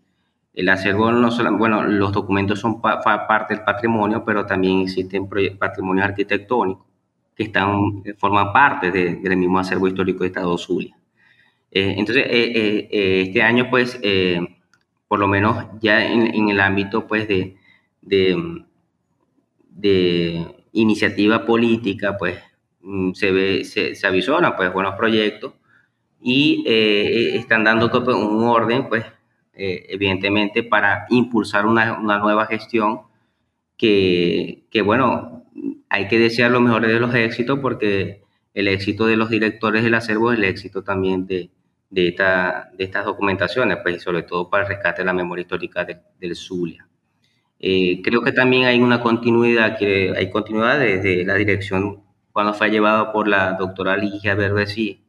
el 0.55 0.69
acervo 0.69 1.11
no 1.11 1.31
solo, 1.31 1.57
bueno, 1.57 1.83
los 1.83 2.13
documentos 2.13 2.59
son 2.59 2.81
parte 2.81 3.55
del 3.55 3.63
patrimonio, 3.63 4.23
pero 4.25 4.45
también 4.45 4.79
existen 4.79 5.27
patrimonios 5.59 6.05
arquitectónicos 6.07 6.85
que 7.35 7.43
están, 7.43 8.03
forman 8.17 8.53
parte 8.53 8.91
del 8.91 9.37
mismo 9.37 9.59
acervo 9.59 9.87
histórico 9.87 10.23
de 10.23 10.27
Estado 10.27 10.57
Zulia. 10.57 10.95
Eh, 11.71 11.95
entonces, 11.97 12.25
eh, 12.29 12.87
eh, 12.91 13.21
este 13.27 13.41
año, 13.41 13.69
pues, 13.69 13.99
por 15.07 15.19
lo 15.19 15.27
menos 15.27 15.65
ya 15.81 16.05
en, 16.05 16.49
el 16.49 16.59
ámbito, 16.59 17.05
pues, 17.07 17.27
de, 17.27 17.57
de, 18.01 18.63
de 19.69 20.45
iniciativa 20.71 21.45
política, 21.45 22.17
pues, 22.17 22.39
mm, 22.81 23.11
se, 23.13 23.31
ve, 23.31 23.63
se, 23.65 23.95
se 23.95 24.07
pues, 24.57 24.73
buenos 24.73 24.95
proyectos 24.95 25.53
y 26.21 26.63
están 26.67 27.63
dando 27.63 27.89
un 28.15 28.43
orden, 28.45 28.87
pues, 28.87 29.05
eh, 29.57 29.85
evidentemente, 29.89 30.63
para 30.63 31.05
impulsar 31.09 31.65
una, 31.65 31.97
nueva 31.97 32.45
gestión 32.45 33.01
que, 33.77 34.65
bueno, 34.83 35.44
hay 35.89 36.07
que 36.07 36.19
desear 36.19 36.51
lo 36.51 36.61
mejor 36.61 36.85
de 36.85 36.99
los 36.99 37.13
éxitos 37.15 37.59
porque 37.59 38.23
el 38.53 38.67
éxito 38.67 39.05
de 39.05 39.17
los 39.17 39.29
directores 39.29 39.83
del 39.83 39.93
acervo 39.93 40.31
es 40.31 40.37
el 40.37 40.45
éxito 40.45 40.83
también 40.83 41.25
de, 41.27 41.49
de, 41.89 42.07
esta, 42.09 42.69
de 42.77 42.83
estas 42.83 43.05
documentaciones, 43.05 43.77
pues 43.83 44.01
sobre 44.01 44.23
todo 44.23 44.49
para 44.49 44.63
el 44.63 44.69
rescate 44.69 45.01
de 45.01 45.05
la 45.05 45.13
memoria 45.13 45.43
histórica 45.43 45.85
del 46.19 46.35
Zulia. 46.35 46.87
Eh, 47.59 48.01
creo 48.03 48.21
que 48.21 48.31
también 48.31 48.65
hay 48.65 48.79
una 48.79 49.01
continuidad, 49.01 49.77
que 49.77 50.13
hay 50.15 50.29
continuidad 50.29 50.79
desde 50.79 51.23
la 51.25 51.35
dirección 51.35 52.03
cuando 52.31 52.53
fue 52.53 52.69
llevado 52.69 53.13
por 53.13 53.27
la 53.27 53.53
doctora 53.53 53.95
Ligia 53.95 54.35
Verdesí, 54.35 55.05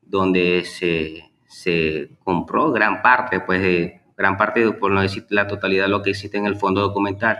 donde 0.00 0.64
se, 0.64 1.32
se 1.48 2.10
compró 2.22 2.70
gran 2.70 3.02
parte, 3.02 3.40
pues, 3.40 3.60
de, 3.60 4.00
gran 4.16 4.36
parte, 4.36 4.70
por 4.72 4.92
no 4.92 5.02
decir 5.02 5.26
la 5.30 5.48
totalidad 5.48 5.84
de 5.84 5.90
lo 5.90 6.02
que 6.02 6.10
existe 6.10 6.38
en 6.38 6.46
el 6.46 6.56
fondo 6.56 6.80
documental, 6.80 7.38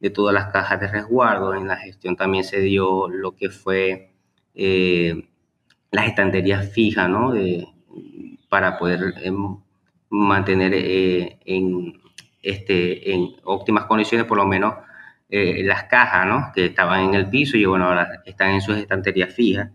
de 0.00 0.10
todas 0.10 0.34
las 0.34 0.46
cajas 0.52 0.80
de 0.80 0.88
resguardo. 0.88 1.54
En 1.54 1.66
la 1.66 1.76
gestión 1.76 2.16
también 2.16 2.44
se 2.44 2.60
dio 2.60 3.08
lo 3.08 3.32
que 3.36 3.50
fue 3.50 4.12
eh, 4.54 5.28
las 5.90 6.06
estanterías 6.06 6.70
fijas, 6.70 7.08
¿no? 7.08 7.32
De, 7.32 7.66
para 8.48 8.78
poder 8.78 9.14
em, 9.22 9.56
mantener 10.10 10.72
eh, 10.74 11.38
en, 11.44 12.00
este, 12.42 13.12
en 13.12 13.36
óptimas 13.44 13.84
condiciones, 13.86 14.26
por 14.26 14.36
lo 14.36 14.46
menos, 14.46 14.74
eh, 15.30 15.62
las 15.64 15.84
cajas, 15.84 16.26
¿no? 16.26 16.52
Que 16.54 16.66
estaban 16.66 17.04
en 17.04 17.14
el 17.14 17.28
piso 17.28 17.56
y, 17.56 17.64
bueno, 17.64 17.86
ahora 17.86 18.22
están 18.24 18.50
en 18.50 18.60
sus 18.60 18.76
estanterías 18.76 19.34
fijas. 19.34 19.70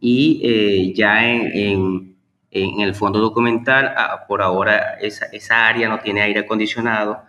Y 0.00 0.92
ya 0.94 1.26
en 1.32 2.14
en 2.54 2.80
el 2.80 2.94
fondo 2.94 3.18
documental, 3.18 3.92
ah, 3.96 4.24
por 4.28 4.40
ahora 4.40 4.94
esa, 5.00 5.26
esa, 5.26 5.66
área 5.66 5.88
no 5.88 5.98
tiene 5.98 6.22
aire 6.22 6.40
acondicionado 6.40 7.24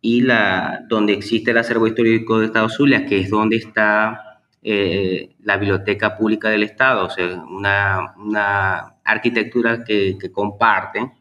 y 0.00 0.22
la, 0.22 0.84
donde 0.88 1.12
existe 1.12 1.50
el 1.50 1.58
acervo 1.58 1.86
histórico 1.86 2.38
de 2.38 2.46
Estado 2.46 2.68
Zulia, 2.68 3.06
que 3.06 3.20
es 3.20 3.30
donde 3.30 3.56
está 3.56 4.42
eh, 4.62 5.34
la 5.42 5.56
biblioteca 5.56 6.16
pública 6.16 6.48
del 6.50 6.62
Estado, 6.62 7.06
o 7.06 7.10
sea, 7.10 7.42
una, 7.42 8.14
una 8.16 8.94
arquitectura 9.04 9.84
que, 9.84 10.16
que 10.18 10.30
comparten 10.32 11.12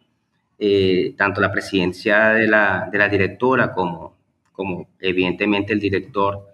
eh, 0.61 1.13
tanto 1.17 1.39
la 1.39 1.51
presidencia 1.51 2.29
de 2.29 2.45
la, 2.47 2.89
de 2.91 2.97
la 2.97 3.07
directora 3.07 3.71
como, 3.71 4.17
como 4.51 4.89
evidentemente 4.99 5.71
el 5.71 5.79
director 5.79 6.47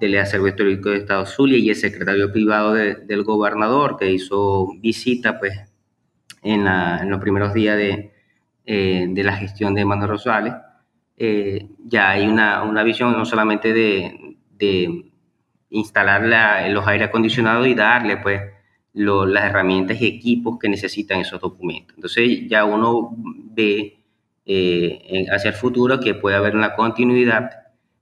del 0.00 0.18
acervo 0.18 0.48
histórico 0.48 0.90
de 0.90 0.96
Estado 0.96 1.24
Zulia 1.26 1.58
y 1.58 1.68
el 1.70 1.76
secretario 1.76 2.32
privado 2.32 2.72
del 2.72 3.22
gobernador 3.22 3.96
que 3.98 4.10
hizo 4.10 4.72
visita 4.78 5.38
pues 5.38 5.52
en, 6.42 6.64
los 7.08 7.20
primeros 7.20 7.54
días 7.54 7.76
de, 7.76 8.12
eh, 8.66 9.06
de, 9.08 9.22
la 9.22 9.36
gestión 9.36 9.74
de 9.74 9.84
Manuel 9.84 10.10
Rosales, 10.10 10.54
eh, 11.22 11.68
ya 11.84 12.12
hay 12.12 12.26
una, 12.26 12.62
una, 12.62 12.82
visión 12.82 13.12
no 13.12 13.26
solamente 13.26 13.74
de, 13.74 14.38
de 14.56 15.12
instalar 15.68 16.22
los 16.70 16.86
aire 16.86 17.04
acondicionados 17.04 17.66
y 17.66 17.74
darle 17.74 18.16
pues 18.16 18.40
las 18.94 19.44
herramientas 19.44 20.00
y 20.00 20.06
equipos 20.06 20.58
que 20.58 20.70
necesitan 20.70 21.20
esos 21.20 21.38
documentos. 21.38 21.94
Entonces 21.94 22.48
ya 22.48 22.64
uno 22.64 23.14
ve 23.52 24.02
eh, 24.46 25.26
hacia 25.30 25.50
el 25.50 25.56
futuro 25.56 26.00
que 26.00 26.14
puede 26.14 26.36
haber 26.36 26.56
una 26.56 26.74
continuidad 26.74 27.50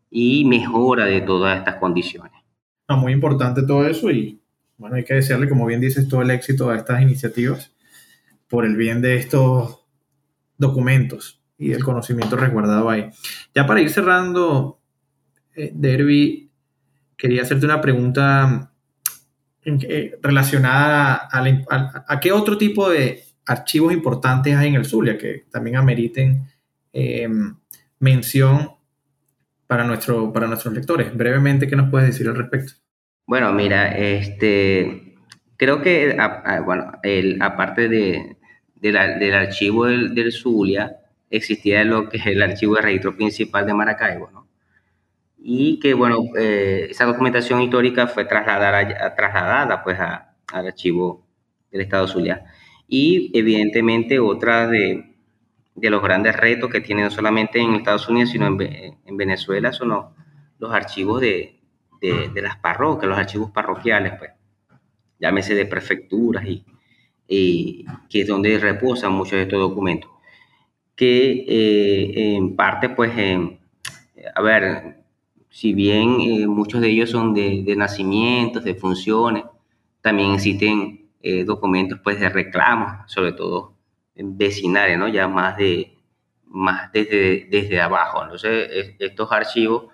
y 0.08 0.44
mejora 0.44 1.04
de 1.06 1.20
todas 1.20 1.58
estas 1.58 1.74
condiciones. 1.74 2.40
muy 2.86 3.12
importante 3.12 3.64
todo 3.64 3.84
eso 3.84 4.12
y 4.12 4.40
bueno, 4.76 4.94
hay 4.94 5.02
que 5.02 5.14
desearle, 5.14 5.48
como 5.48 5.66
bien 5.66 5.80
dices, 5.80 6.08
todo 6.08 6.22
el 6.22 6.30
éxito 6.30 6.70
a 6.70 6.76
estas 6.76 7.02
iniciativas 7.02 7.74
por 8.46 8.64
el 8.64 8.76
bien 8.76 9.02
de 9.02 9.16
estos 9.16 9.84
documentos 10.56 11.38
y 11.58 11.72
el 11.72 11.84
conocimiento 11.84 12.36
resguardado 12.36 12.88
ahí. 12.88 13.10
Ya 13.54 13.66
para 13.66 13.80
ir 13.80 13.90
cerrando, 13.90 14.80
eh, 15.54 15.72
Derby, 15.74 16.50
quería 17.16 17.42
hacerte 17.42 17.66
una 17.66 17.80
pregunta 17.80 18.72
relacionada 20.22 21.28
a, 21.30 22.20
qué 22.20 22.32
otro 22.32 22.56
tipo 22.56 22.88
de 22.88 23.22
archivos 23.44 23.92
importantes 23.92 24.56
hay 24.56 24.68
en 24.68 24.76
el 24.76 24.86
Zulia 24.86 25.18
que 25.18 25.44
también 25.50 25.76
ameriten 25.76 26.46
em, 26.92 27.54
mención 27.98 28.70
para, 29.66 29.84
nuestro, 29.84 30.32
para 30.32 30.46
nuestros 30.46 30.72
lectores. 30.72 31.14
Brevemente, 31.14 31.68
¿qué 31.68 31.76
nos 31.76 31.90
puedes 31.90 32.08
decir 32.08 32.28
al 32.28 32.36
respecto? 32.36 32.72
Bueno, 33.26 33.52
mira, 33.52 33.88
este, 33.88 35.16
creo 35.58 35.82
que, 35.82 36.16
bueno, 36.64 36.92
aparte 37.40 37.88
de, 37.88 38.38
del 38.74 39.34
archivo 39.34 39.84
del, 39.84 40.32
Zulia 40.32 40.96
existía 41.30 41.84
lo 41.84 42.08
que 42.08 42.18
es 42.18 42.26
el 42.26 42.42
archivo 42.42 42.76
de 42.76 42.82
registro 42.82 43.16
principal 43.16 43.66
de 43.66 43.74
Maracaibo, 43.74 44.30
¿no? 44.30 44.48
Y 45.38 45.78
que, 45.78 45.94
bueno, 45.94 46.18
eh, 46.36 46.88
esa 46.90 47.04
documentación 47.04 47.62
histórica 47.62 48.08
fue 48.08 48.24
trasladada, 48.24 49.14
trasladada 49.14 49.84
pues, 49.84 49.98
al 50.00 50.66
archivo 50.66 51.26
del 51.70 51.82
Estado 51.82 52.08
Zulia. 52.08 52.44
Y, 52.88 53.30
evidentemente, 53.38 54.18
otra 54.18 54.66
de, 54.66 55.14
de, 55.74 55.90
los 55.90 56.02
grandes 56.02 56.36
retos 56.36 56.70
que 56.70 56.80
tiene 56.80 57.02
no 57.02 57.10
solamente 57.10 57.60
en 57.60 57.74
Estados 57.74 58.08
Unidos, 58.08 58.30
sino 58.30 58.46
en, 58.46 58.98
en 59.04 59.16
Venezuela, 59.16 59.72
son 59.72 59.90
los, 60.58 60.72
archivos 60.72 61.20
de, 61.20 61.60
de, 62.00 62.30
de, 62.30 62.42
las 62.42 62.56
parroquias, 62.56 63.08
los 63.08 63.18
archivos 63.18 63.50
parroquiales, 63.52 64.14
pues, 64.18 64.30
llámese 65.18 65.54
de 65.54 65.66
prefecturas 65.66 66.44
y, 66.46 66.64
que 68.08 68.22
es 68.22 68.26
donde 68.26 68.58
reposan 68.58 69.12
muchos 69.12 69.32
de 69.32 69.42
estos 69.42 69.58
documentos, 69.58 70.10
que 70.98 71.44
eh, 71.46 72.34
en 72.34 72.56
parte, 72.56 72.88
pues, 72.88 73.12
a 74.34 74.42
ver, 74.42 74.96
si 75.48 75.72
bien 75.72 76.20
eh, 76.20 76.46
muchos 76.48 76.80
de 76.80 76.88
ellos 76.88 77.10
son 77.10 77.34
de, 77.34 77.72
nacimientos, 77.76 78.64
de 78.64 78.74
funciones, 78.74 79.44
también 80.00 80.32
existen 80.32 81.08
eh, 81.22 81.44
documentos 81.44 82.00
pues 82.02 82.18
de 82.18 82.28
reclamos, 82.28 83.12
sobre 83.12 83.30
todo 83.30 83.74
vecinales, 84.16 84.98
¿no? 84.98 85.06
Ya 85.06 85.28
más 85.28 85.56
de 85.56 85.96
más 86.46 86.90
desde, 86.92 87.46
desde 87.48 87.80
abajo. 87.80 88.24
Entonces, 88.24 88.96
estos 88.98 89.30
archivos 89.30 89.84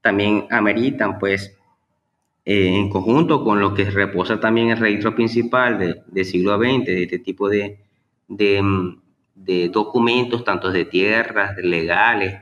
también 0.00 0.48
ameritan 0.50 1.20
pues 1.20 1.56
en 2.44 2.90
conjunto 2.90 3.44
con 3.44 3.60
lo 3.60 3.72
que 3.72 3.84
reposa 3.84 4.40
también 4.40 4.70
el 4.70 4.78
registro 4.78 5.14
principal 5.14 5.78
de, 5.78 6.02
del 6.08 6.24
siglo 6.24 6.58
XX, 6.58 6.86
de 6.86 7.02
este 7.04 7.18
tipo 7.20 7.48
de, 7.48 7.78
de, 8.26 8.60
de 9.44 9.68
documentos, 9.68 10.44
tanto 10.44 10.70
de 10.70 10.84
tierras, 10.84 11.56
de 11.56 11.62
legales, 11.62 12.40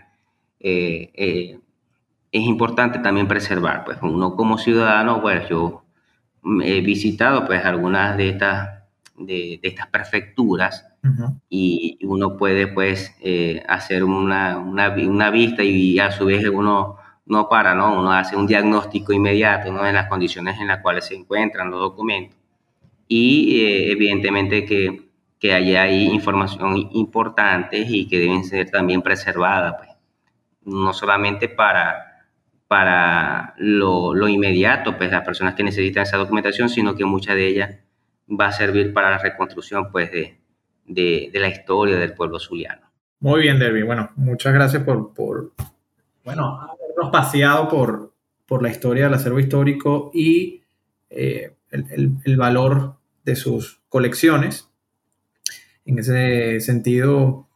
eh, 0.61 1.11
eh, 1.15 1.61
es 2.31 2.43
importante 2.43 2.99
también 2.99 3.29
preservar. 3.29 3.85
Pues 3.85 3.99
uno 4.03 4.35
como 4.37 4.59
ciudadano, 4.59 5.23
pues 5.23 5.49
yo 5.49 5.85
he 6.63 6.81
visitado 6.81 7.47
pues 7.47 7.65
algunas 7.65 8.17
de 8.17 8.31
estas, 8.31 8.83
de, 9.17 9.61
estas 9.63 9.87
prefecturas 9.89 10.85
y 11.49 11.99
uno 12.03 12.37
puede 12.37 12.67
pues 12.67 13.17
hacer 13.67 14.05
una, 14.05 14.59
una, 14.59 14.91
una, 14.91 15.31
vista 15.31 15.63
y 15.63 15.99
a 15.99 16.11
su 16.11 16.27
vez 16.27 16.45
uno 16.49 16.99
no 17.29 17.49
para, 17.49 17.75
¿no? 17.75 17.99
Uno 17.99 18.13
hace 18.13 18.37
un 18.37 18.47
diagnóstico 18.47 19.13
inmediato, 19.13 19.71
¿no? 19.73 19.87
En 19.87 19.95
las 19.95 20.09
condiciones 20.09 20.59
en 20.61 20.69
las 20.69 20.81
cuales 20.81 21.07
se 21.07 21.15
encuentran 21.15 21.71
los 21.71 21.81
documentos. 21.81 22.37
Y 23.07 23.61
eh, 23.61 23.93
evidentemente 23.93 24.65
que, 24.65 25.08
que 25.39 25.53
allá 25.53 25.83
hay 25.83 26.07
información 26.07 26.77
importante 26.93 27.79
y 27.79 28.09
que 28.09 28.19
deben 28.19 28.45
ser 28.45 28.71
también 28.71 29.03
preservadas, 29.03 29.75
pues. 29.79 29.89
No 30.65 30.93
solamente 30.93 31.49
para, 31.49 32.27
para 32.67 33.55
lo, 33.57 34.15
lo, 34.15 34.29
inmediato, 34.29 34.99
pues 34.99 35.11
las 35.11 35.25
personas 35.25 35.55
que 35.55 35.63
necesitan 35.63 36.03
esa 36.03 36.19
documentación, 36.19 36.69
sino 36.69 36.95
que 36.95 37.07
mucha 37.07 37.35
de 37.35 37.47
ella 37.47 37.81
va 38.29 38.49
a 38.49 38.53
servir 38.53 38.93
para 38.93 39.11
la 39.11 39.19
reconstrucción, 39.19 39.91
pues, 39.91 40.13
de, 40.13 40.39
de, 40.85 41.31
de 41.33 41.41
la 41.41 41.49
historia 41.49 41.97
del 41.97 42.13
pueblo 42.13 42.39
zuliano. 42.39 42.89
Muy 43.21 43.41
bien, 43.41 43.59
Derby. 43.59 43.83
Bueno, 43.83 44.11
muchas 44.17 44.53
gracias 44.53 44.83
por, 44.83 45.15
por 45.15 45.53
bueno, 46.25 46.61
habernos 46.61 47.11
paseado 47.11 47.69
por, 47.69 48.13
por 48.47 48.63
la 48.63 48.69
historia 48.69 49.05
del 49.05 49.15
acervo 49.15 49.41
histórico 49.41 50.11
y 50.13 50.63
eh, 51.11 51.55
el, 51.71 52.19
el, 52.25 52.37
valor 52.37 52.97
de 53.25 53.35
sus 53.35 53.81
colecciones. 53.89 54.68
En 55.89 55.99
ese 55.99 56.61
sentido, 56.61 57.49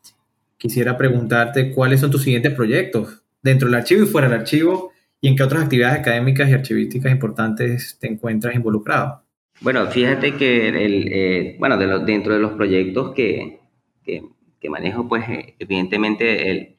quisiera 0.56 0.96
preguntarte 0.96 1.70
cuáles 1.70 2.00
son 2.00 2.10
tus 2.10 2.22
siguientes 2.22 2.54
proyectos 2.54 3.22
dentro 3.42 3.68
del 3.68 3.74
archivo 3.74 4.04
y 4.04 4.06
fuera 4.06 4.26
del 4.26 4.40
archivo 4.40 4.90
y 5.20 5.28
en 5.28 5.36
qué 5.36 5.42
otras 5.42 5.64
actividades 5.64 6.00
académicas 6.00 6.48
y 6.48 6.54
archivísticas 6.54 7.12
importantes 7.12 7.98
te 8.00 8.08
encuentras 8.08 8.54
involucrado. 8.54 9.20
Bueno, 9.60 9.86
fíjate 9.86 10.36
que 10.36 10.68
el, 10.68 11.08
eh, 11.12 11.56
bueno, 11.58 11.76
de 11.76 12.06
dentro 12.06 12.32
de 12.32 12.40
los 12.40 12.52
proyectos 12.52 13.12
que, 13.12 13.60
que, 14.02 14.70
manejo, 14.70 15.06
pues 15.06 15.26
evidentemente 15.58 16.50
el, 16.50 16.76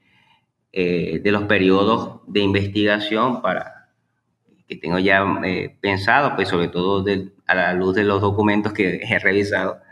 eh, 0.72 1.22
de 1.24 1.32
los 1.32 1.44
periodos 1.44 2.22
de 2.26 2.40
investigación 2.40 3.44
para 3.44 3.92
que 4.68 4.76
tengo 4.78 4.98
ya 4.98 5.24
eh, 5.46 5.78
pensado, 5.80 6.36
pues 6.36 6.50
sobre 6.50 6.70
todo 6.70 7.06
a 7.46 7.54
la 7.54 7.74
luz 7.76 7.94
de 7.94 8.06
los 8.06 8.22
documentos 8.22 8.74
que 8.74 9.02
he 9.04 9.20
revisado, 9.20 9.83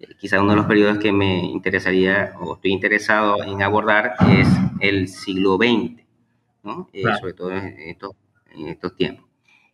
eh, 0.00 0.14
quizá 0.18 0.40
uno 0.40 0.50
de 0.50 0.56
los 0.56 0.66
periodos 0.66 0.98
que 0.98 1.12
me 1.12 1.38
interesaría 1.44 2.34
o 2.40 2.54
estoy 2.54 2.72
interesado 2.72 3.42
en 3.44 3.62
abordar 3.62 4.14
es 4.30 4.48
el 4.80 5.08
siglo 5.08 5.56
XX, 5.56 6.02
¿no? 6.62 6.88
sobre 7.20 7.32
todo 7.32 7.52
en 7.52 7.78
estos, 7.78 8.12
en 8.54 8.68
estos 8.68 8.96
tiempos. 8.96 9.26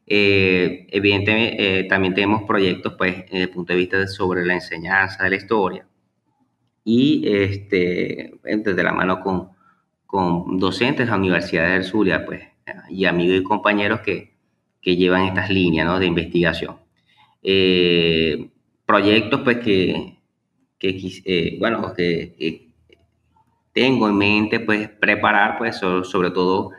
evidentemente, 0.07 1.85
también 1.85 2.15
tenemos 2.15 2.43
proyectos, 2.45 2.95
pues, 2.99 3.25
desde 3.31 3.43
el 3.43 3.51
punto 3.51 3.73
de 3.73 3.79
vista 3.79 4.07
sobre 4.07 4.45
la 4.45 4.55
enseñanza 4.55 5.25
de 5.25 5.31
la 5.31 5.37
historia 5.37 5.87
y 6.85 7.27
este, 7.27 8.35
desde 8.43 8.83
la 8.83 8.93
mano 8.93 9.21
con, 9.21 9.49
con 10.07 10.59
docentes 10.59 11.07
de 11.07 11.11
la 11.11 11.17
Universidad 11.17 11.73
del 11.73 11.85
Zulia, 11.85 12.25
pues, 12.27 12.43
y 12.91 13.07
amigos 13.07 13.39
y 13.41 13.43
compañeros 13.43 14.01
que, 14.01 14.35
que 14.81 14.97
llevan 14.97 15.25
estas 15.25 15.51
líneas 15.51 15.87
¿no? 15.87 15.99
de 15.99 16.07
investigación. 16.07 16.77
Eh, 17.43 18.51
proyectos, 18.95 19.41
pues, 19.43 19.59
que, 19.59 20.19
que 20.79 20.89
eh, 21.25 21.57
bueno, 21.59 21.93
que, 21.95 22.71
tengo 23.73 24.09
en 24.09 24.17
mente, 24.17 24.61
pues, 24.61 24.89
preparar, 24.89 25.59
pues, 25.59 25.77
sobre, 25.77 26.31
todo, 26.31 26.71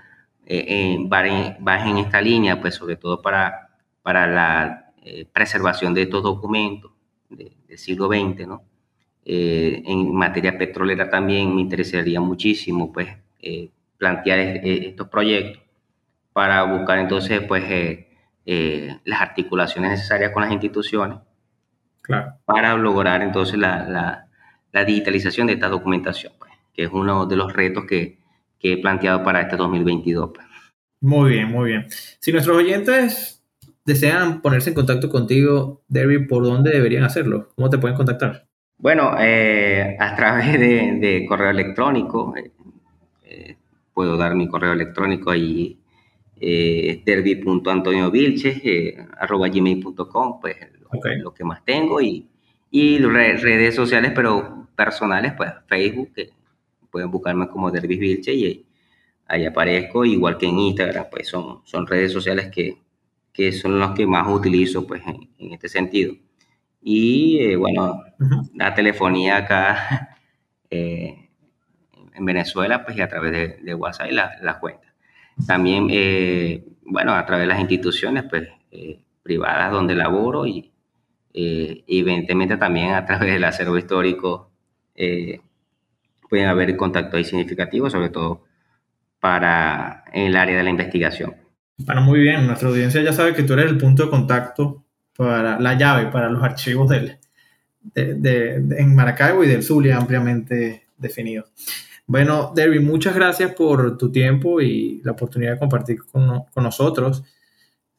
eh, 0.45 0.95
en, 0.95 1.09
en 1.11 1.97
esta 1.97 2.21
línea, 2.21 2.61
pues, 2.61 2.75
sobre 2.75 2.95
todo 2.95 3.21
para, 3.21 3.69
para 4.01 4.27
la 4.27 4.93
eh, 5.03 5.25
preservación 5.31 5.93
de 5.93 6.03
estos 6.03 6.23
documentos 6.23 6.91
del 7.29 7.77
siglo 7.77 8.07
XX, 8.07 8.47
¿no? 8.47 8.63
en 9.27 10.13
materia 10.13 10.55
petrolera 10.55 11.09
también 11.09 11.53
me 11.55 11.61
interesaría 11.61 12.21
muchísimo, 12.21 12.93
pues, 12.93 13.09
eh, 13.41 13.69
plantear 13.97 14.39
eh, 14.39 14.87
estos 14.87 15.07
proyectos 15.07 15.61
para 16.33 16.63
buscar 16.63 16.97
entonces 16.97 17.41
pues 17.47 17.63
eh, 17.69 18.97
las 19.05 19.21
articulaciones 19.21 19.91
necesarias 19.91 20.31
con 20.31 20.41
las 20.41 20.51
instituciones 20.51 21.19
para 22.45 22.75
lograr 22.75 23.21
entonces 23.21 23.57
la, 23.57 24.27
digitalización 24.85 25.47
de 25.47 25.53
esta 25.53 25.69
documentación, 25.69 26.33
pues, 26.37 26.51
que 26.73 26.83
es 26.83 26.89
uno 26.91 27.25
de 27.25 27.35
los 27.35 27.53
retos 27.53 27.85
que, 27.85 28.23
he 28.67 28.81
planteado 28.81 29.23
para 29.23 29.41
este 29.41 29.57
2022. 29.57 30.31
Pues. 30.33 30.47
Muy 30.99 31.33
bien, 31.33 31.51
muy 31.51 31.69
bien. 31.69 31.85
Si 32.19 32.31
nuestros 32.31 32.57
oyentes 32.57 33.43
desean 33.85 34.41
ponerse 34.41 34.71
en 34.71 34.73
contacto 34.73 35.07
contigo, 35.07 35.83
Derby, 35.87 36.25
¿por 36.25 36.43
dónde 36.43 36.71
deberían 36.71 37.03
hacerlo? 37.03 37.49
¿Cómo 37.55 37.69
te 37.69 37.77
pueden 37.77 37.95
contactar? 37.95 38.47
Bueno, 38.79 39.11
a 39.11 40.15
través 40.15 40.53
de, 40.53 40.97
de 40.99 41.25
correo 41.27 41.51
electrónico, 41.51 42.33
puedo 43.95 44.17
dar 44.17 44.35
mi 44.35 44.47
correo 44.47 44.73
electrónico 44.73 45.31
ahí, 45.31 45.79
eh, 46.39 47.01
derby.antoniovilches, 47.03 48.61
eh, 48.63 48.97
arroba 49.17 49.47
gmail.com, 49.47 50.39
pues 50.41 50.57
lo, 51.17 51.33
que 51.33 51.43
más 51.43 51.63
tengo, 51.63 52.01
y, 52.01 52.27
y 52.71 52.99
redes 52.99 53.75
sociales, 53.75 54.11
pero 54.15 54.67
personales, 54.75 55.33
pues 55.35 55.51
Facebook, 55.67 56.13
que 56.13 56.31
pueden 56.89 57.11
buscarme 57.11 57.47
como 57.47 57.71
Derby 57.71 57.97
Vilches 57.97 58.35
y 58.35 58.65
ahí 59.27 59.45
aparezco, 59.45 60.05
igual 60.05 60.37
que 60.37 60.47
en 60.47 60.59
Instagram, 60.59 61.05
pues 61.09 61.27
son, 61.27 61.61
son 61.65 61.87
redes 61.87 62.11
sociales 62.11 62.49
que, 62.51 62.77
que 63.33 63.51
son 63.51 63.79
los 63.79 63.91
que 63.91 64.05
más 64.07 64.27
utilizo, 64.27 64.85
pues 64.85 65.01
en, 65.05 65.53
este 65.53 65.69
sentido. 65.69 66.15
Y 66.81 67.39
eh, 67.39 67.55
bueno, 67.55 68.03
la 68.53 68.73
telefonía 68.73 69.37
acá, 69.37 70.17
eh, 70.69 71.29
en 72.13 72.25
Venezuela, 72.25 72.83
pues 72.85 72.97
y 72.97 73.01
a 73.01 73.09
través 73.09 73.59
de, 73.61 73.75
WhatsApp 73.75 74.07
y 74.11 74.13
las 74.13 74.41
la 74.41 74.59
cuentas. 74.59 74.85
También, 75.45 75.87
eh, 75.91 76.63
bueno, 76.85 77.13
a 77.13 77.25
través 77.25 77.43
de 77.43 77.47
las 77.47 77.59
instituciones, 77.59 78.23
pues, 78.29 78.47
eh, 78.71 79.01
privadas 79.21 79.71
donde 79.71 79.95
laboro 79.95 80.45
y 80.45 80.71
eh, 81.37 81.83
evidentemente 81.87 82.57
también 82.57 82.93
a 82.93 83.05
través 83.05 83.33
del 83.33 83.43
acervo 83.43 83.77
histórico 83.77 84.51
pueden 86.29 86.47
haber 86.47 86.75
contactos 86.77 87.17
ahí 87.17 87.23
significativos, 87.25 87.91
sobre 87.91 88.09
todo 88.09 88.45
para 89.19 90.05
el 90.13 90.35
área 90.37 90.57
de 90.57 90.63
la 90.63 90.69
investigación. 90.69 91.35
Bueno, 91.77 92.01
muy 92.01 92.21
bien, 92.21 92.47
nuestra 92.47 92.69
audiencia 92.69 93.01
ya 93.01 93.11
sabe 93.11 93.33
que 93.33 93.43
tú 93.43 93.53
eres 93.53 93.65
el 93.65 93.77
punto 93.77 94.05
de 94.05 94.09
contacto 94.09 94.85
para 95.17 95.59
la 95.59 95.73
llave, 95.77 96.07
para 96.07 96.29
los 96.29 96.41
archivos 96.41 96.89
del, 96.89 97.17
de, 97.93 98.55
en 98.55 98.95
Maracaibo 98.95 99.43
y 99.43 99.47
del 99.47 99.63
Zulia 99.63 99.97
ampliamente 99.97 100.87
definidos. 100.97 101.51
Bueno, 102.07 102.51
Derby, 102.55 102.79
muchas 102.79 103.15
gracias 103.15 103.53
por 103.53 103.97
tu 103.97 104.11
tiempo 104.11 104.61
y 104.61 105.01
la 105.03 105.13
oportunidad 105.13 105.53
de 105.53 105.59
compartir 105.59 105.97
con, 106.11 106.45
nosotros 106.55 107.23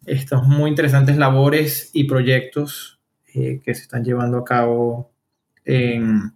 estos 0.05 0.47
muy 0.47 0.71
interesantes 0.71 1.17
labores 1.17 1.91
y 1.93 2.05
proyectos 2.05 2.96
eh, 3.37 3.61
que 3.65 3.75
se 3.75 3.83
están 3.83 4.05
llevando 4.05 4.39
a 4.39 4.45
cabo 4.45 5.13
en, 5.65 6.33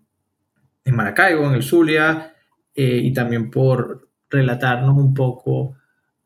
Maracaibo, 0.84 1.46
en 1.46 1.54
el 1.54 1.62
Zulia, 1.62 2.34
eh, 2.74 3.00
y 3.02 3.12
también 3.12 3.50
por 3.50 4.08
relatarnos 4.28 4.96
un 4.96 5.14
poco 5.14 5.76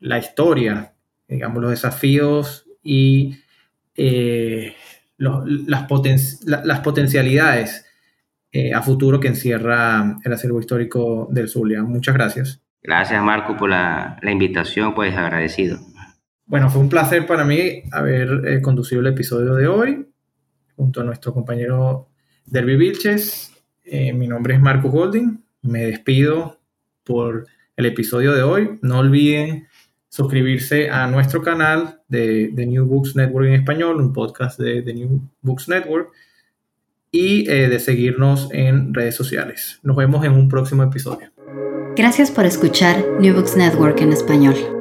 la 0.01 0.19
historia, 0.19 0.95
digamos, 1.29 1.63
los 1.63 1.71
desafíos 1.71 2.67
y 2.83 3.37
eh, 3.95 4.75
las, 5.17 5.87
las 6.45 6.81
potencialidades 6.81 7.87
a 8.73 8.83
futuro 8.83 9.19
que 9.19 9.27
encierra 9.27 10.17
el 10.25 10.33
acervo 10.33 10.61
histórico 10.61 11.27
del 11.33 11.49
Zulia. 11.49 11.83
Muchas 11.83 12.15
gracias. 12.15 12.65
Gracias, 12.85 13.23
Marco, 13.23 13.57
por 13.57 13.71
la, 13.71 14.19
invitación, 14.23 14.95
pues 14.95 15.17
agradecido. 15.17 15.79
Bueno, 16.45 16.69
fue 16.69 16.83
un 16.83 16.91
placer 16.91 17.27
para 17.27 17.45
mí 17.45 17.83
haber 17.91 18.47
eh, 18.47 18.61
conducido 18.61 19.01
el 19.01 19.07
episodio 19.07 19.55
de 19.55 19.67
hoy 19.67 20.07
junto 20.77 21.01
a 21.01 21.05
nuestro 21.05 21.33
compañero 21.33 22.09
Derby 22.47 22.77
Vilches. 22.77 23.53
Eh, 23.85 24.13
mi 24.13 24.27
nombre 24.27 24.55
es 24.55 24.61
Marco 24.61 24.91
Golding. 24.91 25.43
Me 25.63 25.87
despido 25.87 26.61
por 27.05 27.47
el 27.77 27.87
episodio 27.87 28.33
de 28.33 28.43
hoy. 28.43 28.79
No 28.83 28.99
olviden 28.99 29.67
suscribirse 30.09 30.91
a 30.91 31.07
nuestro 31.09 31.43
canal 31.43 32.01
de, 32.09 32.51
de 32.53 32.67
New 32.67 32.87
Books 32.87 33.17
Network 33.17 33.49
en 33.49 33.55
español, 33.55 34.01
un 34.01 34.13
podcast 34.13 34.61
de, 34.61 34.83
de 34.83 34.95
New 34.95 35.21
Books 35.43 35.69
Network, 35.69 36.13
y 37.11 37.49
eh, 37.51 37.69
de 37.69 37.79
seguirnos 37.79 38.49
en 38.53 38.93
redes 38.93 39.15
sociales. 39.15 39.79
Nos 39.83 39.97
vemos 39.97 40.25
en 40.25 40.33
un 40.33 40.49
próximo 40.49 40.83
episodio. 40.83 41.31
Gracias 41.97 42.31
por 42.31 42.45
escuchar 42.45 43.05
New 43.21 43.35
Books 43.35 43.57
Network 43.57 44.01
en 44.01 44.13
español. 44.13 44.74